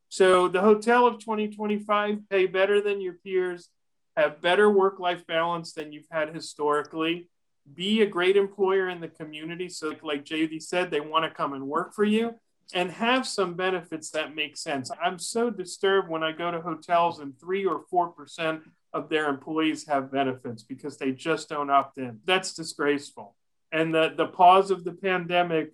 So 0.08 0.48
the 0.48 0.60
hotel 0.60 1.06
of 1.06 1.20
2025 1.20 2.28
pay 2.28 2.46
better 2.46 2.80
than 2.80 3.00
your 3.00 3.14
peers, 3.14 3.68
have 4.16 4.40
better 4.40 4.68
work 4.68 4.98
life 4.98 5.24
balance 5.26 5.72
than 5.72 5.92
you've 5.92 6.08
had 6.10 6.34
historically 6.34 7.28
be 7.74 8.02
a 8.02 8.06
great 8.06 8.36
employer 8.36 8.88
in 8.88 9.00
the 9.00 9.08
community. 9.08 9.68
So, 9.68 9.94
like 10.02 10.24
JD 10.24 10.62
said, 10.62 10.90
they 10.90 11.00
want 11.00 11.24
to 11.24 11.30
come 11.30 11.52
and 11.52 11.66
work 11.66 11.94
for 11.94 12.04
you 12.04 12.34
and 12.72 12.90
have 12.90 13.26
some 13.26 13.54
benefits 13.54 14.10
that 14.10 14.34
make 14.34 14.56
sense. 14.56 14.90
I'm 15.02 15.18
so 15.18 15.50
disturbed 15.50 16.08
when 16.08 16.22
I 16.22 16.32
go 16.32 16.50
to 16.50 16.60
hotels 16.60 17.18
and 17.18 17.38
three 17.38 17.66
or 17.66 17.84
4% 17.92 18.62
of 18.92 19.08
their 19.08 19.28
employees 19.28 19.86
have 19.86 20.12
benefits 20.12 20.62
because 20.62 20.96
they 20.96 21.12
just 21.12 21.48
don't 21.48 21.70
opt 21.70 21.98
in. 21.98 22.20
That's 22.24 22.54
disgraceful. 22.54 23.34
And 23.72 23.94
the, 23.94 24.14
the 24.16 24.26
pause 24.26 24.70
of 24.70 24.84
the 24.84 24.92
pandemic 24.92 25.72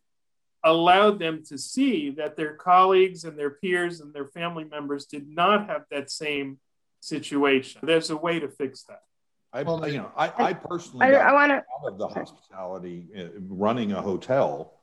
allowed 0.64 1.18
them 1.18 1.42
to 1.44 1.57
see 1.57 2.11
that 2.11 2.36
their 2.36 2.55
colleagues 2.55 3.24
and 3.24 3.38
their 3.38 3.51
peers 3.51 4.01
and 4.01 4.12
their 4.12 4.26
family 4.26 4.64
members 4.64 5.07
did 5.07 5.28
not 5.28 5.68
have 5.68 5.84
that 5.90 6.11
same 6.11 6.59
situation. 7.01 7.80
There's 7.84 8.11
a 8.11 8.16
way 8.16 8.40
to 8.40 8.49
fix 8.49 8.82
that. 8.84 9.03
I, 9.53 9.62
well, 9.62 9.88
you 9.88 9.99
know, 9.99 10.11
I, 10.16 10.32
I 10.36 10.53
personally 10.53 11.07
I, 11.07 11.12
I 11.12 11.32
want 11.32 11.51
to 11.51 11.57
out 11.57 11.92
of 11.92 11.99
the 11.99 12.09
hospitality 12.09 13.07
uh, 13.16 13.24
running 13.49 13.92
a 13.92 14.03
hotel 14.03 14.80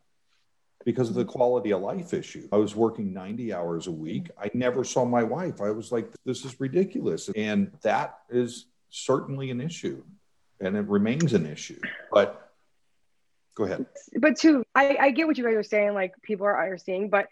because 0.85 1.09
of 1.09 1.15
the 1.15 1.25
quality 1.25 1.71
of 1.71 1.81
life 1.81 2.13
issue. 2.13 2.47
I 2.51 2.57
was 2.57 2.75
working 2.75 3.13
90 3.13 3.53
hours 3.53 3.87
a 3.87 3.91
week. 3.91 4.31
I 4.37 4.49
never 4.53 4.83
saw 4.83 5.05
my 5.05 5.23
wife. 5.23 5.61
I 5.61 5.69
was 5.69 5.91
like, 5.91 6.09
this 6.25 6.43
is 6.43 6.59
ridiculous. 6.59 7.29
And 7.35 7.71
that 7.83 8.19
is 8.29 8.65
certainly 8.89 9.51
an 9.51 9.61
issue 9.61 10.03
and 10.59 10.75
it 10.75 10.87
remains 10.87 11.33
an 11.33 11.45
issue. 11.45 11.79
But 12.11 12.51
go 13.55 13.65
ahead. 13.65 13.85
But 14.19 14.37
too, 14.37 14.63
I, 14.73 14.97
I 14.99 15.11
get 15.11 15.27
what 15.27 15.37
you 15.37 15.43
guys 15.43 15.55
are 15.55 15.63
saying, 15.63 15.93
like 15.93 16.13
people 16.21 16.45
are 16.45 16.55
are 16.55 16.77
seeing, 16.77 17.09
but 17.09 17.27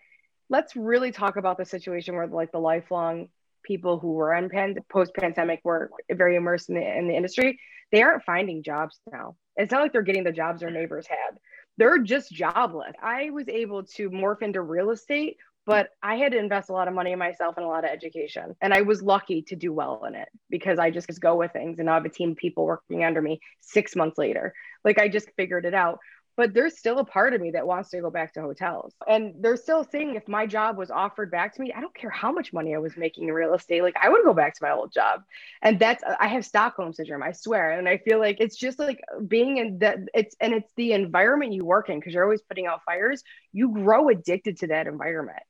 let's 0.50 0.76
really 0.76 1.12
talk 1.12 1.38
about 1.38 1.58
the 1.58 1.66
situation 1.66 2.16
where 2.16 2.28
like 2.28 2.52
the 2.52 2.60
lifelong 2.60 3.30
people 3.64 4.00
who 4.00 4.14
were 4.14 4.34
in 4.34 4.50
pan- 4.50 4.78
post-pandemic 4.90 5.62
were 5.64 5.92
very 6.12 6.36
immersed 6.36 6.70
in 6.70 6.76
the, 6.76 6.98
in 6.98 7.08
the 7.08 7.16
industry 7.16 7.60
they 7.92 8.02
aren't 8.02 8.24
finding 8.24 8.64
jobs 8.64 9.00
now. 9.12 9.36
It's 9.58 9.72
not 9.72 9.82
like 9.82 9.92
they're 9.92 10.02
getting 10.02 10.24
the 10.24 10.32
jobs 10.32 10.62
their 10.62 10.72
neighbors 10.72 11.08
had. 11.08 11.38
They're 11.78 11.98
just 11.98 12.32
jobless. 12.32 12.94
I 13.02 13.32
was 13.32 13.50
able 13.50 13.84
to 13.84 14.10
morph 14.10 14.42
into 14.42 14.62
real 14.62 14.92
estate 14.92 15.38
but 15.66 15.90
i 16.02 16.16
had 16.16 16.32
to 16.32 16.38
invest 16.38 16.70
a 16.70 16.74
lot 16.74 16.88
of 16.88 16.94
money 16.94 17.12
in 17.12 17.20
myself 17.20 17.56
and 17.58 17.66
a 17.66 17.70
lot 17.70 17.84
of 17.84 17.90
education 17.90 18.56
and 18.62 18.74
i 18.74 18.82
was 18.82 19.02
lucky 19.02 19.42
to 19.42 19.56
do 19.56 19.72
well 19.72 20.04
in 20.06 20.16
it 20.16 20.28
because 20.50 20.80
i 20.80 20.90
just 20.90 21.08
go 21.20 21.36
with 21.36 21.52
things 21.52 21.80
and 21.80 21.90
i 21.90 21.94
have 21.94 22.06
a 22.06 22.10
team 22.10 22.32
of 22.32 22.38
people 22.38 22.66
working 22.66 23.04
under 23.04 23.22
me 23.22 23.40
six 23.60 23.96
months 23.96 24.18
later. 24.18 24.54
Like 24.84 25.00
i 25.00 25.08
just 25.08 25.30
figured 25.38 25.66
it 25.66 25.74
out 25.74 26.00
but 26.38 26.54
there's 26.54 26.78
still 26.78 27.00
a 27.00 27.06
part 27.06 27.34
of 27.34 27.42
me 27.42 27.52
that 27.52 27.68
wants 27.68 27.90
to 27.90 28.02
go 28.02 28.10
back 28.10 28.34
to 28.34 28.42
hotels. 28.42 28.94
And 29.08 29.36
they're 29.40 29.58
still 29.58 29.84
saying 29.84 30.16
if 30.16 30.28
my 30.28 30.48
job 30.48 30.78
was 30.78 30.90
offered 30.90 31.30
back 31.30 31.56
to 31.56 31.62
me, 31.62 31.74
I 31.76 31.82
don't 31.82 31.94
care 31.94 32.10
how 32.10 32.32
much 32.32 32.54
money 32.54 32.74
I 32.74 32.80
was 32.80 32.96
making 32.96 33.28
in 33.28 33.34
real 33.34 33.54
estate, 33.54 33.84
like 33.84 33.98
I 34.02 34.10
would 34.10 34.24
go 34.24 34.34
back 34.34 34.56
to 34.56 34.64
my 34.64 34.72
old 34.72 34.94
job. 34.94 35.24
And 35.62 35.78
that's 35.78 36.04
I 36.20 36.28
have 36.28 36.46
Stockholm 36.46 36.94
syndrome, 36.94 37.24
I 37.24 37.34
swear. 37.34 37.78
And 37.78 37.88
I 37.88 37.98
feel 37.98 38.20
like 38.20 38.38
it's 38.40 38.56
just 38.56 38.80
like 38.80 39.02
being 39.28 39.58
in 39.58 39.80
that 39.80 40.00
it's 40.14 40.36
and 40.40 40.54
it's 40.54 40.72
the 40.76 40.94
environment 40.94 41.54
you 41.54 41.66
work 41.66 41.90
in 41.90 42.00
because 42.00 42.14
you're 42.14 42.24
always 42.24 42.42
putting 42.42 42.68
out 42.68 42.84
fires, 42.86 43.24
you 43.52 43.74
grow 43.74 44.10
addicted 44.10 44.60
to 44.60 44.68
that 44.68 44.88
environment. 44.88 45.44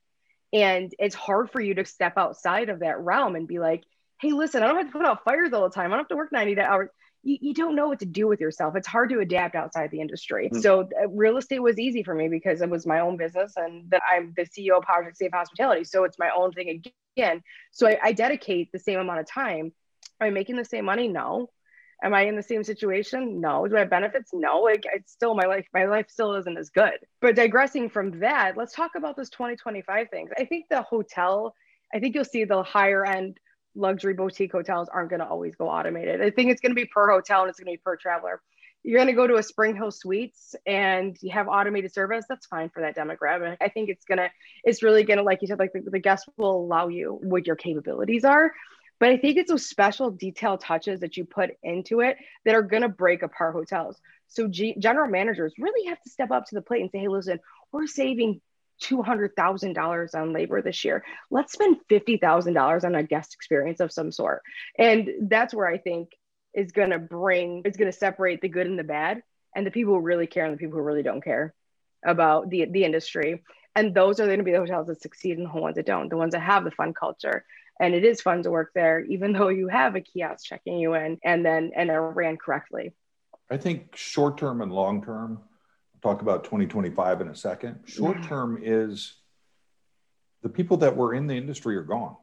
And 0.54 0.94
it's 1.00 1.16
hard 1.16 1.52
for 1.52 1.62
you 1.62 1.76
to 1.76 1.86
step 1.86 2.14
outside 2.18 2.70
of 2.70 2.80
that 2.80 3.00
realm 3.00 3.36
and 3.36 3.48
be 3.48 3.60
like, 3.60 3.84
hey, 4.20 4.34
listen, 4.34 4.62
I 4.62 4.68
don't 4.68 4.78
have 4.78 4.88
to 4.88 4.92
put 4.92 5.06
out 5.06 5.24
fires 5.24 5.54
all 5.54 5.70
the 5.70 5.74
time. 5.74 5.88
I 5.88 5.96
don't 5.96 6.00
have 6.00 6.10
to 6.10 6.16
work 6.16 6.32
90 6.32 6.60
hours 6.60 6.90
you, 7.24 7.38
you 7.42 7.54
don't 7.54 7.76
know 7.76 7.88
what 7.88 8.00
to 8.00 8.06
do 8.06 8.28
with 8.28 8.40
yourself. 8.40 8.76
It's 8.76 8.88
hard 8.88 9.10
to 9.12 9.20
adapt 9.20 9.56
outside 9.56 9.92
the 9.92 10.02
industry. 10.02 10.48
Mm-hmm. 10.48 10.62
So 10.62 10.82
uh, 10.82 11.08
real 11.10 11.38
estate 11.38 11.60
was 11.60 11.80
easy 11.80 12.04
for 12.04 12.16
me 12.16 12.28
because 12.28 12.62
it 12.62 12.70
was 12.70 12.86
my 12.86 13.00
own 13.00 13.18
business 13.18 13.54
and 13.58 13.90
that 13.92 14.02
I'm 14.12 14.34
the 14.36 14.44
CEO 14.44 14.78
of 14.78 14.84
Project 14.84 15.18
Save 15.18 15.32
Hospitality. 15.34 15.84
So 15.84 16.04
it's 16.04 16.20
my 16.20 16.30
own 16.36 16.52
thing 16.52 16.84
again. 17.16 17.44
So 17.72 17.88
I, 17.88 18.00
I 18.04 18.12
dedicate 18.14 18.72
the 18.72 18.80
same 18.80 19.00
amount 19.00 19.20
of 19.20 19.28
time. 19.28 19.72
Am 20.20 20.28
I 20.28 20.30
making 20.30 20.56
the 20.56 20.66
same 20.66 20.86
money? 20.86 21.08
No. 21.08 21.50
Am 22.04 22.16
I 22.16 22.22
in 22.22 22.36
the 22.36 22.44
same 22.44 22.64
situation? 22.64 23.40
No. 23.42 23.68
Do 23.68 23.76
I 23.76 23.80
have 23.80 23.90
benefits? 23.90 24.32
No. 24.34 24.62
Like 24.62 24.86
it's 24.92 25.12
still 25.12 25.36
my 25.36 25.46
life. 25.46 25.68
My 25.74 25.86
life 25.86 26.08
still 26.10 26.36
isn't 26.36 26.58
as 26.58 26.70
good. 26.70 26.98
But 27.22 27.36
digressing 27.36 27.90
from 27.90 28.20
that, 28.20 28.58
let's 28.58 28.74
talk 28.74 28.92
about 28.96 29.16
this 29.16 29.30
2025 29.30 30.10
things. 30.10 30.32
I 30.38 30.46
think 30.46 30.66
the 30.70 30.82
hotel, 30.82 31.54
I 31.94 32.00
think 32.00 32.16
you'll 32.16 32.26
see 32.26 32.46
the 32.46 32.64
higher 32.64 33.06
end 33.06 33.38
luxury 33.76 34.14
boutique 34.14 34.52
hotels 34.52 34.90
aren't 34.92 35.10
going 35.10 35.20
to 35.20 35.28
always 35.28 35.56
go 35.56 35.70
automated. 35.70 36.22
I 36.22 36.30
think 36.30 36.52
it's 36.52 36.62
going 36.62 36.72
to 36.72 36.76
be 36.76 36.86
per 36.86 37.10
hotel 37.10 37.42
and 37.42 37.50
it's 37.50 37.60
going 37.60 37.74
to 37.74 37.78
be 37.78 37.82
per 37.84 37.96
traveler. 37.96 38.42
You're 38.84 38.98
going 38.98 39.08
to 39.08 39.14
go 39.14 39.28
to 39.28 39.36
a 39.36 39.44
Spring 39.44 39.76
Hill 39.76 39.92
Suites 39.92 40.56
and 40.66 41.16
you 41.22 41.32
have 41.32 41.48
automated 41.48 41.94
service. 41.94 42.26
That's 42.28 42.48
fine 42.48 42.70
for 42.70 42.82
that 42.82 42.96
demographic. 42.96 43.58
I 43.62 43.70
think 43.70 43.90
it's 43.90 44.06
going 44.06 44.18
to, 44.18 44.30
it's 44.64 44.82
really 44.82 45.04
going 45.04 45.18
to, 45.18 45.24
like 45.24 45.42
you 45.42 45.48
said, 45.48 45.60
like 45.60 45.72
the, 45.74 45.82
the 45.82 46.00
guest 46.00 46.28
will 46.38 46.56
allow 46.56 46.88
you 46.88 47.20
what 47.22 47.46
your 47.46 47.56
capabilities 47.56 48.26
are. 48.26 48.52
But 49.00 49.10
I 49.10 49.18
think 49.18 49.38
it's 49.38 49.50
those 49.50 49.68
special 49.68 50.12
detail 50.12 50.58
touches 50.58 51.00
that 51.00 51.16
you 51.18 51.26
put 51.26 51.52
into 51.64 52.02
it 52.02 52.18
that 52.46 52.56
are 52.56 52.62
going 52.62 52.84
to 52.84 52.90
break 52.90 53.24
apart 53.24 53.54
hotels. 53.54 54.00
So 54.28 54.48
G- 54.48 54.76
general 54.80 55.10
managers 55.10 55.54
really 55.60 55.88
have 55.90 56.02
to 56.02 56.10
step 56.10 56.32
up 56.32 56.46
to 56.48 56.56
the 56.56 56.62
plate 56.62 56.82
and 56.82 56.92
say, 56.92 57.00
hey, 57.00 57.08
listen, 57.08 57.40
we're 57.72 57.88
saving 57.88 58.42
$200,000 58.82 60.16
on 60.16 60.34
labor 60.34 60.62
this 60.62 60.84
year. 60.84 61.04
Let's 61.30 61.54
spend 61.54 61.78
$50,000 61.90 62.84
on 62.84 62.96
a 62.96 63.04
guest 63.04 63.34
experience 63.34 63.80
of 63.80 63.92
some 63.92 64.12
sort. 64.12 64.42
And 64.78 65.10
that's 65.22 65.54
where 65.54 65.68
I 65.68 65.78
think 65.78 66.10
is 66.54 66.72
going 66.72 66.90
to 66.90 67.00
bring, 67.00 67.62
it's 67.66 67.78
going 67.78 67.92
to 67.92 67.98
separate 67.98 68.42
the 68.42 68.50
good 68.50 68.68
and 68.68 68.78
the 68.78 68.84
bad 68.84 69.24
and 69.56 69.66
the 69.66 69.72
people 69.72 69.94
who 69.94 70.00
really 70.00 70.28
care 70.28 70.46
and 70.46 70.54
the 70.54 70.58
people 70.58 70.78
who 70.78 70.84
really 70.84 71.04
don't 71.04 71.24
care 71.24 71.54
about 72.06 72.50
the, 72.50 72.66
the 72.66 72.84
industry. 72.84 73.44
And 73.76 73.96
those 73.96 74.20
are 74.20 74.26
going 74.26 74.40
to 74.40 74.44
be 74.44 74.52
the 74.52 74.58
hotels 74.58 74.88
that 74.88 75.02
succeed 75.02 75.38
and 75.38 75.48
the 75.48 75.60
ones 75.60 75.76
that 75.76 75.86
don't, 75.86 76.10
the 76.10 76.18
ones 76.18 76.34
that 76.34 76.42
have 76.42 76.64
the 76.64 76.72
fun 76.72 76.94
culture. 76.94 77.46
And 77.80 77.96
it 77.96 78.04
is 78.04 78.22
fun 78.22 78.44
to 78.44 78.52
work 78.52 78.72
there, 78.76 79.00
even 79.06 79.34
though 79.34 79.48
you 79.48 79.68
have 79.68 79.96
a 79.96 80.02
kiosk 80.02 80.46
checking 80.46 80.78
you 80.78 80.94
in 80.94 81.20
and 81.24 81.46
then 81.46 81.72
and 81.76 81.90
are 81.90 82.12
ran 82.12 82.38
correctly. 82.38 82.94
I 83.50 83.58
think 83.58 83.96
short 83.96 84.38
term 84.38 84.62
and 84.62 84.72
long 84.72 85.04
term, 85.04 85.42
talk 86.02 86.22
about 86.22 86.44
2025 86.44 87.22
in 87.22 87.28
a 87.28 87.36
second. 87.36 87.80
Short 87.86 88.24
term 88.24 88.60
is 88.62 89.16
the 90.42 90.50
people 90.50 90.78
that 90.78 90.96
were 90.96 91.14
in 91.14 91.28
the 91.28 91.36
industry 91.36 91.76
are 91.78 91.84
gone. 91.84 92.16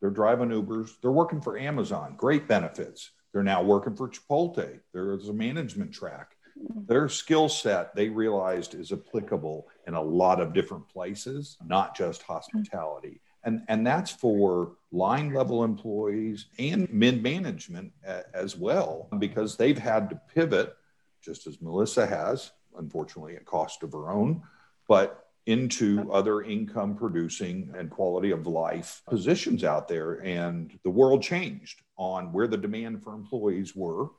They're 0.00 0.10
driving 0.10 0.50
Ubers, 0.50 0.92
they're 1.02 1.10
working 1.10 1.40
for 1.40 1.58
Amazon, 1.58 2.14
great 2.16 2.46
benefits. 2.46 3.10
They're 3.32 3.42
now 3.42 3.62
working 3.62 3.94
for 3.94 4.08
Chipotle. 4.08 4.80
There's 4.92 5.28
a 5.28 5.32
management 5.32 5.92
track. 5.92 6.36
Mm-hmm. 6.58 6.86
Their 6.86 7.08
skill 7.08 7.48
set 7.48 7.94
they 7.94 8.08
realized 8.08 8.74
is 8.74 8.92
applicable 8.92 9.68
in 9.86 9.94
a 9.94 10.02
lot 10.02 10.40
of 10.40 10.52
different 10.52 10.88
places, 10.88 11.56
not 11.64 11.96
just 11.96 12.22
hospitality. 12.22 13.08
Mm-hmm. 13.08 13.48
And, 13.48 13.62
and 13.68 13.86
that's 13.86 14.10
for 14.10 14.72
line 14.90 15.32
level 15.32 15.64
employees 15.64 16.46
and 16.58 16.92
mid 16.92 17.22
management 17.22 17.92
as 18.34 18.56
well, 18.56 19.08
because 19.18 19.56
they've 19.56 19.78
had 19.78 20.10
to 20.10 20.20
pivot, 20.34 20.76
just 21.22 21.46
as 21.46 21.60
Melissa 21.62 22.06
has, 22.06 22.50
unfortunately 22.78 23.36
at 23.36 23.44
cost 23.44 23.82
of 23.82 23.92
her 23.92 24.10
own, 24.10 24.42
but 24.88 25.24
into 25.46 26.12
other 26.12 26.42
income 26.42 26.94
producing 26.94 27.72
and 27.76 27.90
quality 27.90 28.30
of 28.32 28.46
life 28.46 29.02
positions 29.08 29.64
out 29.64 29.88
there. 29.88 30.14
And 30.24 30.78
the 30.84 30.90
world 30.90 31.22
changed 31.22 31.80
on 31.96 32.32
where 32.32 32.46
the 32.46 32.58
demand 32.58 33.02
for 33.02 33.14
employees 33.14 33.74
were. 33.74 34.10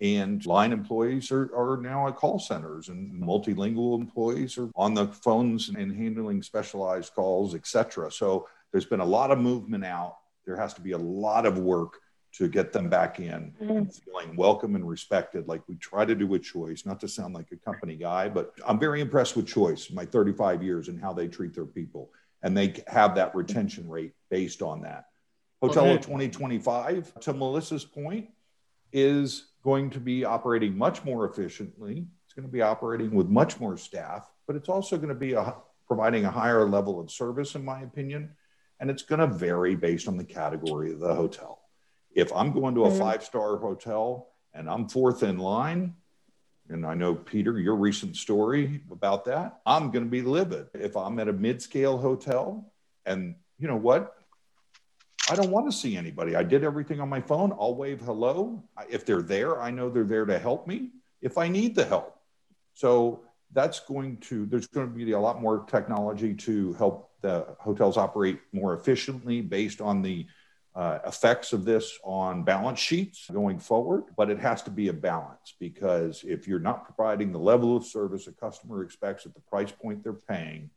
And 0.00 0.44
line 0.46 0.72
employees 0.72 1.32
are, 1.32 1.50
are 1.56 1.78
now 1.78 2.06
at 2.06 2.16
call 2.16 2.38
centers 2.38 2.88
and 2.88 3.20
multilingual 3.20 3.98
employees 3.98 4.58
are 4.58 4.68
on 4.76 4.94
the 4.94 5.08
phones 5.08 5.70
and 5.70 5.96
handling 5.96 6.42
specialized 6.42 7.14
calls, 7.14 7.54
et 7.54 7.66
cetera. 7.66 8.12
So 8.12 8.46
there's 8.70 8.84
been 8.84 9.00
a 9.00 9.04
lot 9.04 9.30
of 9.30 9.38
movement 9.38 9.84
out. 9.84 10.18
There 10.44 10.56
has 10.56 10.74
to 10.74 10.82
be 10.82 10.92
a 10.92 10.98
lot 10.98 11.46
of 11.46 11.58
work 11.58 11.94
to 12.32 12.48
get 12.48 12.72
them 12.72 12.88
back 12.88 13.20
in 13.20 13.52
mm. 13.60 14.00
feeling 14.04 14.36
welcome 14.36 14.74
and 14.74 14.86
respected 14.86 15.48
like 15.48 15.62
we 15.68 15.76
try 15.76 16.04
to 16.04 16.14
do 16.14 16.26
with 16.26 16.42
choice 16.42 16.84
not 16.84 17.00
to 17.00 17.08
sound 17.08 17.34
like 17.34 17.50
a 17.52 17.56
company 17.56 17.96
guy 17.96 18.28
but 18.28 18.52
i'm 18.66 18.78
very 18.78 19.00
impressed 19.00 19.36
with 19.36 19.46
choice 19.46 19.90
my 19.90 20.04
35 20.04 20.62
years 20.62 20.88
and 20.88 21.00
how 21.00 21.12
they 21.12 21.28
treat 21.28 21.54
their 21.54 21.66
people. 21.66 22.10
And 22.42 22.56
they 22.56 22.82
have 22.86 23.16
that 23.16 23.34
retention 23.34 23.88
rate 23.88 24.12
based 24.30 24.62
on 24.62 24.82
that. 24.82 25.06
Hotel 25.60 25.84
okay. 25.84 25.96
of 25.96 26.00
2025 26.02 27.20
to 27.20 27.32
melissa's 27.32 27.84
point 27.84 28.28
is 28.92 29.48
going 29.64 29.90
to 29.90 30.00
be 30.00 30.24
operating 30.24 30.78
much 30.78 31.04
more 31.04 31.28
efficiently. 31.28 32.06
It's 32.24 32.34
going 32.34 32.46
to 32.46 32.52
be 32.52 32.62
operating 32.62 33.10
with 33.10 33.28
much 33.28 33.58
more 33.58 33.76
staff 33.76 34.30
but 34.46 34.56
it's 34.56 34.70
also 34.70 34.96
going 34.96 35.10
to 35.10 35.14
be 35.14 35.34
a, 35.34 35.54
providing 35.86 36.24
a 36.24 36.30
higher 36.30 36.66
level 36.66 36.98
of 36.98 37.10
service 37.10 37.54
in 37.54 37.64
my 37.64 37.82
opinion. 37.82 38.30
And 38.80 38.88
it's 38.88 39.02
going 39.02 39.18
to 39.18 39.26
vary 39.26 39.74
based 39.74 40.08
on 40.08 40.16
the 40.16 40.24
category 40.24 40.92
of 40.92 41.00
the 41.00 41.14
hotel 41.14 41.57
if 42.18 42.32
I'm 42.34 42.50
going 42.50 42.74
to 42.74 42.84
a 42.84 42.88
mm-hmm. 42.88 42.98
five 42.98 43.22
star 43.22 43.58
hotel 43.58 44.26
and 44.52 44.68
I'm 44.68 44.88
fourth 44.88 45.22
in 45.22 45.38
line, 45.38 45.94
and 46.68 46.84
I 46.84 46.94
know, 46.94 47.14
Peter, 47.14 47.60
your 47.60 47.76
recent 47.76 48.16
story 48.16 48.82
about 48.90 49.24
that, 49.26 49.60
I'm 49.64 49.92
going 49.92 50.04
to 50.04 50.10
be 50.10 50.22
livid. 50.22 50.66
If 50.74 50.96
I'm 50.96 51.20
at 51.20 51.28
a 51.28 51.32
mid 51.32 51.62
scale 51.62 51.96
hotel 51.96 52.72
and 53.06 53.36
you 53.56 53.68
know 53.68 53.76
what? 53.76 54.16
I 55.30 55.36
don't 55.36 55.50
want 55.50 55.70
to 55.70 55.76
see 55.76 55.96
anybody. 55.96 56.34
I 56.34 56.42
did 56.42 56.64
everything 56.64 57.00
on 57.00 57.08
my 57.08 57.20
phone. 57.20 57.52
I'll 57.52 57.76
wave 57.76 58.00
hello. 58.00 58.64
If 58.90 59.06
they're 59.06 59.22
there, 59.22 59.62
I 59.62 59.70
know 59.70 59.88
they're 59.88 60.04
there 60.04 60.24
to 60.24 60.38
help 60.38 60.66
me 60.66 60.90
if 61.22 61.38
I 61.38 61.48
need 61.48 61.76
the 61.76 61.84
help. 61.84 62.18
So 62.74 63.22
that's 63.52 63.80
going 63.80 64.16
to, 64.28 64.46
there's 64.46 64.66
going 64.66 64.88
to 64.88 64.92
be 64.92 65.12
a 65.12 65.20
lot 65.20 65.40
more 65.40 65.64
technology 65.64 66.34
to 66.34 66.72
help 66.74 67.10
the 67.20 67.46
hotels 67.60 67.96
operate 67.96 68.40
more 68.52 68.74
efficiently 68.74 69.40
based 69.40 69.80
on 69.80 70.02
the 70.02 70.26
uh, 70.78 71.00
effects 71.04 71.52
of 71.52 71.64
this 71.64 71.98
on 72.04 72.44
balance 72.44 72.78
sheets 72.78 73.26
going 73.32 73.58
forward, 73.58 74.04
but 74.16 74.30
it 74.30 74.38
has 74.38 74.62
to 74.62 74.70
be 74.70 74.86
a 74.86 74.92
balance 74.92 75.56
because 75.58 76.22
if 76.24 76.46
you're 76.46 76.60
not 76.60 76.84
providing 76.84 77.32
the 77.32 77.38
level 77.38 77.76
of 77.76 77.84
service 77.84 78.28
a 78.28 78.32
customer 78.32 78.84
expects 78.84 79.26
at 79.26 79.34
the 79.34 79.40
price 79.40 79.72
point 79.72 80.04
they're 80.04 80.12
paying, 80.12 80.70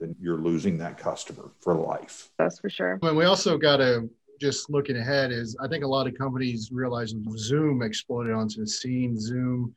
then 0.00 0.16
you're 0.18 0.38
losing 0.38 0.78
that 0.78 0.96
customer 0.96 1.50
for 1.60 1.74
life. 1.74 2.30
That's 2.38 2.58
for 2.58 2.70
sure. 2.70 2.98
And 3.02 3.18
we 3.18 3.26
also 3.26 3.58
got 3.58 3.76
to 3.76 4.08
just 4.40 4.70
looking 4.70 4.96
ahead 4.96 5.30
is 5.30 5.54
I 5.60 5.68
think 5.68 5.84
a 5.84 5.88
lot 5.88 6.06
of 6.06 6.16
companies 6.16 6.70
realize 6.72 7.14
Zoom 7.36 7.82
exploded 7.82 8.32
onto 8.32 8.60
the 8.60 8.66
scene. 8.66 9.20
Zoom, 9.20 9.74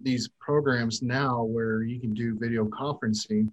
these 0.00 0.30
programs 0.40 1.02
now 1.02 1.44
where 1.44 1.82
you 1.82 2.00
can 2.00 2.14
do 2.14 2.38
video 2.38 2.64
conferencing, 2.64 3.52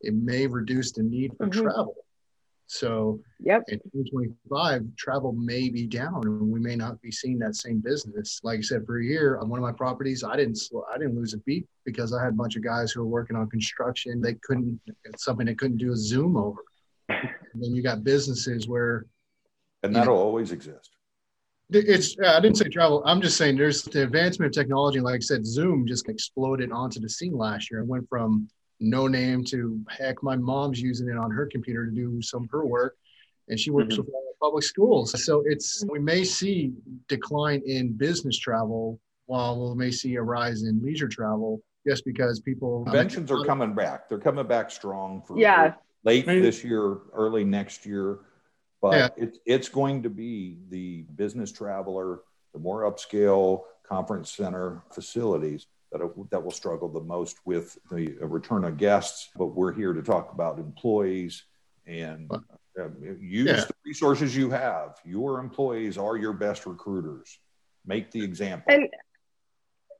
it 0.00 0.14
may 0.14 0.46
reduce 0.46 0.92
the 0.92 1.02
need 1.02 1.36
for 1.36 1.48
mm-hmm. 1.48 1.64
travel 1.64 2.01
so 2.72 3.20
yep. 3.38 3.64
in 3.68 3.78
2025, 3.80 4.96
travel 4.96 5.32
may 5.32 5.68
be 5.68 5.86
down 5.86 6.22
and 6.24 6.40
we 6.40 6.58
may 6.58 6.74
not 6.74 6.98
be 7.02 7.10
seeing 7.10 7.38
that 7.40 7.54
same 7.54 7.80
business. 7.80 8.40
Like 8.42 8.60
I 8.60 8.62
said, 8.62 8.86
for 8.86 8.98
a 8.98 9.04
year 9.04 9.36
on 9.38 9.50
one 9.50 9.58
of 9.58 9.62
my 9.62 9.72
properties, 9.72 10.24
I 10.24 10.36
didn't 10.36 10.58
I 10.90 10.96
didn't 10.96 11.14
lose 11.14 11.34
a 11.34 11.38
beat 11.38 11.66
because 11.84 12.14
I 12.14 12.22
had 12.22 12.30
a 12.30 12.36
bunch 12.36 12.56
of 12.56 12.64
guys 12.64 12.90
who 12.90 13.00
were 13.00 13.08
working 13.08 13.36
on 13.36 13.50
construction. 13.50 14.22
They 14.22 14.36
couldn't 14.42 14.80
it's 15.04 15.22
something 15.22 15.44
they 15.44 15.54
couldn't 15.54 15.76
do 15.76 15.92
a 15.92 15.96
Zoom 15.96 16.34
over. 16.38 16.64
And 17.10 17.62
then 17.62 17.74
you 17.74 17.82
got 17.82 18.04
businesses 18.04 18.66
where 18.66 19.04
and 19.82 19.94
that'll 19.94 20.16
know, 20.16 20.22
always 20.22 20.50
exist. 20.50 20.92
It's 21.68 22.16
I 22.24 22.40
didn't 22.40 22.56
say 22.56 22.70
travel. 22.70 23.02
I'm 23.04 23.20
just 23.20 23.36
saying 23.36 23.58
there's 23.58 23.82
the 23.82 24.04
advancement 24.04 24.56
of 24.56 24.58
technology. 24.58 24.98
Like 24.98 25.16
I 25.16 25.18
said, 25.20 25.44
Zoom 25.44 25.86
just 25.86 26.08
exploded 26.08 26.72
onto 26.72 27.00
the 27.00 27.08
scene 27.10 27.36
last 27.36 27.70
year 27.70 27.80
and 27.80 27.88
went 27.88 28.08
from 28.08 28.48
no 28.82 29.06
name 29.06 29.44
to 29.44 29.80
heck, 29.88 30.22
my 30.22 30.36
mom's 30.36 30.80
using 30.80 31.08
it 31.08 31.16
on 31.16 31.30
her 31.30 31.46
computer 31.46 31.86
to 31.86 31.92
do 31.92 32.20
some 32.20 32.44
of 32.44 32.50
her 32.50 32.66
work, 32.66 32.96
and 33.48 33.58
she 33.58 33.70
works 33.70 33.94
mm-hmm. 33.94 34.02
with 34.02 34.38
public 34.40 34.64
schools. 34.64 35.24
So 35.24 35.42
it's 35.46 35.82
mm-hmm. 35.82 35.92
we 35.92 35.98
may 36.00 36.24
see 36.24 36.72
decline 37.08 37.62
in 37.64 37.92
business 37.92 38.38
travel 38.38 39.00
while 39.26 39.70
we 39.70 39.76
may 39.76 39.90
see 39.90 40.16
a 40.16 40.22
rise 40.22 40.64
in 40.64 40.82
leisure 40.82 41.08
travel 41.08 41.62
just 41.86 42.04
because 42.04 42.40
people 42.40 42.78
um, 42.78 42.84
conventions 42.84 43.30
are 43.30 43.38
um, 43.38 43.44
coming 43.44 43.74
back. 43.74 44.08
They're 44.08 44.18
coming 44.18 44.46
back 44.46 44.70
strong 44.70 45.22
for 45.26 45.38
yeah 45.38 45.74
late 46.04 46.26
this 46.26 46.64
year, 46.64 46.98
early 47.12 47.44
next 47.44 47.86
year. 47.86 48.18
But 48.80 48.94
yeah. 48.94 49.08
it's 49.16 49.38
it's 49.46 49.68
going 49.68 50.02
to 50.02 50.10
be 50.10 50.58
the 50.68 51.02
business 51.14 51.52
traveler, 51.52 52.20
the 52.52 52.58
more 52.58 52.90
upscale 52.90 53.62
conference 53.88 54.30
center 54.30 54.82
facilities 54.92 55.66
that, 55.92 56.28
that 56.30 56.42
will 56.42 56.50
struggle 56.50 56.88
the 56.88 57.00
most 57.00 57.36
with 57.44 57.78
the 57.90 58.16
return 58.20 58.64
of 58.64 58.76
guests. 58.76 59.30
But 59.36 59.46
we're 59.46 59.72
here 59.72 59.92
to 59.92 60.02
talk 60.02 60.32
about 60.32 60.58
employees 60.58 61.44
and 61.86 62.30
uh, 62.32 62.88
use 63.20 63.46
yeah. 63.46 63.64
the 63.64 63.74
resources 63.84 64.36
you 64.36 64.50
have. 64.50 64.96
Your 65.04 65.40
employees 65.40 65.98
are 65.98 66.16
your 66.16 66.32
best 66.32 66.66
recruiters. 66.66 67.38
Make 67.84 68.10
the 68.10 68.22
example. 68.22 68.72
And 68.72 68.88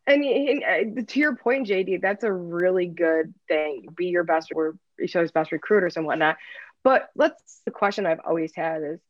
and, 0.07 0.25
and 0.25 0.99
uh, 0.99 1.03
to 1.07 1.21
your 1.21 1.37
point, 1.37 1.69
JD, 1.69 2.01
that's 2.03 2.25
a 2.25 2.33
really 2.33 2.87
good 2.87 3.33
thing. 3.47 3.87
Be 3.97 4.07
your 4.07 4.25
best 4.25 4.51
or 4.53 4.77
each 5.01 5.15
other's 5.15 5.31
best 5.31 5.53
recruiters 5.53 5.97
and 5.97 6.05
whatnot. 6.05 6.39
But 6.83 7.11
let's 7.15 7.61
the 7.65 7.71
question 7.71 8.07
I've 8.07 8.21
always 8.27 8.53
had 8.55 8.83
is 8.83 9.01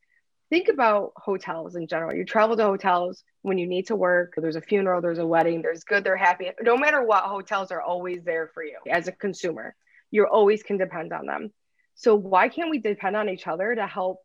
think 0.53 0.69
about 0.69 1.15
hotels 1.17 1.77
in 1.77 1.87
general. 1.87 2.15
You 2.15 2.27
travel 2.27 2.59
to 2.59 2.63
hotels 2.63 3.25
when 3.41 3.57
you 3.57 3.67
need 3.67 3.87
to 3.87 3.97
work, 3.97 4.35
there's 4.37 4.55
a 4.55 4.61
funeral, 4.61 5.01
there's 5.01 5.19
a 5.19 5.27
wedding, 5.27 5.63
there's 5.63 5.83
good, 5.83 6.05
they're 6.05 6.15
happy. 6.15 6.51
No 6.61 6.77
matter 6.77 7.03
what, 7.03 7.25
hotels 7.25 7.71
are 7.71 7.81
always 7.81 8.23
there 8.23 8.51
for 8.53 8.63
you 8.63 8.77
as 8.87 9.09
a 9.09 9.13
consumer. 9.13 9.75
You 10.11 10.27
always 10.27 10.63
can 10.63 10.77
depend 10.77 11.15
on 11.15 11.25
them. 11.25 11.53
So 11.95 12.15
why 12.15 12.51
can't 12.51 12.69
we 12.69 12.81
depend 12.81 13.17
on 13.17 13.31
each 13.31 13.47
other 13.47 13.75
to 13.75 13.87
help 13.87 14.19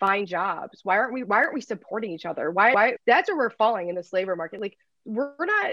find 0.00 0.26
jobs? 0.26 0.80
Why 0.82 0.98
aren't 0.98 1.12
we 1.12 1.22
why 1.22 1.36
aren't 1.36 1.54
we 1.54 1.60
supporting 1.60 2.10
each 2.10 2.26
other? 2.26 2.50
Why 2.50 2.72
why 2.72 2.96
that's 3.06 3.30
where 3.30 3.38
we're 3.38 3.50
falling 3.50 3.88
in 3.88 3.94
this 3.94 4.12
labor 4.12 4.34
market. 4.34 4.60
Like 4.60 4.76
we're 5.04 5.36
not 5.38 5.70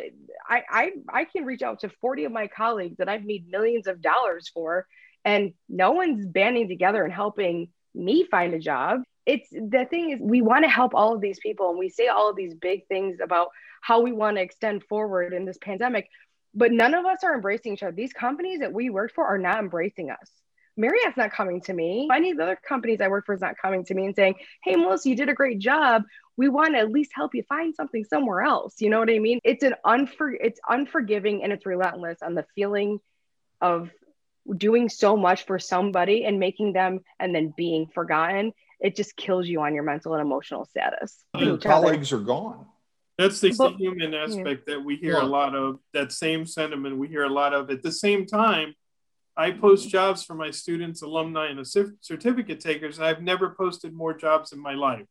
I 0.48 0.64
I 0.70 0.92
I 1.12 1.26
can 1.26 1.46
reach 1.46 1.64
out 1.64 1.80
to 1.80 1.90
40 1.90 2.26
of 2.26 2.32
my 2.32 2.46
colleagues 2.46 2.98
that 2.98 3.10
I've 3.10 3.26
made 3.26 3.50
millions 3.50 3.88
of 3.88 4.02
dollars 4.02 4.50
for 4.54 4.86
and 5.26 5.54
no 5.68 5.94
one's 5.94 6.28
banding 6.28 6.68
together 6.68 7.04
and 7.04 7.12
helping 7.12 7.70
me 7.94 8.26
find 8.30 8.54
a 8.54 8.60
job. 8.60 9.02
It's 9.26 9.50
the 9.50 9.86
thing 9.90 10.12
is, 10.12 10.20
we 10.22 10.42
want 10.42 10.64
to 10.64 10.70
help 10.70 10.94
all 10.96 11.14
of 11.14 11.22
these 11.22 11.40
people, 11.40 11.70
and 11.70 11.80
we 11.80 11.90
say 11.90 12.08
all 12.08 12.30
of 12.30 12.36
these 12.36 12.54
big 12.56 12.88
things 12.88 13.20
about 13.22 13.50
how 13.82 14.02
we 14.02 14.12
want 14.12 14.38
to 14.38 14.42
extend 14.42 14.84
forward 14.84 15.34
in 15.34 15.46
this 15.46 15.58
pandemic, 15.62 16.10
but 16.54 16.72
none 16.72 16.94
of 16.94 17.06
us 17.06 17.24
are 17.24 17.36
embracing 17.36 17.74
each 17.74 17.84
other. 17.84 17.92
These 17.92 18.14
companies 18.14 18.60
that 18.60 18.74
we 18.74 18.90
work 18.90 19.14
for 19.14 19.26
are 19.26 19.38
not 19.38 19.60
embracing 19.60 20.10
us. 20.10 20.30
Marriott's 20.80 21.18
not 21.18 21.32
coming 21.32 21.62
to 21.62 21.74
me. 21.74 22.08
Any 22.12 22.32
of 22.32 22.38
the 22.38 22.44
other 22.44 22.60
companies 22.68 23.02
I 23.02 23.10
work 23.10 23.26
for 23.26 23.36
is 23.36 23.42
not 23.42 23.56
coming 23.62 23.84
to 23.86 23.94
me 23.94 24.06
and 24.06 24.16
saying, 24.16 24.36
Hey, 24.64 24.78
Melissa, 24.78 25.10
you 25.10 25.16
did 25.16 25.28
a 25.28 25.34
great 25.34 25.60
job. 25.60 26.04
We 26.38 26.48
want 26.48 26.74
to 26.74 26.80
at 26.80 26.90
least 26.90 27.12
help 27.14 27.36
you 27.36 27.44
find 27.44 27.76
something 27.76 28.06
somewhere 28.06 28.44
else. 28.44 28.76
You 28.80 28.90
know 28.90 29.00
what 29.00 29.10
I 29.10 29.20
mean? 29.20 29.40
It's 29.44 29.64
an 29.64 29.76
unfor 29.86 30.36
it's 30.40 30.60
unforgiving 30.68 31.44
and 31.44 31.52
it's 31.52 31.66
relentless 31.66 32.20
on 32.22 32.34
the 32.34 32.46
feeling 32.56 33.00
of 33.60 33.90
doing 34.58 34.90
so 34.90 35.16
much 35.16 35.46
for 35.46 35.60
somebody 35.60 36.26
and 36.26 36.40
making 36.40 36.74
them 36.74 37.02
and 37.20 37.34
then 37.34 37.54
being 37.56 37.88
forgotten, 37.88 38.54
it 38.80 38.96
just 38.96 39.16
kills 39.16 39.48
you 39.48 39.62
on 39.62 39.74
your 39.74 39.84
mental 39.84 40.14
and 40.14 40.22
emotional 40.22 40.66
status. 40.66 41.24
Uh, 41.36 41.40
your 41.40 41.58
colleagues 41.58 42.12
are 42.14 42.20
gone. 42.20 42.66
That's 43.18 43.42
the, 43.42 43.54
but, 43.58 43.76
human 43.76 44.14
aspect 44.14 44.64
yeah. 44.66 44.76
that 44.76 44.86
we 44.86 44.96
hear 44.96 45.14
yeah. 45.14 45.24
a 45.24 45.28
lot 45.28 45.54
of. 45.54 45.80
That 45.94 46.14
same 46.14 46.46
sentiment 46.46 46.98
we 46.98 47.10
hear 47.10 47.26
a 47.26 47.30
lot 47.30 47.54
of. 47.54 47.70
At 47.70 47.84
the 47.84 47.92
same 47.92 48.26
time, 48.26 48.74
I 49.36 49.52
post 49.52 49.90
jobs 49.90 50.24
for 50.24 50.36
my 50.36 50.52
students, 50.52 51.02
alumni, 51.02 51.48
and 51.48 51.66
certificate 52.02 52.62
takers. 52.62 53.00
I've 53.00 53.22
never 53.22 53.56
posted 53.58 53.94
more 53.94 54.14
jobs 54.14 54.54
in 54.54 54.62
my 54.62 54.74
life. 54.74 55.06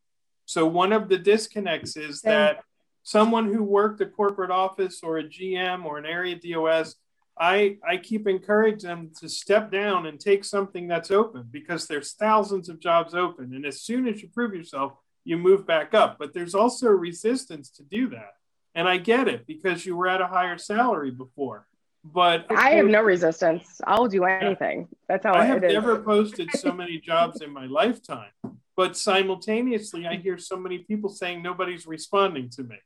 So 0.47 0.67
one 0.67 0.93
of 0.95 1.11
the 1.11 1.19
disconnects 1.19 1.99
is 1.99 2.23
that 2.23 2.61
someone 3.03 3.53
who 3.53 3.63
worked 3.63 4.01
a 4.01 4.07
corporate 4.07 4.51
office 4.51 5.01
or 5.03 5.19
a 5.19 5.25
GM 5.25 5.85
or 5.85 5.99
an 5.99 6.07
area 6.07 6.37
DOS 6.37 6.95
I, 7.41 7.79
I 7.87 7.97
keep 7.99 8.27
encouraging 8.27 8.89
them 8.89 9.11
to 9.21 9.29
step 9.29 9.71
down 9.71 10.07
and 10.07 10.19
take 10.19 10.45
something 10.45 10.89
that's 10.89 11.11
open 11.11 11.49
because 11.51 11.87
there's 11.87 12.13
thousands 12.13 12.69
of 12.69 12.81
jobs 12.81 13.15
open. 13.15 13.55
And 13.55 13.65
as 13.65 13.83
soon 13.83 14.09
as 14.09 14.21
you 14.23 14.29
prove 14.29 14.55
yourself, 14.55 14.93
you 15.25 15.37
move 15.37 15.67
back 15.67 15.95
up. 15.95 16.19
But 16.19 16.35
there's 16.35 16.55
also 16.55 16.89
resistance 16.89 17.71
to 17.71 17.83
do 17.85 18.09
that. 18.11 18.33
And 18.75 18.89
I 18.89 18.97
get 18.97 19.29
it 19.29 19.47
because 19.47 19.87
you 19.87 19.97
were 19.97 20.09
at 20.09 20.21
a 20.21 20.27
higher 20.27 20.59
salary 20.59 21.11
before. 21.11 21.67
But 22.05 22.47
I 22.51 22.71
have 22.71 22.87
no 22.87 23.03
resistance. 23.03 23.81
I'll 23.87 24.09
do 24.09 24.25
anything. 24.25 24.89
That's 25.09 25.25
how 25.25 25.35
I 25.35 25.41
I 25.41 25.45
have 25.47 25.63
never 25.63 26.01
posted 26.01 26.51
so 26.53 26.73
many 26.73 26.99
jobs 26.99 27.41
in 27.41 27.53
my 27.53 27.67
lifetime. 27.67 28.31
But 28.77 28.97
simultaneously, 28.97 30.07
I 30.07 30.17
hear 30.17 30.39
so 30.39 30.57
many 30.57 30.79
people 30.79 31.11
saying 31.11 31.43
nobody's 31.43 31.87
responding 31.87 32.49
to 32.51 32.63
me. 32.63 32.77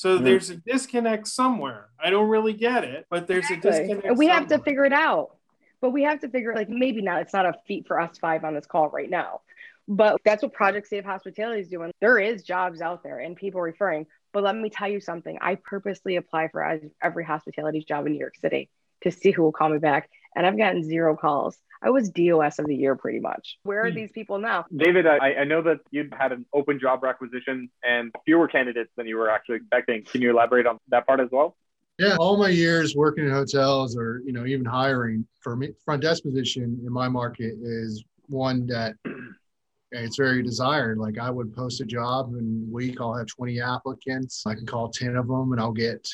So 0.00 0.14
mm-hmm. 0.14 0.24
there's 0.24 0.48
a 0.48 0.56
disconnect 0.56 1.28
somewhere. 1.28 1.88
I 2.02 2.08
don't 2.08 2.30
really 2.30 2.54
get 2.54 2.84
it, 2.84 3.04
but 3.10 3.26
there's 3.26 3.50
exactly. 3.50 3.68
a 3.68 3.72
disconnect. 3.72 4.06
And 4.06 4.16
we 4.16 4.28
somewhere. 4.28 4.40
have 4.40 4.48
to 4.48 4.58
figure 4.60 4.86
it 4.86 4.94
out. 4.94 5.36
But 5.82 5.90
we 5.90 6.04
have 6.04 6.20
to 6.20 6.30
figure 6.30 6.54
like 6.54 6.70
maybe 6.70 7.02
not. 7.02 7.20
It's 7.20 7.34
not 7.34 7.44
a 7.44 7.52
feat 7.68 7.86
for 7.86 8.00
us 8.00 8.16
five 8.16 8.42
on 8.42 8.54
this 8.54 8.64
call 8.64 8.88
right 8.88 9.10
now. 9.10 9.42
But 9.86 10.18
that's 10.24 10.42
what 10.42 10.54
Project 10.54 10.88
Save 10.88 11.04
Hospitality 11.04 11.60
is 11.60 11.68
doing. 11.68 11.92
There 12.00 12.18
is 12.18 12.42
jobs 12.44 12.80
out 12.80 13.02
there 13.02 13.18
and 13.18 13.36
people 13.36 13.60
referring. 13.60 14.06
But 14.32 14.42
let 14.42 14.56
me 14.56 14.70
tell 14.70 14.88
you 14.88 15.00
something. 15.00 15.36
I 15.38 15.56
purposely 15.56 16.16
apply 16.16 16.48
for 16.48 16.80
every 17.02 17.24
hospitality 17.24 17.84
job 17.86 18.06
in 18.06 18.12
New 18.12 18.20
York 18.20 18.36
City 18.40 18.70
to 19.02 19.10
see 19.10 19.32
who 19.32 19.42
will 19.42 19.52
call 19.52 19.68
me 19.68 19.80
back. 19.80 20.08
And 20.34 20.46
I've 20.46 20.56
gotten 20.56 20.82
zero 20.82 21.14
calls. 21.14 21.58
I 21.82 21.90
was 21.90 22.10
DOS 22.10 22.58
of 22.58 22.66
the 22.66 22.76
year 22.76 22.94
pretty 22.94 23.20
much. 23.20 23.58
Where 23.62 23.84
are 23.84 23.90
hmm. 23.90 23.96
these 23.96 24.12
people 24.12 24.38
now? 24.38 24.66
David, 24.74 25.06
I, 25.06 25.34
I 25.34 25.44
know 25.44 25.62
that 25.62 25.78
you 25.90 26.08
had 26.12 26.32
an 26.32 26.44
open 26.52 26.78
job 26.78 27.02
requisition 27.02 27.70
and 27.82 28.12
fewer 28.24 28.48
candidates 28.48 28.90
than 28.96 29.06
you 29.06 29.16
were 29.16 29.30
actually 29.30 29.56
expecting. 29.56 30.04
Can 30.04 30.20
you 30.20 30.30
elaborate 30.30 30.66
on 30.66 30.78
that 30.88 31.06
part 31.06 31.20
as 31.20 31.28
well? 31.32 31.56
Yeah, 31.98 32.16
all 32.18 32.38
my 32.38 32.48
years 32.48 32.96
working 32.96 33.26
in 33.26 33.30
hotels 33.30 33.94
or 33.94 34.22
you 34.24 34.32
know 34.32 34.46
even 34.46 34.64
hiring 34.64 35.26
for 35.40 35.54
me, 35.54 35.72
front 35.84 36.02
desk 36.02 36.22
position 36.22 36.80
in 36.84 36.92
my 36.92 37.08
market 37.08 37.54
is 37.60 38.02
one 38.28 38.66
that 38.68 38.94
it's 39.92 40.16
very 40.16 40.42
desired. 40.42 40.98
Like 40.98 41.18
I 41.18 41.30
would 41.30 41.54
post 41.54 41.80
a 41.80 41.84
job 41.84 42.34
in 42.34 42.66
a 42.68 42.72
week, 42.72 43.00
I'll 43.00 43.14
have 43.14 43.26
20 43.26 43.60
applicants. 43.60 44.44
I 44.46 44.54
can 44.54 44.64
call 44.64 44.88
10 44.88 45.16
of 45.16 45.28
them 45.28 45.52
and 45.52 45.60
I'll 45.60 45.72
get 45.72 46.08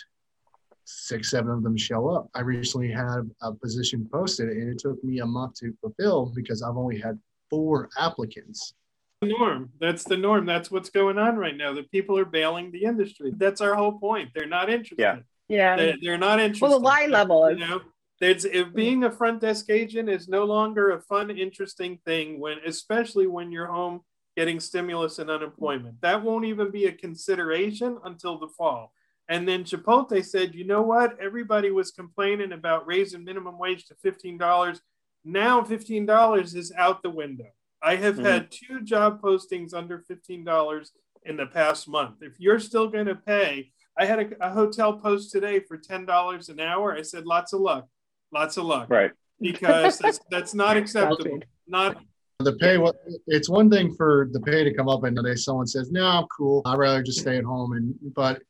six, 0.86 1.30
seven 1.30 1.50
of 1.50 1.62
them 1.62 1.76
show 1.76 2.08
up. 2.08 2.30
I 2.34 2.40
recently 2.40 2.90
had 2.90 3.28
a 3.42 3.52
position 3.52 4.08
posted 4.10 4.48
and 4.48 4.70
it 4.70 4.78
took 4.78 5.02
me 5.04 5.18
a 5.18 5.26
month 5.26 5.54
to 5.60 5.72
fulfill 5.80 6.32
because 6.34 6.62
I've 6.62 6.76
only 6.76 6.98
had 6.98 7.18
four 7.50 7.90
applicants. 7.98 8.74
The 9.20 9.28
norm. 9.28 9.70
That's 9.80 10.04
the 10.04 10.16
norm. 10.16 10.46
That's 10.46 10.70
what's 10.70 10.90
going 10.90 11.18
on 11.18 11.36
right 11.36 11.56
now. 11.56 11.72
The 11.72 11.82
people 11.84 12.18
are 12.18 12.24
bailing 12.24 12.70
the 12.70 12.84
industry. 12.84 13.32
That's 13.36 13.60
our 13.60 13.74
whole 13.74 13.98
point. 13.98 14.30
They're 14.34 14.46
not 14.46 14.70
interested. 14.70 14.98
Yeah. 14.98 15.18
Yeah. 15.48 15.76
They're, 15.76 15.96
they're 16.00 16.18
not 16.18 16.38
interested. 16.38 16.62
Well, 16.62 16.78
the 16.78 16.84
line 16.84 17.10
level 17.10 17.46
is. 17.46 17.58
You 17.58 17.66
know, 17.66 17.80
there's, 18.20 18.44
if 18.44 18.72
being 18.72 19.04
a 19.04 19.10
front 19.10 19.40
desk 19.40 19.70
agent 19.70 20.08
is 20.08 20.28
no 20.28 20.44
longer 20.44 20.92
a 20.92 21.00
fun, 21.00 21.30
interesting 21.30 21.98
thing 22.04 22.40
when, 22.40 22.58
especially 22.66 23.26
when 23.26 23.50
you're 23.52 23.66
home 23.66 24.00
getting 24.36 24.60
stimulus 24.60 25.18
and 25.18 25.30
unemployment. 25.30 26.00
That 26.02 26.22
won't 26.22 26.44
even 26.44 26.70
be 26.70 26.86
a 26.86 26.92
consideration 26.92 27.98
until 28.04 28.38
the 28.38 28.48
fall. 28.48 28.92
And 29.28 29.48
then 29.48 29.64
Chipotle 29.64 30.24
said, 30.24 30.54
you 30.54 30.64
know 30.64 30.82
what? 30.82 31.18
Everybody 31.20 31.70
was 31.70 31.90
complaining 31.90 32.52
about 32.52 32.86
raising 32.86 33.24
minimum 33.24 33.58
wage 33.58 33.86
to 33.86 33.94
$15. 33.94 34.80
Now 35.24 35.62
$15 35.62 36.54
is 36.54 36.72
out 36.76 37.02
the 37.02 37.10
window. 37.10 37.46
I 37.82 37.96
have 37.96 38.14
mm-hmm. 38.14 38.24
had 38.24 38.50
two 38.50 38.82
job 38.82 39.20
postings 39.20 39.74
under 39.74 40.04
$15 40.10 40.90
in 41.24 41.36
the 41.36 41.46
past 41.46 41.88
month. 41.88 42.22
If 42.22 42.38
you're 42.38 42.60
still 42.60 42.88
going 42.88 43.06
to 43.06 43.16
pay, 43.16 43.72
I 43.98 44.04
had 44.06 44.20
a, 44.20 44.46
a, 44.46 44.50
hotel 44.50 44.94
post 44.94 45.32
today 45.32 45.60
for 45.60 45.76
$10 45.76 46.48
an 46.48 46.60
hour. 46.60 46.94
I 46.94 47.02
said, 47.02 47.26
lots 47.26 47.52
of 47.52 47.60
luck. 47.60 47.88
Lots 48.32 48.56
of 48.56 48.64
luck. 48.64 48.88
Right. 48.88 49.10
Because 49.40 49.98
that's, 49.98 50.20
that's 50.30 50.54
not 50.54 50.76
acceptable. 50.76 51.40
Not 51.66 51.96
the 52.40 52.52
pay 52.54 52.76
what 52.76 52.96
it's 53.26 53.48
one 53.48 53.70
thing 53.70 53.94
for 53.94 54.28
the 54.32 54.40
pay 54.40 54.62
to 54.62 54.74
come 54.74 54.90
up 54.90 55.04
and 55.04 55.16
today 55.16 55.34
someone 55.34 55.66
says 55.66 55.90
no 55.90 56.04
i'm 56.04 56.26
cool 56.26 56.60
i'd 56.66 56.78
rather 56.78 57.02
just 57.02 57.20
stay 57.20 57.38
at 57.38 57.44
home 57.44 57.72
and 57.72 57.94
but 58.14 58.42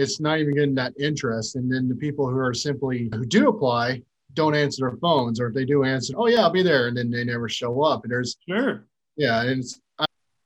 it's 0.00 0.20
not 0.20 0.38
even 0.38 0.54
getting 0.54 0.74
that 0.76 0.94
interest. 0.98 1.56
And 1.56 1.70
then 1.70 1.88
the 1.88 1.94
people 1.94 2.28
who 2.28 2.38
are 2.38 2.54
simply 2.54 3.08
who 3.12 3.24
do 3.24 3.48
apply 3.48 4.02
don't 4.34 4.54
answer 4.54 4.88
their 4.88 4.98
phones, 4.98 5.40
or 5.40 5.48
if 5.48 5.54
they 5.54 5.64
do 5.64 5.84
answer, 5.84 6.14
oh 6.16 6.26
yeah, 6.26 6.40
I'll 6.40 6.50
be 6.50 6.62
there, 6.62 6.88
and 6.88 6.96
then 6.96 7.10
they 7.10 7.24
never 7.24 7.48
show 7.48 7.82
up. 7.82 8.04
And 8.04 8.12
there's 8.12 8.36
sure, 8.48 8.86
yeah, 9.16 9.42
and 9.42 9.60
it's. 9.60 9.80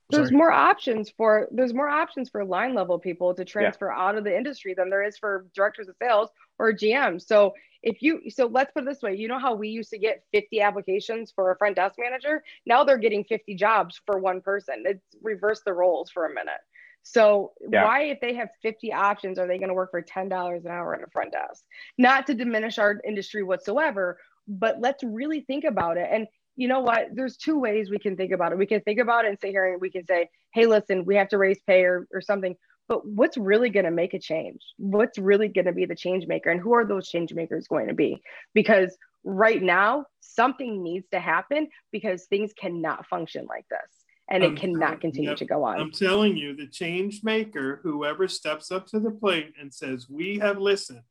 there's 0.09 0.31
more 0.31 0.51
options 0.51 1.11
for 1.15 1.47
there's 1.51 1.73
more 1.73 1.89
options 1.89 2.29
for 2.29 2.43
line 2.43 2.73
level 2.73 2.99
people 2.99 3.33
to 3.35 3.45
transfer 3.45 3.91
yeah. 3.95 4.03
out 4.03 4.17
of 4.17 4.23
the 4.23 4.35
industry 4.35 4.73
than 4.73 4.89
there 4.89 5.03
is 5.03 5.17
for 5.17 5.47
directors 5.55 5.87
of 5.87 5.95
sales 6.01 6.29
or 6.59 6.73
GM. 6.73 7.21
So 7.21 7.53
if 7.83 8.01
you 8.01 8.29
so 8.29 8.47
let's 8.47 8.71
put 8.73 8.83
it 8.83 8.87
this 8.87 9.03
way, 9.03 9.15
you 9.15 9.27
know 9.27 9.39
how 9.39 9.53
we 9.53 9.69
used 9.69 9.91
to 9.91 9.99
get 9.99 10.23
50 10.33 10.61
applications 10.61 11.31
for 11.31 11.51
a 11.51 11.57
front 11.57 11.75
desk 11.75 11.95
manager? 11.99 12.43
Now 12.65 12.83
they're 12.83 12.97
getting 12.97 13.23
50 13.23 13.55
jobs 13.55 14.01
for 14.05 14.17
one 14.17 14.41
person. 14.41 14.83
It's 14.85 15.05
reversed 15.21 15.63
the 15.65 15.73
roles 15.73 16.09
for 16.09 16.25
a 16.25 16.33
minute. 16.33 16.61
So 17.07 17.53
yeah. 17.71 17.85
why, 17.85 18.01
if 18.05 18.19
they 18.19 18.33
have 18.33 18.49
50 18.63 18.91
options, 18.91 19.37
are 19.37 19.47
they 19.47 19.59
going 19.59 19.69
to 19.69 19.75
work 19.75 19.91
for 19.91 20.01
$10 20.01 20.25
an 20.65 20.71
hour 20.71 20.95
in 20.95 21.03
a 21.03 21.09
front 21.11 21.33
desk? 21.33 21.63
Not 21.99 22.25
to 22.27 22.33
diminish 22.33 22.79
our 22.79 22.99
industry 23.07 23.43
whatsoever, 23.43 24.17
but 24.47 24.77
let's 24.81 25.03
really 25.03 25.41
think 25.41 25.65
about 25.65 25.97
it. 25.97 26.09
And 26.11 26.25
you 26.55 26.67
know 26.67 26.79
what? 26.79 27.09
There's 27.13 27.37
two 27.37 27.59
ways 27.59 27.91
we 27.91 27.99
can 27.99 28.17
think 28.17 28.31
about 28.31 28.53
it. 28.53 28.57
We 28.57 28.65
can 28.65 28.81
think 28.81 28.99
about 28.99 29.25
it 29.25 29.29
and 29.29 29.37
sit 29.39 29.51
here 29.51 29.71
and 29.71 29.79
we 29.79 29.91
can 29.91 30.03
say, 30.07 30.29
hey, 30.51 30.65
listen, 30.65 31.05
we 31.05 31.15
have 31.15 31.29
to 31.29 31.37
raise 31.37 31.59
pay 31.67 31.83
or, 31.83 32.07
or 32.11 32.21
something. 32.21 32.55
But 32.87 33.07
what's 33.07 33.37
really 33.37 33.69
going 33.69 33.85
to 33.85 33.91
make 33.91 34.15
a 34.15 34.19
change? 34.19 34.61
What's 34.77 35.19
really 35.19 35.47
going 35.47 35.65
to 35.65 35.73
be 35.73 35.85
the 35.85 35.95
change 35.95 36.25
maker? 36.25 36.49
And 36.49 36.59
who 36.59 36.73
are 36.73 36.85
those 36.85 37.07
change 37.07 37.35
makers 37.35 37.67
going 37.67 37.87
to 37.87 37.93
be? 37.93 38.19
Because 38.55 38.97
right 39.23 39.61
now, 39.61 40.05
something 40.21 40.81
needs 40.81 41.07
to 41.11 41.19
happen 41.19 41.67
because 41.91 42.25
things 42.25 42.51
cannot 42.59 43.05
function 43.05 43.45
like 43.47 43.65
this 43.69 44.04
and 44.29 44.43
it 44.43 44.47
I'm, 44.47 44.55
cannot 44.55 45.01
continue 45.01 45.29
yep, 45.29 45.37
to 45.39 45.45
go 45.45 45.63
on. 45.63 45.79
I'm 45.79 45.91
telling 45.91 46.35
you, 46.35 46.55
the 46.55 46.67
change 46.67 47.21
maker, 47.23 47.79
whoever 47.83 48.27
steps 48.27 48.71
up 48.71 48.87
to 48.87 48.99
the 48.99 49.11
plate 49.11 49.53
and 49.59 49.73
says, 49.73 50.09
We 50.09 50.39
have 50.39 50.57
listened, 50.57 51.03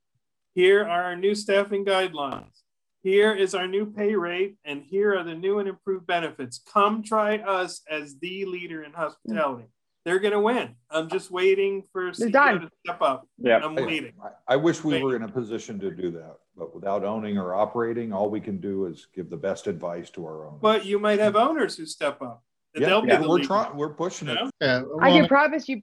here 0.54 0.82
are 0.82 1.04
our 1.04 1.16
new 1.16 1.34
staffing 1.34 1.84
guidelines, 1.84 2.62
here 3.02 3.32
is 3.32 3.54
our 3.54 3.68
new 3.68 3.86
pay 3.86 4.14
rate, 4.14 4.56
and 4.64 4.82
here 4.82 5.16
are 5.16 5.22
the 5.22 5.34
new 5.34 5.58
and 5.58 5.68
improved 5.68 6.06
benefits. 6.06 6.60
Come 6.72 7.02
try 7.02 7.38
us 7.38 7.82
as 7.88 8.18
the 8.18 8.44
leader 8.46 8.82
in 8.82 8.92
hospitality. 8.92 9.66
They're 10.04 10.18
going 10.18 10.32
to 10.32 10.40
win. 10.40 10.74
I'm 10.90 11.08
just 11.08 11.30
waiting 11.30 11.82
for 11.90 12.10
CEO 12.10 12.60
to 12.60 12.70
step 12.84 13.00
up. 13.00 13.26
Yeah, 13.38 13.60
I'm 13.64 13.74
waiting. 13.74 14.12
I, 14.22 14.54
I 14.54 14.56
wish 14.56 14.84
we 14.84 15.02
were 15.02 15.16
in 15.16 15.22
a 15.22 15.28
position 15.28 15.80
to 15.80 15.90
do 15.90 16.10
that, 16.10 16.36
but 16.58 16.74
without 16.74 17.04
owning 17.04 17.38
or 17.38 17.54
operating, 17.54 18.12
all 18.12 18.28
we 18.28 18.40
can 18.40 18.58
do 18.58 18.84
is 18.84 19.06
give 19.14 19.30
the 19.30 19.36
best 19.38 19.66
advice 19.66 20.10
to 20.10 20.26
our 20.26 20.46
owners. 20.46 20.58
But 20.60 20.84
you 20.84 20.98
might 20.98 21.20
have 21.20 21.36
owners 21.36 21.78
who 21.78 21.86
step 21.86 22.20
up 22.20 22.42
yeah, 22.74 23.00
yeah. 23.04 23.26
we're 23.26 23.44
trying. 23.44 23.76
We're 23.76 23.94
pushing 23.94 24.28
it. 24.28 24.38
Yeah. 24.60 24.82
Well, 24.82 24.98
I 25.00 25.10
can 25.10 25.28
promise 25.28 25.68
you. 25.68 25.82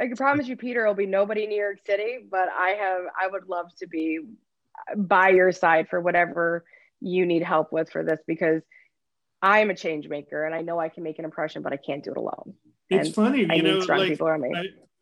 I 0.00 0.06
can 0.06 0.16
promise 0.16 0.48
you, 0.48 0.56
Peter, 0.56 0.82
it'll 0.82 0.94
be 0.94 1.06
nobody 1.06 1.44
in 1.44 1.50
New 1.50 1.60
York 1.60 1.78
City, 1.86 2.18
but 2.30 2.48
I 2.48 2.70
have. 2.70 3.02
I 3.20 3.28
would 3.28 3.48
love 3.48 3.66
to 3.78 3.86
be 3.86 4.20
by 4.96 5.30
your 5.30 5.52
side 5.52 5.88
for 5.88 6.00
whatever 6.00 6.64
you 7.00 7.26
need 7.26 7.42
help 7.42 7.72
with 7.72 7.90
for 7.90 8.02
this 8.02 8.20
because 8.26 8.62
I 9.42 9.60
am 9.60 9.70
a 9.70 9.74
change 9.74 10.08
maker 10.08 10.44
and 10.44 10.54
I 10.54 10.62
know 10.62 10.78
I 10.78 10.88
can 10.88 11.02
make 11.02 11.18
an 11.18 11.24
impression, 11.24 11.62
but 11.62 11.72
I 11.72 11.76
can't 11.76 12.02
do 12.02 12.12
it 12.12 12.16
alone. 12.16 12.54
It's 12.88 13.08
and 13.08 13.14
funny, 13.14 13.46
I 13.48 13.54
you 13.54 13.62
know, 13.62 13.80
strong 13.80 14.00
like, 14.00 14.08
people 14.08 14.38
me. 14.38 14.52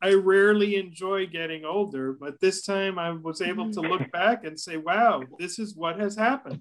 I, 0.03 0.09
I 0.09 0.15
rarely 0.15 0.77
enjoy 0.77 1.27
getting 1.27 1.65
older, 1.65 2.13
but 2.13 2.41
this 2.41 2.63
time 2.63 2.99
I 2.99 3.13
was 3.13 3.41
able 3.41 3.73
to 3.73 3.81
look 3.81 4.11
back 4.11 4.45
and 4.45 4.59
say, 4.59 4.77
"Wow, 4.77 5.23
this 5.39 5.59
is 5.59 5.77
what 5.77 6.01
has 6.01 6.17
happened." 6.17 6.61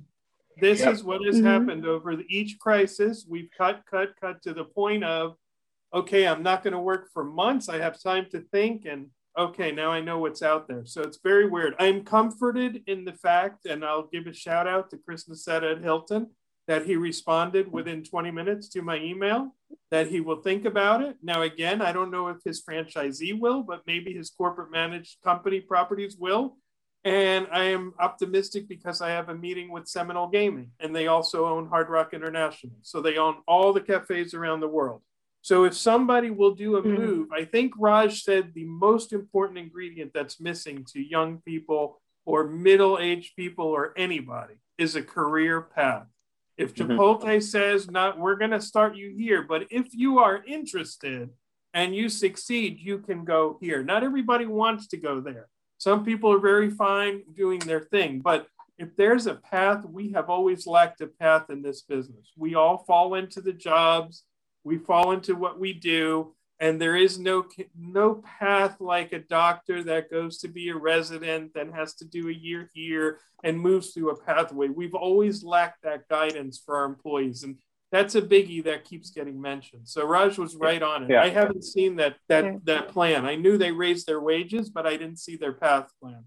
This 0.59 0.79
yep. 0.79 0.93
is 0.93 1.03
what 1.03 1.25
has 1.25 1.37
mm-hmm. 1.37 1.45
happened 1.45 1.85
over 1.85 2.15
the, 2.15 2.25
each 2.29 2.59
crisis. 2.59 3.25
We've 3.27 3.49
cut, 3.57 3.83
cut, 3.89 4.13
cut 4.19 4.41
to 4.43 4.53
the 4.53 4.65
point 4.65 5.03
of, 5.03 5.35
okay, 5.93 6.27
I'm 6.27 6.43
not 6.43 6.63
going 6.63 6.73
to 6.73 6.79
work 6.79 7.09
for 7.13 7.23
months. 7.23 7.69
I 7.69 7.77
have 7.77 8.01
time 8.01 8.27
to 8.31 8.41
think, 8.51 8.85
and 8.85 9.07
okay, 9.37 9.71
now 9.71 9.91
I 9.91 10.01
know 10.01 10.19
what's 10.19 10.41
out 10.41 10.67
there. 10.67 10.85
So 10.85 11.01
it's 11.01 11.19
very 11.23 11.47
weird. 11.47 11.75
I'm 11.79 12.03
comforted 12.03 12.83
in 12.87 13.05
the 13.05 13.13
fact, 13.13 13.65
and 13.65 13.83
I'll 13.83 14.07
give 14.07 14.27
a 14.27 14.33
shout 14.33 14.67
out 14.67 14.89
to 14.91 14.97
Chris 14.97 15.27
Nassetta 15.27 15.77
at 15.77 15.83
Hilton 15.83 16.27
that 16.67 16.85
he 16.85 16.95
responded 16.95 17.71
within 17.71 18.03
20 18.03 18.31
minutes 18.31 18.69
to 18.69 18.81
my 18.81 18.97
email 18.97 19.55
that 19.89 20.07
he 20.07 20.21
will 20.21 20.41
think 20.41 20.65
about 20.65 21.01
it. 21.01 21.17
Now, 21.21 21.41
again, 21.41 21.81
I 21.81 21.91
don't 21.91 22.11
know 22.11 22.27
if 22.27 22.37
his 22.45 22.63
franchisee 22.63 23.37
will, 23.37 23.63
but 23.63 23.81
maybe 23.87 24.13
his 24.13 24.29
corporate 24.29 24.71
managed 24.71 25.17
company 25.23 25.59
properties 25.59 26.17
will. 26.17 26.57
And 27.03 27.47
I 27.51 27.65
am 27.65 27.93
optimistic 27.99 28.67
because 28.67 29.01
I 29.01 29.09
have 29.09 29.29
a 29.29 29.35
meeting 29.35 29.71
with 29.71 29.87
Seminole 29.87 30.27
Gaming, 30.27 30.71
and 30.79 30.95
they 30.95 31.07
also 31.07 31.45
own 31.45 31.67
Hard 31.67 31.89
Rock 31.89 32.13
International. 32.13 32.75
So 32.83 33.01
they 33.01 33.17
own 33.17 33.37
all 33.47 33.73
the 33.73 33.81
cafes 33.81 34.35
around 34.35 34.59
the 34.59 34.67
world. 34.67 35.01
So 35.41 35.63
if 35.63 35.75
somebody 35.75 36.29
will 36.29 36.53
do 36.53 36.77
a 36.77 36.81
hmm. 36.81 36.93
move. 36.93 37.27
I 37.33 37.45
think 37.45 37.73
Raj 37.77 38.21
said 38.21 38.53
the 38.53 38.65
most 38.65 39.13
important 39.13 39.57
ingredient 39.57 40.11
that's 40.13 40.39
missing 40.39 40.85
to 40.93 41.01
young 41.01 41.39
people 41.39 41.99
or 42.25 42.47
middle 42.47 42.99
aged 42.99 43.35
people 43.35 43.65
or 43.65 43.93
anybody 43.97 44.55
is 44.77 44.95
a 44.95 45.01
career 45.01 45.61
path. 45.61 46.05
If 46.57 46.75
mm-hmm. 46.75 46.91
Chipotle 46.91 47.23
mm-hmm. 47.23 47.39
says, 47.39 47.89
not, 47.89 48.19
we're 48.19 48.35
going 48.35 48.51
to 48.51 48.61
start 48.61 48.95
you 48.95 49.13
here, 49.17 49.41
but 49.41 49.63
if 49.71 49.87
you 49.93 50.19
are 50.19 50.43
interested 50.45 51.29
and 51.73 51.95
you 51.95 52.09
succeed, 52.09 52.79
you 52.79 52.99
can 52.99 53.25
go 53.25 53.57
here. 53.61 53.83
Not 53.83 54.03
everybody 54.03 54.45
wants 54.45 54.87
to 54.89 54.97
go 54.97 55.21
there. 55.21 55.47
Some 55.81 56.05
people 56.05 56.31
are 56.31 56.37
very 56.37 56.69
fine 56.69 57.23
doing 57.35 57.57
their 57.57 57.79
thing, 57.79 58.19
but 58.19 58.45
if 58.77 58.95
there's 58.97 59.25
a 59.25 59.33
path, 59.33 59.83
we 59.83 60.11
have 60.11 60.29
always 60.29 60.67
lacked 60.67 61.01
a 61.01 61.07
path 61.07 61.49
in 61.49 61.63
this 61.63 61.81
business. 61.81 62.31
We 62.37 62.53
all 62.53 62.83
fall 62.85 63.15
into 63.15 63.41
the 63.41 63.51
jobs, 63.51 64.23
we 64.63 64.77
fall 64.77 65.11
into 65.11 65.33
what 65.33 65.59
we 65.59 65.73
do, 65.73 66.35
and 66.59 66.79
there 66.79 66.95
is 66.95 67.17
no 67.17 67.45
no 67.75 68.21
path 68.39 68.79
like 68.79 69.11
a 69.11 69.17
doctor 69.17 69.83
that 69.85 70.11
goes 70.11 70.37
to 70.37 70.47
be 70.47 70.69
a 70.69 70.75
resident 70.75 71.55
then 71.55 71.71
has 71.71 71.95
to 71.95 72.05
do 72.05 72.29
a 72.29 72.31
year 72.31 72.69
here 72.75 73.17
and 73.43 73.59
moves 73.59 73.89
through 73.89 74.11
a 74.11 74.21
pathway 74.23 74.67
we've 74.67 74.93
always 74.93 75.43
lacked 75.43 75.81
that 75.81 76.07
guidance 76.07 76.61
for 76.63 76.77
our 76.77 76.85
employees 76.85 77.41
and 77.41 77.57
that's 77.91 78.15
a 78.15 78.21
biggie 78.21 78.63
that 78.63 78.83
keeps 78.85 79.09
getting 79.09 79.39
mentioned 79.39 79.87
so 79.87 80.05
raj 80.05 80.37
was 80.37 80.55
right 80.55 80.81
on 80.81 81.03
it 81.03 81.09
yeah. 81.11 81.21
i 81.21 81.29
haven't 81.29 81.63
seen 81.63 81.95
that 81.95 82.15
that 82.27 82.45
yeah. 82.45 82.57
that 82.63 82.87
plan 82.89 83.25
i 83.25 83.35
knew 83.35 83.57
they 83.57 83.71
raised 83.71 84.07
their 84.07 84.21
wages 84.21 84.69
but 84.69 84.85
i 84.85 84.91
didn't 84.91 85.17
see 85.17 85.35
their 85.35 85.53
path 85.53 85.91
plan 86.01 86.23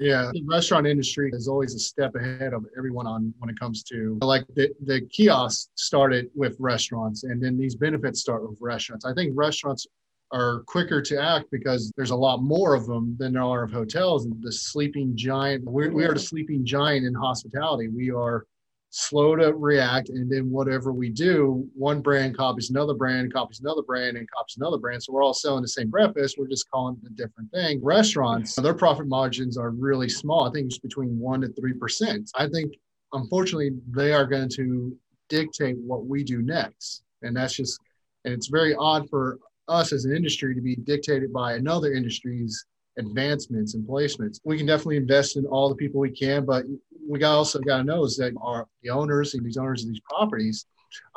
yeah, 0.00 0.30
the 0.32 0.42
restaurant 0.44 0.86
industry 0.86 1.30
is 1.32 1.48
always 1.48 1.74
a 1.74 1.78
step 1.78 2.14
ahead 2.14 2.52
of 2.52 2.64
everyone 2.76 3.06
on 3.06 3.34
when 3.38 3.50
it 3.50 3.58
comes 3.58 3.82
to 3.84 4.18
like 4.22 4.46
the, 4.54 4.70
the 4.84 5.02
kiosks 5.02 5.68
started 5.74 6.30
with 6.34 6.56
restaurants 6.58 7.24
and 7.24 7.42
then 7.42 7.58
these 7.58 7.74
benefits 7.74 8.20
start 8.20 8.48
with 8.48 8.58
restaurants. 8.60 9.04
I 9.04 9.14
think 9.14 9.32
restaurants 9.34 9.86
are 10.32 10.60
quicker 10.66 11.02
to 11.02 11.20
act 11.20 11.46
because 11.50 11.92
there's 11.96 12.10
a 12.10 12.16
lot 12.16 12.42
more 12.42 12.74
of 12.74 12.86
them 12.86 13.16
than 13.18 13.34
there 13.34 13.42
are 13.42 13.64
of 13.64 13.70
hotels. 13.70 14.24
And 14.24 14.42
the 14.42 14.52
sleeping 14.52 15.14
giant, 15.14 15.64
we're, 15.64 15.90
we 15.90 16.04
are 16.04 16.14
the 16.14 16.20
sleeping 16.20 16.64
giant 16.64 17.04
in 17.04 17.12
hospitality. 17.12 17.88
We 17.88 18.10
are 18.10 18.46
slow 18.94 19.34
to 19.34 19.54
react. 19.54 20.10
And 20.10 20.30
then 20.30 20.50
whatever 20.50 20.92
we 20.92 21.08
do, 21.08 21.66
one 21.74 22.02
brand 22.02 22.36
copies 22.36 22.68
another 22.68 22.92
brand, 22.92 23.32
copies 23.32 23.60
another 23.60 23.82
brand, 23.82 24.18
and 24.18 24.30
copies 24.30 24.58
another 24.58 24.76
brand. 24.76 25.02
So 25.02 25.14
we're 25.14 25.24
all 25.24 25.32
selling 25.32 25.62
the 25.62 25.68
same 25.68 25.88
breakfast. 25.88 26.36
We're 26.38 26.46
just 26.46 26.70
calling 26.70 26.98
it 27.02 27.10
a 27.10 27.14
different 27.14 27.50
thing. 27.52 27.82
Restaurants, 27.82 28.54
their 28.54 28.74
profit 28.74 29.08
margins 29.08 29.56
are 29.56 29.70
really 29.70 30.10
small. 30.10 30.46
I 30.46 30.52
think 30.52 30.66
it's 30.66 30.78
between 30.78 31.18
one 31.18 31.40
to 31.40 31.48
three 31.48 31.72
percent. 31.72 32.30
I 32.36 32.48
think 32.48 32.74
unfortunately 33.14 33.70
they 33.88 34.12
are 34.12 34.26
going 34.26 34.50
to 34.56 34.94
dictate 35.30 35.78
what 35.78 36.04
we 36.04 36.22
do 36.22 36.42
next. 36.42 37.02
And 37.22 37.34
that's 37.34 37.54
just 37.54 37.80
and 38.26 38.34
it's 38.34 38.48
very 38.48 38.74
odd 38.74 39.08
for 39.08 39.38
us 39.68 39.92
as 39.92 40.04
an 40.04 40.14
industry 40.14 40.54
to 40.54 40.60
be 40.60 40.76
dictated 40.76 41.32
by 41.32 41.54
another 41.54 41.94
industry's 41.94 42.66
advancements 42.98 43.72
and 43.72 43.88
placements. 43.88 44.38
We 44.44 44.58
can 44.58 44.66
definitely 44.66 44.98
invest 44.98 45.38
in 45.38 45.46
all 45.46 45.70
the 45.70 45.74
people 45.74 45.98
we 45.98 46.10
can, 46.10 46.44
but 46.44 46.64
we 47.08 47.18
got 47.18 47.34
also 47.34 47.58
got 47.58 47.78
to 47.78 47.84
know 47.84 48.04
is 48.04 48.16
that 48.16 48.34
our 48.40 48.68
the 48.82 48.90
owners 48.90 49.34
and 49.34 49.44
these 49.44 49.56
owners 49.56 49.82
of 49.82 49.88
these 49.88 50.00
properties. 50.00 50.66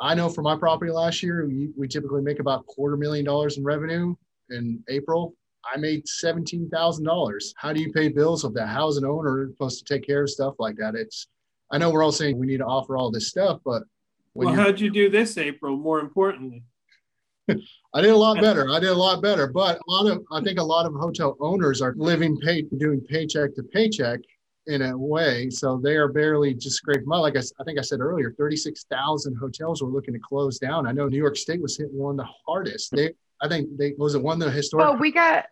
I 0.00 0.14
know 0.14 0.28
for 0.28 0.42
my 0.42 0.56
property 0.56 0.90
last 0.90 1.22
year, 1.22 1.46
we, 1.46 1.70
we 1.76 1.86
typically 1.86 2.22
make 2.22 2.40
about 2.40 2.66
quarter 2.66 2.96
million 2.96 3.24
dollars 3.24 3.58
in 3.58 3.64
revenue. 3.64 4.14
In 4.50 4.82
April, 4.88 5.34
I 5.64 5.78
made 5.78 6.06
seventeen 6.08 6.68
thousand 6.70 7.04
dollars. 7.04 7.54
How 7.56 7.72
do 7.72 7.80
you 7.80 7.92
pay 7.92 8.08
bills 8.08 8.44
of 8.44 8.54
that? 8.54 8.68
How 8.68 8.88
is 8.88 8.96
an 8.96 9.04
owner 9.04 9.48
supposed 9.50 9.86
to 9.86 9.94
take 9.94 10.06
care 10.06 10.22
of 10.22 10.30
stuff 10.30 10.54
like 10.58 10.76
that? 10.76 10.94
It's 10.94 11.28
I 11.70 11.78
know 11.78 11.90
we're 11.90 12.02
all 12.02 12.12
saying 12.12 12.38
we 12.38 12.46
need 12.46 12.58
to 12.58 12.66
offer 12.66 12.96
all 12.96 13.10
this 13.10 13.28
stuff, 13.28 13.60
but 13.64 13.82
well, 14.34 14.54
how'd 14.54 14.80
you 14.80 14.90
do 14.90 15.08
this 15.08 15.36
April? 15.38 15.76
More 15.76 16.00
importantly, 16.00 16.62
I 17.94 18.00
did 18.00 18.10
a 18.10 18.16
lot 18.16 18.40
better. 18.40 18.70
I 18.70 18.78
did 18.78 18.90
a 18.90 18.94
lot 18.94 19.22
better, 19.22 19.46
but 19.46 19.78
a 19.78 19.90
lot 19.90 20.10
of 20.10 20.24
I 20.30 20.40
think 20.42 20.58
a 20.58 20.64
lot 20.64 20.86
of 20.86 20.94
hotel 20.94 21.36
owners 21.40 21.82
are 21.82 21.94
living 21.96 22.36
pay 22.38 22.62
doing 22.78 23.00
paycheck 23.00 23.54
to 23.54 23.62
paycheck 23.62 24.20
in 24.66 24.82
a 24.82 24.96
way. 24.96 25.50
So 25.50 25.80
they 25.82 25.96
are 25.96 26.08
barely 26.08 26.54
just 26.54 26.76
scraping 26.76 27.06
by. 27.06 27.18
Like 27.18 27.36
I, 27.36 27.40
I 27.60 27.64
think 27.64 27.78
I 27.78 27.82
said 27.82 28.00
earlier, 28.00 28.32
36,000 28.32 29.36
hotels 29.36 29.82
were 29.82 29.88
looking 29.88 30.14
to 30.14 30.20
close 30.20 30.58
down. 30.58 30.86
I 30.86 30.92
know 30.92 31.08
New 31.08 31.16
York 31.16 31.36
State 31.36 31.62
was 31.62 31.76
hit 31.76 31.90
one 31.92 32.16
the 32.16 32.26
hardest. 32.46 32.94
They, 32.94 33.12
I 33.40 33.48
think 33.48 33.68
they 33.76 33.94
was 33.98 34.14
it 34.14 34.22
one 34.22 34.38
the 34.38 34.50
historic. 34.50 34.88
Oh, 34.88 34.94
we 34.94 35.12
got 35.12 35.46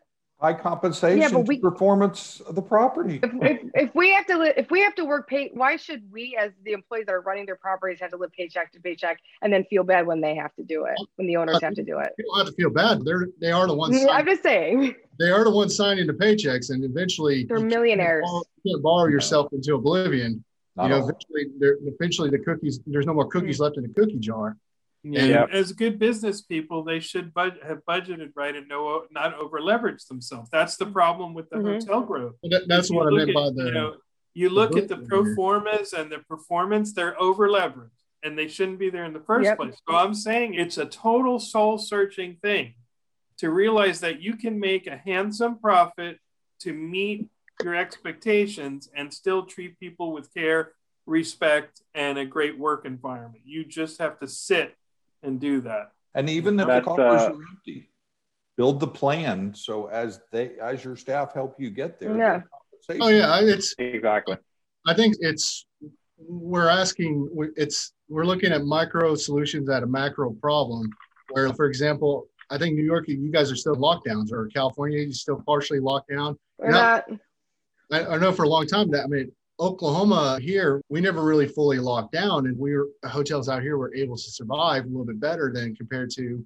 high 0.45 0.53
compensation 0.53 1.21
yeah, 1.21 1.31
but 1.31 1.47
we, 1.47 1.59
performance 1.59 2.41
of 2.41 2.55
the 2.55 2.63
property. 2.63 3.21
If, 3.23 3.33
if, 3.43 3.71
if 3.75 3.95
we 3.95 4.13
have 4.13 4.27
to 4.27 4.39
li- 4.39 4.53
if 4.57 4.71
we 4.71 4.81
have 4.81 4.95
to 4.97 5.05
work 5.05 5.29
pay, 5.29 5.51
why 5.55 5.77
should 5.77 6.03
we 6.13 6.37
as 6.39 6.53
the 6.65 6.73
employees 6.73 7.07
that 7.07 7.13
are 7.13 7.23
running 7.23 7.47
their 7.47 7.57
properties 7.57 7.99
have 8.01 8.11
to 8.11 8.17
live 8.17 8.33
paycheck 8.33 8.73
to 8.73 8.81
paycheck 8.81 9.19
and 9.41 9.53
then 9.53 9.65
feel 9.65 9.85
bad 9.85 10.07
when 10.07 10.21
they 10.21 10.35
have 10.35 10.55
to 10.57 10.63
do 10.63 10.85
it 10.85 10.97
when 11.17 11.27
the 11.27 11.37
owners 11.37 11.63
have 11.63 11.75
to 11.75 11.83
do 11.83 11.99
it? 11.99 12.13
You 12.19 12.27
don't 12.27 12.39
have 12.39 12.47
to 12.49 12.53
feel 12.53 12.71
bad. 12.71 13.05
They're 13.05 13.29
they 13.41 13.53
are 13.53 13.67
the 13.67 13.75
ones. 13.75 14.05
I'm 14.11 14.27
just 14.27 14.43
saying. 14.43 14.95
They 15.19 15.31
are 15.31 15.45
the 15.45 15.51
ones 15.51 15.77
signing 15.77 16.07
the 16.07 16.13
paychecks, 16.13 16.71
and 16.71 16.85
eventually 16.85 17.45
they're 17.45 17.61
millionaires. 17.61 18.25
You 18.27 18.31
can't, 18.33 18.33
borrow, 18.33 18.43
you 18.65 18.73
can't 18.73 18.83
borrow 18.83 19.09
yourself 19.09 19.53
into 19.53 19.75
oblivion. 19.75 20.45
Not 20.77 20.85
you 20.85 20.89
know, 20.91 21.09
eventually, 21.09 21.77
eventually 21.87 22.31
the 22.31 22.41
cookies. 22.41 22.81
There's 22.85 23.07
no 23.07 23.15
more 23.15 23.29
cookies 23.29 23.57
mm-hmm. 23.57 23.63
left 23.65 23.77
in 23.77 23.85
the 23.85 23.91
cookie 23.91 24.19
jar. 24.19 24.57
Yeah, 25.07 25.25
yep. 25.25 25.51
as 25.53 25.73
good 25.73 25.99
business 25.99 26.41
people, 26.41 26.83
they 26.83 26.99
should 26.99 27.35
bud- 27.35 27.59
have 27.63 27.85
budgeted 27.87 28.31
right 28.35 28.57
and 28.57 28.67
no, 28.67 29.05
not 29.11 29.35
over 29.35 29.61
leverage 29.61 30.07
themselves. 30.07 30.49
That's 30.51 30.77
the 30.77 30.87
problem 30.87 31.35
with 31.35 31.51
the 31.51 31.57
mm-hmm. 31.57 31.75
hotel 31.75 32.01
growth. 32.01 32.37
That, 32.45 32.65
that's 32.69 32.91
what 32.91 33.13
I 33.13 33.17
meant 33.17 33.29
at, 33.29 33.35
by 33.35 33.51
the. 33.55 33.65
You, 33.67 33.71
know, 33.71 33.97
you 34.33 34.49
look 34.49 34.73
the 34.73 34.79
at 34.79 34.89
the 34.89 34.97
pro 34.97 35.35
formas 35.35 35.93
and 35.93 36.11
the 36.11 36.21
performance; 36.21 36.95
they're 36.95 37.21
over 37.21 37.51
leveraged, 37.51 37.91
and 38.23 38.39
they 38.39 38.49
shouldn't 38.49 38.79
be 38.79 38.89
there 38.89 39.05
in 39.05 39.13
the 39.13 39.21
first 39.21 39.45
yep. 39.45 39.59
place. 39.59 39.77
So 39.87 39.95
I'm 39.95 40.15
saying 40.15 40.55
it's 40.55 40.79
a 40.79 40.87
total 40.87 41.39
soul 41.39 41.77
searching 41.77 42.39
thing 42.41 42.75
to 43.39 43.51
realize 43.51 44.01
that 44.01 44.23
you 44.23 44.37
can 44.37 44.59
make 44.59 44.87
a 44.87 44.97
handsome 44.97 45.59
profit 45.59 46.19
to 46.61 46.73
meet 46.73 47.29
your 47.63 47.75
expectations 47.75 48.89
and 48.97 49.13
still 49.13 49.45
treat 49.45 49.79
people 49.79 50.13
with 50.15 50.33
care, 50.33 50.73
respect, 51.05 51.83
and 51.95 52.17
a 52.17 52.25
great 52.25 52.59
work 52.59 52.87
environment. 52.87 53.43
You 53.45 53.67
just 53.67 53.99
have 53.99 54.19
to 54.21 54.29
sit 54.29 54.75
and 55.25 55.41
do 55.41 55.61
that. 55.62 55.93
And 56.14 56.31
even 56.31 56.59
if 56.61 56.66
That's, 56.66 56.85
the 56.85 56.91
coffers 56.91 57.22
uh, 57.22 57.33
are 57.33 57.39
empty, 57.51 57.91
build 58.57 58.81
the 58.81 58.87
plan 58.87 59.53
so 59.55 59.87
as 59.87 60.20
they 60.31 60.53
as 60.61 60.85
your 60.85 60.97
staff 60.97 61.35
help 61.35 61.57
you 61.59 61.70
get 61.70 61.99
there. 61.99 62.16
Yeah. 62.16 62.43
Oh 63.01 63.09
yeah, 63.09 63.41
it's 63.41 63.75
exactly. 63.79 64.37
I 64.87 64.95
think 64.95 65.16
it's 65.20 65.66
we're 66.18 66.68
asking 66.68 67.31
it's 67.57 67.93
we're 68.09 68.27
looking 68.27 68.53
at 68.53 68.64
micro 68.64 69.14
solutions 69.14 69.68
at 69.70 69.83
a 69.83 69.87
macro 69.87 70.33
problem. 70.33 70.91
Where, 71.31 71.53
for 71.55 71.66
example, 71.66 72.29
I 72.51 72.59
think 72.59 72.77
New 72.77 72.85
York, 72.85 73.09
you 73.09 73.33
guys 73.33 73.51
are 73.51 73.57
still 73.57 73.77
lockdowns, 73.77 74.31
or 74.31 74.47
California, 74.49 74.99
you 74.99 75.12
still 75.12 75.43
partially 75.47 75.81
locked 75.81 76.11
down. 76.11 76.39
We're 76.59 76.70
not. 76.70 77.05
I, 77.91 78.05
I 78.07 78.18
know 78.18 78.33
for 78.33 78.45
a 78.45 78.49
long 78.49 78.66
time 78.66 78.91
that 78.91 79.05
I 79.05 79.07
mean 79.07 79.33
Oklahoma 79.61 80.39
here, 80.41 80.81
we 80.89 81.01
never 81.01 81.23
really 81.23 81.47
fully 81.47 81.79
locked 81.79 82.13
down, 82.13 82.47
and 82.47 82.59
we 82.59 82.75
were 82.75 82.89
hotels 83.07 83.49
out 83.49 83.63
here 83.63 83.79
were 83.79 83.95
able 83.95 84.17
to 84.17 84.31
survive 84.31 84.85
a 84.85 84.89
little 84.89 85.05
bit 85.05 85.21
better 85.21 85.53
than 85.53 85.77
compared 85.77 86.11
to 86.17 86.45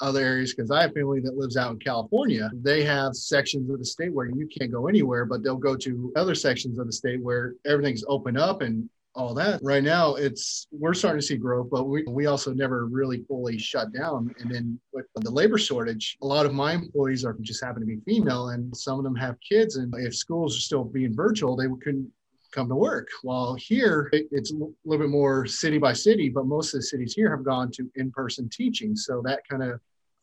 other 0.00 0.20
areas. 0.20 0.54
Because 0.54 0.70
I 0.70 0.82
have 0.82 0.92
family 0.92 1.20
that 1.20 1.36
lives 1.36 1.56
out 1.56 1.72
in 1.72 1.78
California. 1.78 2.50
They 2.54 2.84
have 2.84 3.14
sections 3.14 3.70
of 3.70 3.78
the 3.78 3.84
state 3.84 4.12
where 4.12 4.26
you 4.26 4.46
can't 4.46 4.70
go 4.70 4.88
anywhere, 4.88 5.24
but 5.24 5.42
they'll 5.42 5.56
go 5.56 5.76
to 5.76 6.12
other 6.16 6.34
sections 6.34 6.78
of 6.78 6.86
the 6.86 6.92
state 6.92 7.22
where 7.22 7.54
everything's 7.66 8.04
open 8.08 8.36
up 8.36 8.60
and 8.60 8.88
all 9.14 9.34
that. 9.34 9.60
Right 9.62 9.82
now, 9.82 10.14
it's 10.14 10.66
we're 10.70 10.94
starting 10.94 11.20
to 11.20 11.26
see 11.26 11.36
growth, 11.36 11.68
but 11.70 11.84
we 11.84 12.04
we 12.06 12.26
also 12.26 12.52
never 12.52 12.86
really 12.86 13.24
fully 13.26 13.58
shut 13.58 13.92
down. 13.92 14.32
And 14.38 14.50
then 14.50 14.78
with 14.92 15.06
the 15.16 15.30
labor 15.30 15.58
shortage, 15.58 16.16
a 16.22 16.26
lot 16.26 16.46
of 16.46 16.54
my 16.54 16.74
employees 16.74 17.24
are 17.24 17.36
just 17.40 17.64
happen 17.64 17.80
to 17.80 17.86
be 17.86 18.00
female, 18.06 18.50
and 18.50 18.76
some 18.76 18.98
of 18.98 19.04
them 19.04 19.16
have 19.16 19.36
kids. 19.40 19.76
And 19.76 19.92
if 19.98 20.14
schools 20.14 20.56
are 20.56 20.60
still 20.60 20.84
being 20.84 21.14
virtual, 21.14 21.56
they 21.56 21.66
couldn't 21.82 22.10
come 22.50 22.68
to 22.68 22.74
work. 22.74 23.08
While 23.22 23.54
here, 23.54 24.10
it's 24.12 24.52
a 24.52 24.54
little 24.54 25.04
bit 25.04 25.10
more 25.10 25.46
city 25.46 25.78
by 25.78 25.92
city, 25.92 26.28
but 26.28 26.46
most 26.46 26.74
of 26.74 26.80
the 26.80 26.82
cities 26.82 27.14
here 27.14 27.30
have 27.34 27.44
gone 27.44 27.70
to 27.72 27.90
in 27.96 28.10
person 28.10 28.48
teaching. 28.48 28.96
So 28.96 29.22
that 29.24 29.40
kind 29.48 29.62
of 29.62 29.80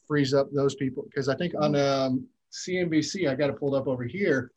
frees 0.07 0.33
up 0.33 0.51
those 0.51 0.75
people. 0.75 1.03
Because 1.03 1.29
I 1.29 1.35
think 1.35 1.53
on 1.59 1.75
um, 1.75 2.27
CNBC, 2.51 3.29
I 3.29 3.35
got 3.35 3.49
it 3.49 3.59
pulled 3.59 3.75
up 3.75 3.87
over 3.87 4.03
here, 4.03 4.51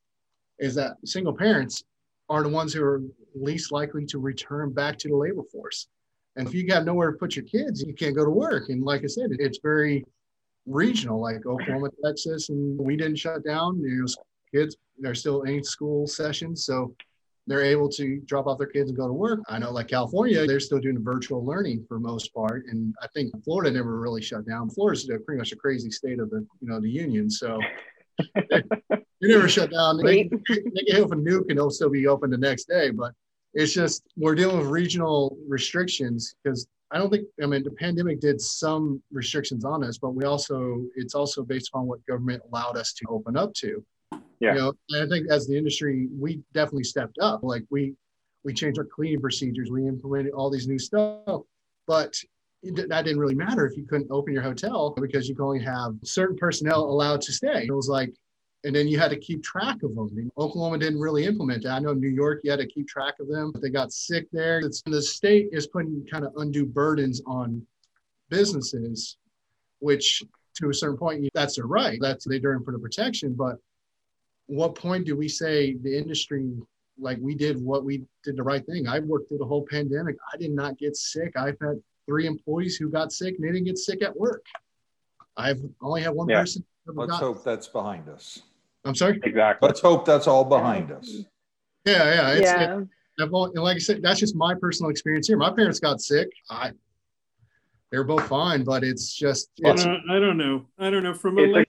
is 0.58 0.74
that 0.74 0.96
single 1.04 1.34
parents 1.34 1.84
are 2.28 2.42
the 2.42 2.48
ones 2.48 2.72
who 2.72 2.82
are 2.82 3.02
least 3.34 3.72
likely 3.72 4.06
to 4.06 4.18
return 4.18 4.72
back 4.72 4.98
to 4.98 5.08
the 5.08 5.16
labor 5.16 5.42
force. 5.50 5.88
And 6.36 6.46
if 6.46 6.54
you 6.54 6.66
got 6.66 6.84
nowhere 6.84 7.10
to 7.10 7.18
put 7.18 7.34
your 7.34 7.44
kids, 7.44 7.82
you 7.82 7.92
can't 7.92 8.14
go 8.14 8.24
to 8.24 8.30
work. 8.30 8.68
And 8.68 8.82
like 8.84 9.02
I 9.02 9.08
said, 9.08 9.30
it's 9.38 9.58
very 9.62 10.04
regional, 10.66 11.20
like 11.20 11.44
Oklahoma, 11.44 11.88
Texas, 12.04 12.48
and 12.50 12.78
we 12.78 12.96
didn't 12.96 13.16
shut 13.16 13.44
down. 13.44 13.80
You 13.80 14.06
know, 14.06 14.06
kids, 14.54 14.76
there's 14.98 15.20
still 15.20 15.44
ain't 15.46 15.66
school 15.66 16.06
sessions. 16.06 16.64
So 16.64 16.94
they're 17.46 17.64
able 17.64 17.88
to 17.88 18.20
drop 18.26 18.46
off 18.46 18.58
their 18.58 18.66
kids 18.66 18.90
and 18.90 18.96
go 18.96 19.06
to 19.06 19.12
work. 19.12 19.40
I 19.48 19.58
know, 19.58 19.72
like 19.72 19.88
California, 19.88 20.46
they're 20.46 20.60
still 20.60 20.78
doing 20.78 21.02
virtual 21.02 21.44
learning 21.44 21.84
for 21.88 21.98
most 21.98 22.32
part, 22.34 22.66
and 22.66 22.94
I 23.02 23.06
think 23.08 23.32
Florida 23.44 23.70
never 23.70 23.98
really 23.98 24.22
shut 24.22 24.46
down. 24.46 24.70
Florida's 24.70 25.06
pretty 25.24 25.38
much 25.38 25.52
a 25.52 25.56
crazy 25.56 25.90
state 25.90 26.20
of 26.20 26.30
the 26.30 26.46
you 26.60 26.68
know 26.68 26.80
the 26.80 26.90
union, 26.90 27.30
so 27.30 27.58
you 29.20 29.28
never 29.28 29.48
shut 29.48 29.70
down. 29.70 29.98
They, 29.98 30.30
they 30.48 30.82
get 30.86 30.96
hit 30.96 31.08
with 31.08 31.18
a 31.18 31.22
nuke 31.22 31.46
and 31.48 31.58
they'll 31.58 31.70
still 31.70 31.90
be 31.90 32.06
open 32.06 32.30
the 32.30 32.38
next 32.38 32.68
day. 32.68 32.90
But 32.90 33.12
it's 33.54 33.72
just 33.72 34.02
we're 34.16 34.34
dealing 34.34 34.58
with 34.58 34.66
regional 34.66 35.36
restrictions 35.48 36.34
because 36.42 36.66
I 36.90 36.98
don't 36.98 37.10
think 37.10 37.26
I 37.42 37.46
mean 37.46 37.62
the 37.62 37.70
pandemic 37.70 38.20
did 38.20 38.40
some 38.40 39.02
restrictions 39.12 39.64
on 39.64 39.84
us, 39.84 39.98
but 39.98 40.14
we 40.14 40.24
also 40.24 40.84
it's 40.94 41.14
also 41.14 41.42
based 41.42 41.68
upon 41.68 41.86
what 41.86 42.04
government 42.06 42.42
allowed 42.50 42.76
us 42.76 42.92
to 42.94 43.06
open 43.08 43.36
up 43.36 43.54
to. 43.54 43.84
Yeah. 44.40 44.54
You 44.54 44.58
know, 44.58 44.72
and 44.90 45.04
I 45.04 45.08
think 45.08 45.30
as 45.30 45.46
the 45.46 45.56
industry, 45.56 46.08
we 46.18 46.40
definitely 46.54 46.84
stepped 46.84 47.18
up. 47.20 47.42
Like 47.42 47.64
we 47.70 47.94
we 48.42 48.54
changed 48.54 48.78
our 48.78 48.86
cleaning 48.86 49.20
procedures, 49.20 49.70
we 49.70 49.86
implemented 49.86 50.32
all 50.32 50.50
these 50.50 50.66
new 50.66 50.78
stuff, 50.78 51.42
but 51.86 52.16
that 52.62 53.04
didn't 53.04 53.18
really 53.18 53.34
matter 53.34 53.66
if 53.66 53.76
you 53.76 53.84
couldn't 53.84 54.10
open 54.10 54.32
your 54.32 54.42
hotel 54.42 54.94
because 55.00 55.28
you 55.28 55.34
could 55.34 55.44
only 55.44 55.62
have 55.62 55.94
certain 56.04 56.36
personnel 56.36 56.84
allowed 56.84 57.20
to 57.22 57.32
stay. 57.32 57.64
It 57.66 57.72
was 57.72 57.88
like, 57.88 58.12
and 58.64 58.74
then 58.74 58.86
you 58.86 58.98
had 58.98 59.10
to 59.10 59.18
keep 59.18 59.42
track 59.42 59.82
of 59.82 59.94
them. 59.94 60.30
Oklahoma 60.36 60.78
didn't 60.78 61.00
really 61.00 61.24
implement 61.24 61.62
that. 61.62 61.72
I 61.72 61.78
know 61.78 61.94
New 61.94 62.08
York, 62.10 62.40
you 62.44 62.50
had 62.50 62.60
to 62.60 62.66
keep 62.66 62.86
track 62.86 63.14
of 63.18 63.28
them. 63.28 63.52
But 63.52 63.62
they 63.62 63.70
got 63.70 63.92
sick 63.92 64.26
there. 64.32 64.58
It's, 64.60 64.82
the 64.82 65.00
state 65.00 65.48
is 65.52 65.66
putting 65.66 66.06
kind 66.10 66.24
of 66.24 66.34
undue 66.36 66.66
burdens 66.66 67.22
on 67.26 67.66
businesses, 68.28 69.16
which 69.78 70.22
to 70.56 70.68
a 70.68 70.74
certain 70.74 70.98
point, 70.98 71.26
that's 71.32 71.56
their 71.56 71.66
right. 71.66 71.98
That's 72.02 72.26
they're 72.26 72.38
doing 72.38 72.62
for 72.62 72.72
the 72.72 72.78
protection. 72.78 73.32
But 73.32 73.56
what 74.50 74.74
point 74.74 75.06
do 75.06 75.16
we 75.16 75.28
say 75.28 75.76
the 75.82 75.96
industry 75.96 76.50
like 76.98 77.18
we 77.20 77.34
did 77.34 77.62
what 77.62 77.84
we 77.84 78.02
did 78.24 78.36
the 78.36 78.42
right 78.42 78.64
thing? 78.66 78.88
I 78.88 78.98
worked 78.98 79.28
through 79.28 79.38
the 79.38 79.46
whole 79.46 79.64
pandemic. 79.70 80.16
I 80.32 80.36
did 80.36 80.50
not 80.50 80.76
get 80.76 80.96
sick. 80.96 81.32
I've 81.36 81.56
had 81.60 81.80
three 82.06 82.26
employees 82.26 82.76
who 82.76 82.90
got 82.90 83.12
sick 83.12 83.36
and 83.36 83.44
they 83.44 83.52
didn't 83.52 83.66
get 83.66 83.78
sick 83.78 84.02
at 84.02 84.16
work. 84.16 84.44
I've 85.36 85.60
only 85.80 86.02
had 86.02 86.12
one 86.14 86.28
yeah. 86.28 86.40
person. 86.40 86.64
Let's 86.86 87.16
hope 87.16 87.44
that's 87.44 87.68
behind 87.68 88.08
us. 88.08 88.42
I'm 88.84 88.96
sorry. 88.96 89.20
Exactly. 89.22 89.66
Let's 89.68 89.80
hope 89.80 90.04
that's 90.04 90.26
all 90.26 90.44
behind 90.44 90.90
us. 90.90 91.08
Yeah, 91.84 92.14
yeah, 92.14 92.30
it's, 92.32 92.40
yeah. 92.42 92.80
It, 92.80 92.88
and 93.18 93.62
like 93.62 93.76
I 93.76 93.78
said, 93.78 94.02
that's 94.02 94.18
just 94.18 94.34
my 94.34 94.54
personal 94.54 94.90
experience 94.90 95.28
here. 95.28 95.36
My 95.36 95.50
parents 95.50 95.78
got 95.78 96.00
sick. 96.00 96.28
I, 96.50 96.72
they're 97.92 98.04
both 98.04 98.26
fine, 98.26 98.64
but 98.64 98.82
it's 98.82 99.14
just. 99.14 99.50
It's, 99.58 99.84
uh, 99.84 99.98
I 100.10 100.18
don't 100.18 100.38
know. 100.38 100.66
I 100.78 100.90
don't 100.90 101.02
know. 101.02 101.14
From 101.14 101.38
a 101.38 101.42
la- 101.42 101.62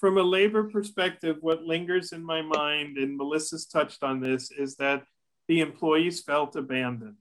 from 0.00 0.18
a 0.18 0.22
labor 0.22 0.64
perspective, 0.64 1.36
what 1.40 1.62
lingers 1.62 2.12
in 2.12 2.24
my 2.24 2.42
mind, 2.42 2.96
and 2.96 3.16
Melissa's 3.16 3.66
touched 3.66 4.02
on 4.02 4.20
this, 4.20 4.50
is 4.50 4.76
that 4.76 5.04
the 5.46 5.60
employees 5.60 6.22
felt 6.22 6.56
abandoned 6.56 7.16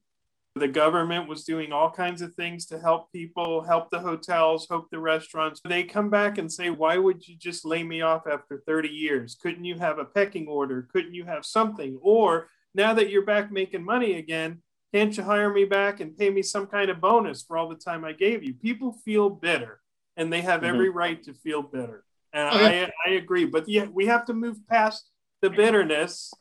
the 0.59 0.67
government 0.67 1.27
was 1.27 1.43
doing 1.43 1.71
all 1.71 1.89
kinds 1.89 2.21
of 2.21 2.33
things 2.35 2.65
to 2.67 2.79
help 2.79 3.11
people, 3.11 3.61
help 3.61 3.89
the 3.89 3.99
hotels, 3.99 4.67
help 4.69 4.89
the 4.89 4.99
restaurants. 4.99 5.61
They 5.63 5.83
come 5.83 6.09
back 6.09 6.37
and 6.37 6.51
say, 6.51 6.69
Why 6.69 6.97
would 6.97 7.27
you 7.27 7.35
just 7.35 7.65
lay 7.65 7.83
me 7.83 8.01
off 8.01 8.27
after 8.27 8.61
30 8.65 8.89
years? 8.89 9.35
Couldn't 9.35 9.65
you 9.65 9.77
have 9.79 9.99
a 9.99 10.05
pecking 10.05 10.47
order? 10.47 10.87
Couldn't 10.91 11.13
you 11.13 11.25
have 11.25 11.45
something? 11.45 11.97
Or 12.01 12.47
now 12.75 12.93
that 12.93 13.09
you're 13.09 13.25
back 13.25 13.51
making 13.51 13.83
money 13.83 14.17
again, 14.17 14.61
can't 14.93 15.15
you 15.15 15.23
hire 15.23 15.51
me 15.51 15.65
back 15.65 15.99
and 15.99 16.17
pay 16.17 16.29
me 16.29 16.41
some 16.41 16.67
kind 16.67 16.89
of 16.89 16.99
bonus 17.01 17.43
for 17.43 17.57
all 17.57 17.69
the 17.69 17.75
time 17.75 18.03
I 18.03 18.13
gave 18.13 18.43
you? 18.43 18.53
People 18.53 18.93
feel 19.05 19.29
bitter 19.29 19.79
and 20.17 20.33
they 20.33 20.41
have 20.41 20.61
mm-hmm. 20.61 20.73
every 20.73 20.89
right 20.89 21.21
to 21.23 21.33
feel 21.33 21.61
bitter. 21.61 22.03
And 22.33 22.49
oh, 22.49 22.65
I, 22.65 22.91
I 23.05 23.11
agree. 23.15 23.45
But 23.45 23.67
yeah, 23.67 23.85
we 23.85 24.05
have 24.07 24.25
to 24.25 24.33
move 24.33 24.57
past 24.67 25.09
the 25.41 25.49
bitterness 25.49 26.31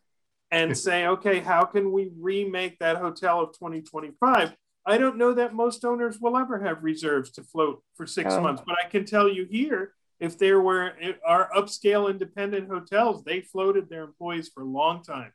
and 0.50 0.76
say, 0.76 1.06
okay, 1.06 1.40
how 1.40 1.64
can 1.64 1.92
we 1.92 2.10
remake 2.18 2.78
that 2.78 2.96
hotel 2.96 3.40
of 3.40 3.52
2025? 3.52 4.54
I 4.86 4.98
don't 4.98 5.18
know 5.18 5.34
that 5.34 5.54
most 5.54 5.84
owners 5.84 6.18
will 6.18 6.36
ever 6.36 6.58
have 6.60 6.82
reserves 6.82 7.30
to 7.32 7.42
float 7.42 7.82
for 7.94 8.06
six 8.06 8.34
oh. 8.34 8.40
months, 8.40 8.62
but 8.66 8.76
I 8.82 8.88
can 8.88 9.04
tell 9.04 9.28
you 9.28 9.46
here, 9.50 9.92
if 10.18 10.38
there 10.38 10.60
were 10.60 10.92
our 11.24 11.50
upscale 11.54 12.10
independent 12.10 12.68
hotels, 12.68 13.22
they 13.22 13.40
floated 13.40 13.88
their 13.88 14.02
employees 14.02 14.50
for 14.52 14.62
a 14.62 14.66
long 14.66 15.02
time 15.02 15.32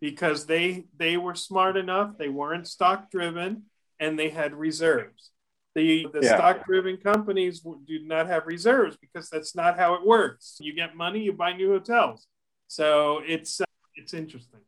because 0.00 0.46
they 0.46 0.86
they 0.96 1.16
were 1.16 1.34
smart 1.34 1.76
enough, 1.76 2.16
they 2.16 2.28
weren't 2.28 2.66
stock 2.66 3.10
driven, 3.10 3.64
and 4.00 4.18
they 4.18 4.30
had 4.30 4.54
reserves. 4.54 5.30
The 5.74 6.06
the 6.12 6.20
yeah. 6.22 6.36
stock 6.36 6.66
driven 6.66 6.98
companies 6.98 7.60
do 7.60 8.00
not 8.04 8.26
have 8.26 8.46
reserves 8.46 8.96
because 9.00 9.30
that's 9.30 9.54
not 9.54 9.78
how 9.78 9.94
it 9.94 10.06
works. 10.06 10.58
You 10.60 10.74
get 10.74 10.94
money, 10.94 11.20
you 11.20 11.32
buy 11.32 11.54
new 11.54 11.70
hotels. 11.70 12.26
So 12.68 13.22
it's 13.26 13.60
it's 13.94 14.12
interesting. 14.12 14.60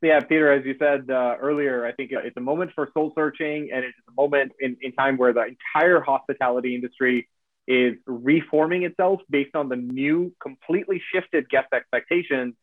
Yeah, 0.00 0.20
Peter, 0.20 0.52
as 0.52 0.64
you 0.64 0.76
said 0.78 1.10
uh, 1.10 1.34
earlier, 1.40 1.84
I 1.84 1.90
think 1.92 2.12
it's 2.12 2.36
a 2.36 2.40
moment 2.40 2.70
for 2.74 2.88
soul 2.94 3.12
searching, 3.16 3.70
and 3.72 3.84
it's 3.84 3.98
a 4.08 4.12
moment 4.20 4.52
in, 4.60 4.76
in 4.80 4.92
time 4.92 5.16
where 5.16 5.32
the 5.32 5.44
entire 5.44 6.00
hospitality 6.00 6.76
industry 6.76 7.28
is 7.66 7.96
reforming 8.06 8.84
itself 8.84 9.20
based 9.28 9.56
on 9.56 9.68
the 9.68 9.76
new, 9.76 10.32
completely 10.40 11.02
shifted 11.12 11.50
guest 11.50 11.66
expectations 11.72 12.54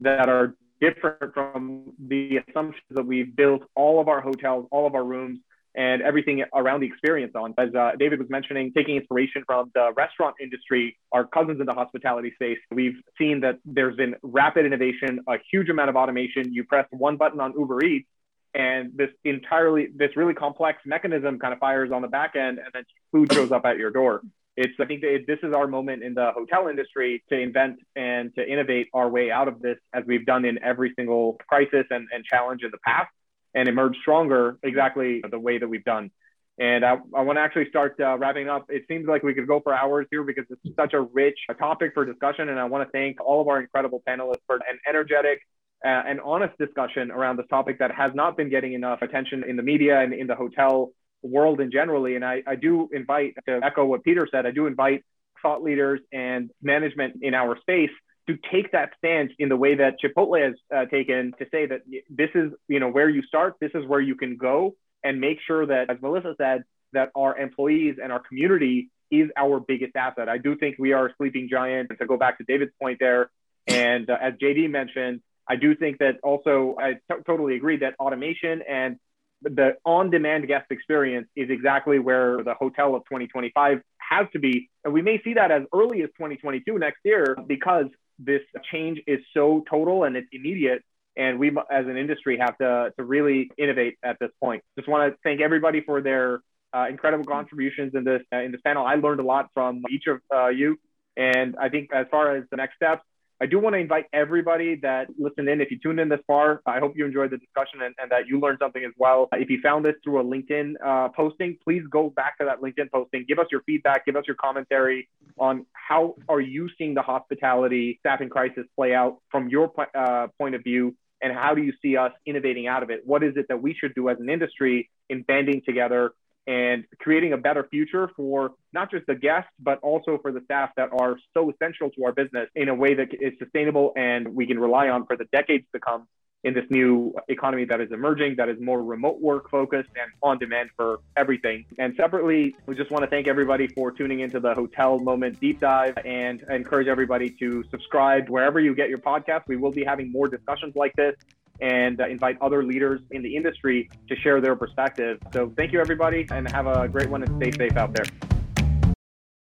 that 0.00 0.28
are 0.28 0.54
different 0.80 1.34
from 1.34 1.92
the 1.98 2.38
assumptions 2.38 2.84
that 2.90 3.04
we've 3.04 3.34
built 3.34 3.62
all 3.74 4.00
of 4.00 4.08
our 4.08 4.20
hotels, 4.20 4.66
all 4.70 4.86
of 4.86 4.94
our 4.94 5.04
rooms, 5.04 5.40
and 5.74 6.02
everything 6.02 6.44
around 6.54 6.80
the 6.80 6.86
experience 6.86 7.32
on. 7.34 7.54
As 7.56 7.74
uh, 7.74 7.92
David 7.98 8.18
was 8.18 8.28
mentioning, 8.28 8.72
taking 8.72 8.96
inspiration 8.96 9.42
from 9.46 9.70
the 9.74 9.92
restaurant 9.96 10.36
industry, 10.40 10.98
our 11.12 11.26
cousins 11.26 11.60
in 11.60 11.66
the 11.66 11.72
hospitality 11.72 12.32
space, 12.34 12.58
we've 12.70 12.96
seen 13.18 13.40
that 13.40 13.58
there's 13.64 13.96
been 13.96 14.14
rapid 14.22 14.66
innovation, 14.66 15.20
a 15.28 15.36
huge 15.50 15.68
amount 15.70 15.88
of 15.88 15.96
automation. 15.96 16.52
You 16.52 16.64
press 16.64 16.86
one 16.90 17.16
button 17.16 17.40
on 17.40 17.54
Uber 17.58 17.82
Eats, 17.84 18.08
and 18.54 18.92
this 18.94 19.08
entirely, 19.24 19.88
this 19.94 20.14
really 20.16 20.34
complex 20.34 20.80
mechanism 20.84 21.38
kind 21.38 21.54
of 21.54 21.58
fires 21.58 21.90
on 21.90 22.02
the 22.02 22.08
back 22.08 22.36
end, 22.36 22.58
and 22.58 22.68
then 22.74 22.84
food 23.10 23.32
shows 23.32 23.50
up 23.50 23.64
at 23.64 23.78
your 23.78 23.90
door. 23.90 24.22
It's, 24.54 24.74
I 24.78 24.84
think 24.84 25.00
that 25.00 25.24
this 25.26 25.38
is 25.42 25.54
our 25.54 25.66
moment 25.66 26.02
in 26.02 26.12
the 26.12 26.30
hotel 26.32 26.68
industry 26.68 27.24
to 27.30 27.38
invent 27.38 27.78
and 27.96 28.34
to 28.34 28.46
innovate 28.46 28.88
our 28.92 29.08
way 29.08 29.30
out 29.30 29.48
of 29.48 29.62
this, 29.62 29.78
as 29.94 30.04
we've 30.06 30.26
done 30.26 30.44
in 30.44 30.62
every 30.62 30.92
single 30.94 31.40
crisis 31.48 31.86
and, 31.88 32.06
and 32.12 32.22
challenge 32.22 32.62
in 32.62 32.70
the 32.70 32.78
past 32.84 33.08
and 33.54 33.68
emerge 33.68 33.96
stronger 34.00 34.58
exactly 34.62 35.22
the 35.30 35.38
way 35.38 35.58
that 35.58 35.68
we've 35.68 35.84
done. 35.84 36.10
And 36.58 36.84
I, 36.84 36.96
I 37.16 37.22
want 37.22 37.38
to 37.38 37.40
actually 37.40 37.68
start 37.70 37.96
uh, 37.98 38.18
wrapping 38.18 38.48
up. 38.48 38.66
It 38.68 38.84
seems 38.86 39.06
like 39.06 39.22
we 39.22 39.34
could 39.34 39.48
go 39.48 39.60
for 39.60 39.74
hours 39.74 40.06
here 40.10 40.22
because 40.22 40.44
it's 40.50 40.76
such 40.76 40.92
a 40.92 41.00
rich 41.00 41.38
topic 41.58 41.92
for 41.94 42.04
discussion. 42.04 42.48
And 42.50 42.58
I 42.58 42.64
want 42.64 42.86
to 42.86 42.90
thank 42.92 43.20
all 43.20 43.40
of 43.40 43.48
our 43.48 43.60
incredible 43.60 44.02
panelists 44.06 44.42
for 44.46 44.56
an 44.56 44.78
energetic 44.88 45.40
uh, 45.84 45.88
and 45.88 46.20
honest 46.20 46.56
discussion 46.58 47.10
around 47.10 47.38
this 47.38 47.46
topic 47.48 47.78
that 47.78 47.90
has 47.92 48.12
not 48.14 48.36
been 48.36 48.50
getting 48.50 48.74
enough 48.74 49.02
attention 49.02 49.44
in 49.48 49.56
the 49.56 49.62
media 49.62 50.00
and 50.00 50.12
in 50.12 50.26
the 50.26 50.34
hotel 50.34 50.92
world 51.22 51.60
in 51.60 51.70
generally. 51.70 52.16
And 52.16 52.24
I, 52.24 52.42
I 52.46 52.54
do 52.56 52.88
invite, 52.92 53.34
to 53.48 53.60
echo 53.62 53.84
what 53.84 54.04
Peter 54.04 54.28
said, 54.30 54.44
I 54.44 54.50
do 54.50 54.66
invite 54.66 55.04
thought 55.40 55.62
leaders 55.62 56.00
and 56.12 56.50
management 56.62 57.14
in 57.22 57.34
our 57.34 57.58
space 57.60 57.90
to 58.28 58.38
take 58.52 58.72
that 58.72 58.90
stance 58.98 59.32
in 59.38 59.48
the 59.48 59.56
way 59.56 59.74
that 59.74 59.96
Chipotle 60.00 60.44
has 60.44 60.54
uh, 60.74 60.86
taken 60.86 61.32
to 61.38 61.46
say 61.50 61.66
that 61.66 61.82
this 62.08 62.30
is, 62.34 62.52
you 62.68 62.80
know, 62.80 62.88
where 62.88 63.10
you 63.10 63.22
start, 63.22 63.56
this 63.60 63.72
is 63.74 63.84
where 63.86 64.00
you 64.00 64.14
can 64.14 64.36
go, 64.36 64.76
and 65.02 65.20
make 65.20 65.38
sure 65.46 65.66
that, 65.66 65.90
as 65.90 65.96
Melissa 66.00 66.34
said, 66.38 66.64
that 66.92 67.10
our 67.16 67.36
employees 67.36 67.96
and 68.02 68.12
our 68.12 68.20
community 68.20 68.90
is 69.10 69.28
our 69.36 69.60
biggest 69.60 69.96
asset. 69.96 70.28
I 70.28 70.38
do 70.38 70.56
think 70.56 70.76
we 70.78 70.92
are 70.92 71.06
a 71.06 71.14
sleeping 71.16 71.48
giant. 71.50 71.90
And 71.90 71.98
to 71.98 72.06
go 72.06 72.16
back 72.16 72.38
to 72.38 72.44
David's 72.44 72.72
point 72.80 72.98
there, 73.00 73.30
and 73.66 74.08
uh, 74.08 74.16
as 74.20 74.34
JD 74.34 74.70
mentioned, 74.70 75.20
I 75.48 75.56
do 75.56 75.74
think 75.74 75.98
that 75.98 76.18
also 76.22 76.76
I 76.78 76.94
t- 76.94 77.22
totally 77.26 77.56
agree 77.56 77.78
that 77.78 77.94
automation 77.98 78.62
and 78.62 78.98
the 79.42 79.76
on-demand 79.84 80.46
guest 80.46 80.66
experience 80.70 81.26
is 81.34 81.50
exactly 81.50 81.98
where 81.98 82.42
the 82.44 82.54
hotel 82.54 82.94
of 82.94 83.02
2025 83.04 83.82
has 83.98 84.26
to 84.32 84.38
be. 84.38 84.70
And 84.84 84.94
we 84.94 85.02
may 85.02 85.20
see 85.22 85.34
that 85.34 85.50
as 85.50 85.62
early 85.74 86.02
as 86.02 86.10
2022 86.10 86.78
next 86.78 87.00
year 87.04 87.36
because 87.46 87.86
this 88.24 88.42
change 88.70 89.00
is 89.06 89.20
so 89.34 89.64
total 89.68 90.04
and 90.04 90.16
it's 90.16 90.28
immediate 90.32 90.82
and 91.16 91.38
we 91.38 91.50
as 91.70 91.86
an 91.86 91.96
industry 91.96 92.38
have 92.38 92.56
to, 92.58 92.92
to 92.96 93.04
really 93.04 93.50
innovate 93.58 93.98
at 94.02 94.18
this 94.18 94.30
point. 94.40 94.62
Just 94.78 94.88
want 94.88 95.12
to 95.12 95.18
thank 95.22 95.42
everybody 95.42 95.82
for 95.82 96.00
their 96.00 96.40
uh, 96.74 96.86
incredible 96.88 97.24
contributions 97.24 97.94
in 97.94 98.02
this 98.02 98.22
uh, 98.32 98.38
in 98.38 98.50
this 98.50 98.62
panel. 98.62 98.86
I 98.86 98.94
learned 98.94 99.20
a 99.20 99.24
lot 99.24 99.50
from 99.52 99.82
each 99.90 100.06
of 100.06 100.20
uh, 100.34 100.48
you 100.48 100.78
and 101.16 101.56
i 101.60 101.68
think 101.68 101.90
as 101.92 102.06
far 102.10 102.36
as 102.36 102.44
the 102.50 102.56
next 102.56 102.76
steps 102.76 103.02
I 103.42 103.46
do 103.46 103.58
want 103.58 103.74
to 103.74 103.80
invite 103.80 104.06
everybody 104.12 104.76
that 104.82 105.08
listened 105.18 105.48
in. 105.48 105.60
If 105.60 105.72
you 105.72 105.78
tuned 105.82 105.98
in 105.98 106.08
this 106.08 106.20
far, 106.28 106.62
I 106.64 106.78
hope 106.78 106.92
you 106.94 107.04
enjoyed 107.04 107.32
the 107.32 107.38
discussion 107.38 107.82
and, 107.82 107.92
and 107.98 108.08
that 108.12 108.28
you 108.28 108.38
learned 108.38 108.58
something 108.62 108.84
as 108.84 108.92
well. 108.96 109.28
If 109.32 109.50
you 109.50 109.60
found 109.60 109.84
this 109.84 109.94
through 110.04 110.20
a 110.20 110.24
LinkedIn 110.24 110.74
uh, 110.84 111.08
posting, 111.08 111.58
please 111.64 111.82
go 111.90 112.08
back 112.08 112.38
to 112.38 112.44
that 112.44 112.60
LinkedIn 112.60 112.92
posting. 112.92 113.24
Give 113.26 113.40
us 113.40 113.46
your 113.50 113.62
feedback. 113.62 114.06
Give 114.06 114.14
us 114.14 114.22
your 114.28 114.36
commentary 114.36 115.08
on 115.40 115.66
how 115.72 116.14
are 116.28 116.40
you 116.40 116.68
seeing 116.78 116.94
the 116.94 117.02
hospitality 117.02 117.96
staffing 117.98 118.28
crisis 118.28 118.64
play 118.76 118.94
out 118.94 119.18
from 119.32 119.48
your 119.48 119.72
uh, 119.92 120.28
point 120.38 120.54
of 120.54 120.62
view 120.62 120.94
and 121.20 121.32
how 121.32 121.56
do 121.56 121.62
you 121.62 121.72
see 121.82 121.96
us 121.96 122.12
innovating 122.24 122.68
out 122.68 122.84
of 122.84 122.90
it? 122.90 123.00
What 123.04 123.24
is 123.24 123.32
it 123.36 123.46
that 123.48 123.60
we 123.60 123.74
should 123.74 123.94
do 123.96 124.08
as 124.08 124.18
an 124.20 124.30
industry 124.30 124.88
in 125.08 125.22
banding 125.22 125.62
together 125.66 126.12
and 126.46 126.84
creating 126.98 127.32
a 127.32 127.36
better 127.36 127.66
future 127.70 128.10
for 128.16 128.52
not 128.72 128.90
just 128.90 129.06
the 129.06 129.14
guests, 129.14 129.50
but 129.60 129.78
also 129.80 130.18
for 130.18 130.32
the 130.32 130.40
staff 130.44 130.70
that 130.76 130.88
are 130.92 131.16
so 131.34 131.50
essential 131.50 131.90
to 131.90 132.04
our 132.04 132.12
business 132.12 132.48
in 132.54 132.68
a 132.68 132.74
way 132.74 132.94
that 132.94 133.08
is 133.20 133.32
sustainable 133.38 133.92
and 133.96 134.34
we 134.34 134.46
can 134.46 134.58
rely 134.58 134.88
on 134.88 135.06
for 135.06 135.16
the 135.16 135.26
decades 135.32 135.66
to 135.72 135.80
come. 135.80 136.06
in 136.44 136.54
this 136.54 136.64
new 136.70 137.14
economy 137.28 137.64
that 137.64 137.80
is 137.80 137.92
emerging, 137.92 138.34
that 138.36 138.48
is 138.48 138.60
more 138.60 138.82
remote 138.82 139.20
work 139.20 139.48
focused 139.50 139.90
and 139.90 140.10
on 140.22 140.38
demand 140.38 140.70
for 140.76 140.98
everything. 141.16 141.64
And 141.78 141.94
separately, 141.96 142.56
we 142.66 142.74
just 142.74 142.90
want 142.90 143.04
to 143.04 143.10
thank 143.10 143.28
everybody 143.28 143.68
for 143.68 143.92
tuning 143.92 144.20
into 144.20 144.40
the 144.40 144.54
Hotel 144.54 144.98
Moment 144.98 145.38
Deep 145.40 145.60
Dive 145.60 145.96
and 146.04 146.42
encourage 146.50 146.88
everybody 146.88 147.30
to 147.30 147.62
subscribe 147.70 148.28
wherever 148.28 148.58
you 148.58 148.74
get 148.74 148.88
your 148.88 148.98
podcast. 148.98 149.42
We 149.46 149.56
will 149.56 149.70
be 149.70 149.84
having 149.84 150.10
more 150.10 150.26
discussions 150.28 150.74
like 150.74 150.94
this 150.96 151.14
and 151.62 152.00
uh, 152.00 152.08
invite 152.08 152.36
other 152.42 152.64
leaders 152.64 153.00
in 153.12 153.22
the 153.22 153.34
industry 153.34 153.88
to 154.08 154.16
share 154.16 154.40
their 154.40 154.56
perspective. 154.56 155.18
So 155.32 155.50
thank 155.56 155.72
you, 155.72 155.80
everybody, 155.80 156.26
and 156.30 156.50
have 156.50 156.66
a 156.66 156.88
great 156.88 157.08
one 157.08 157.22
and 157.22 157.36
stay 157.40 157.52
safe 157.56 157.76
out 157.76 157.94
there. 157.94 158.04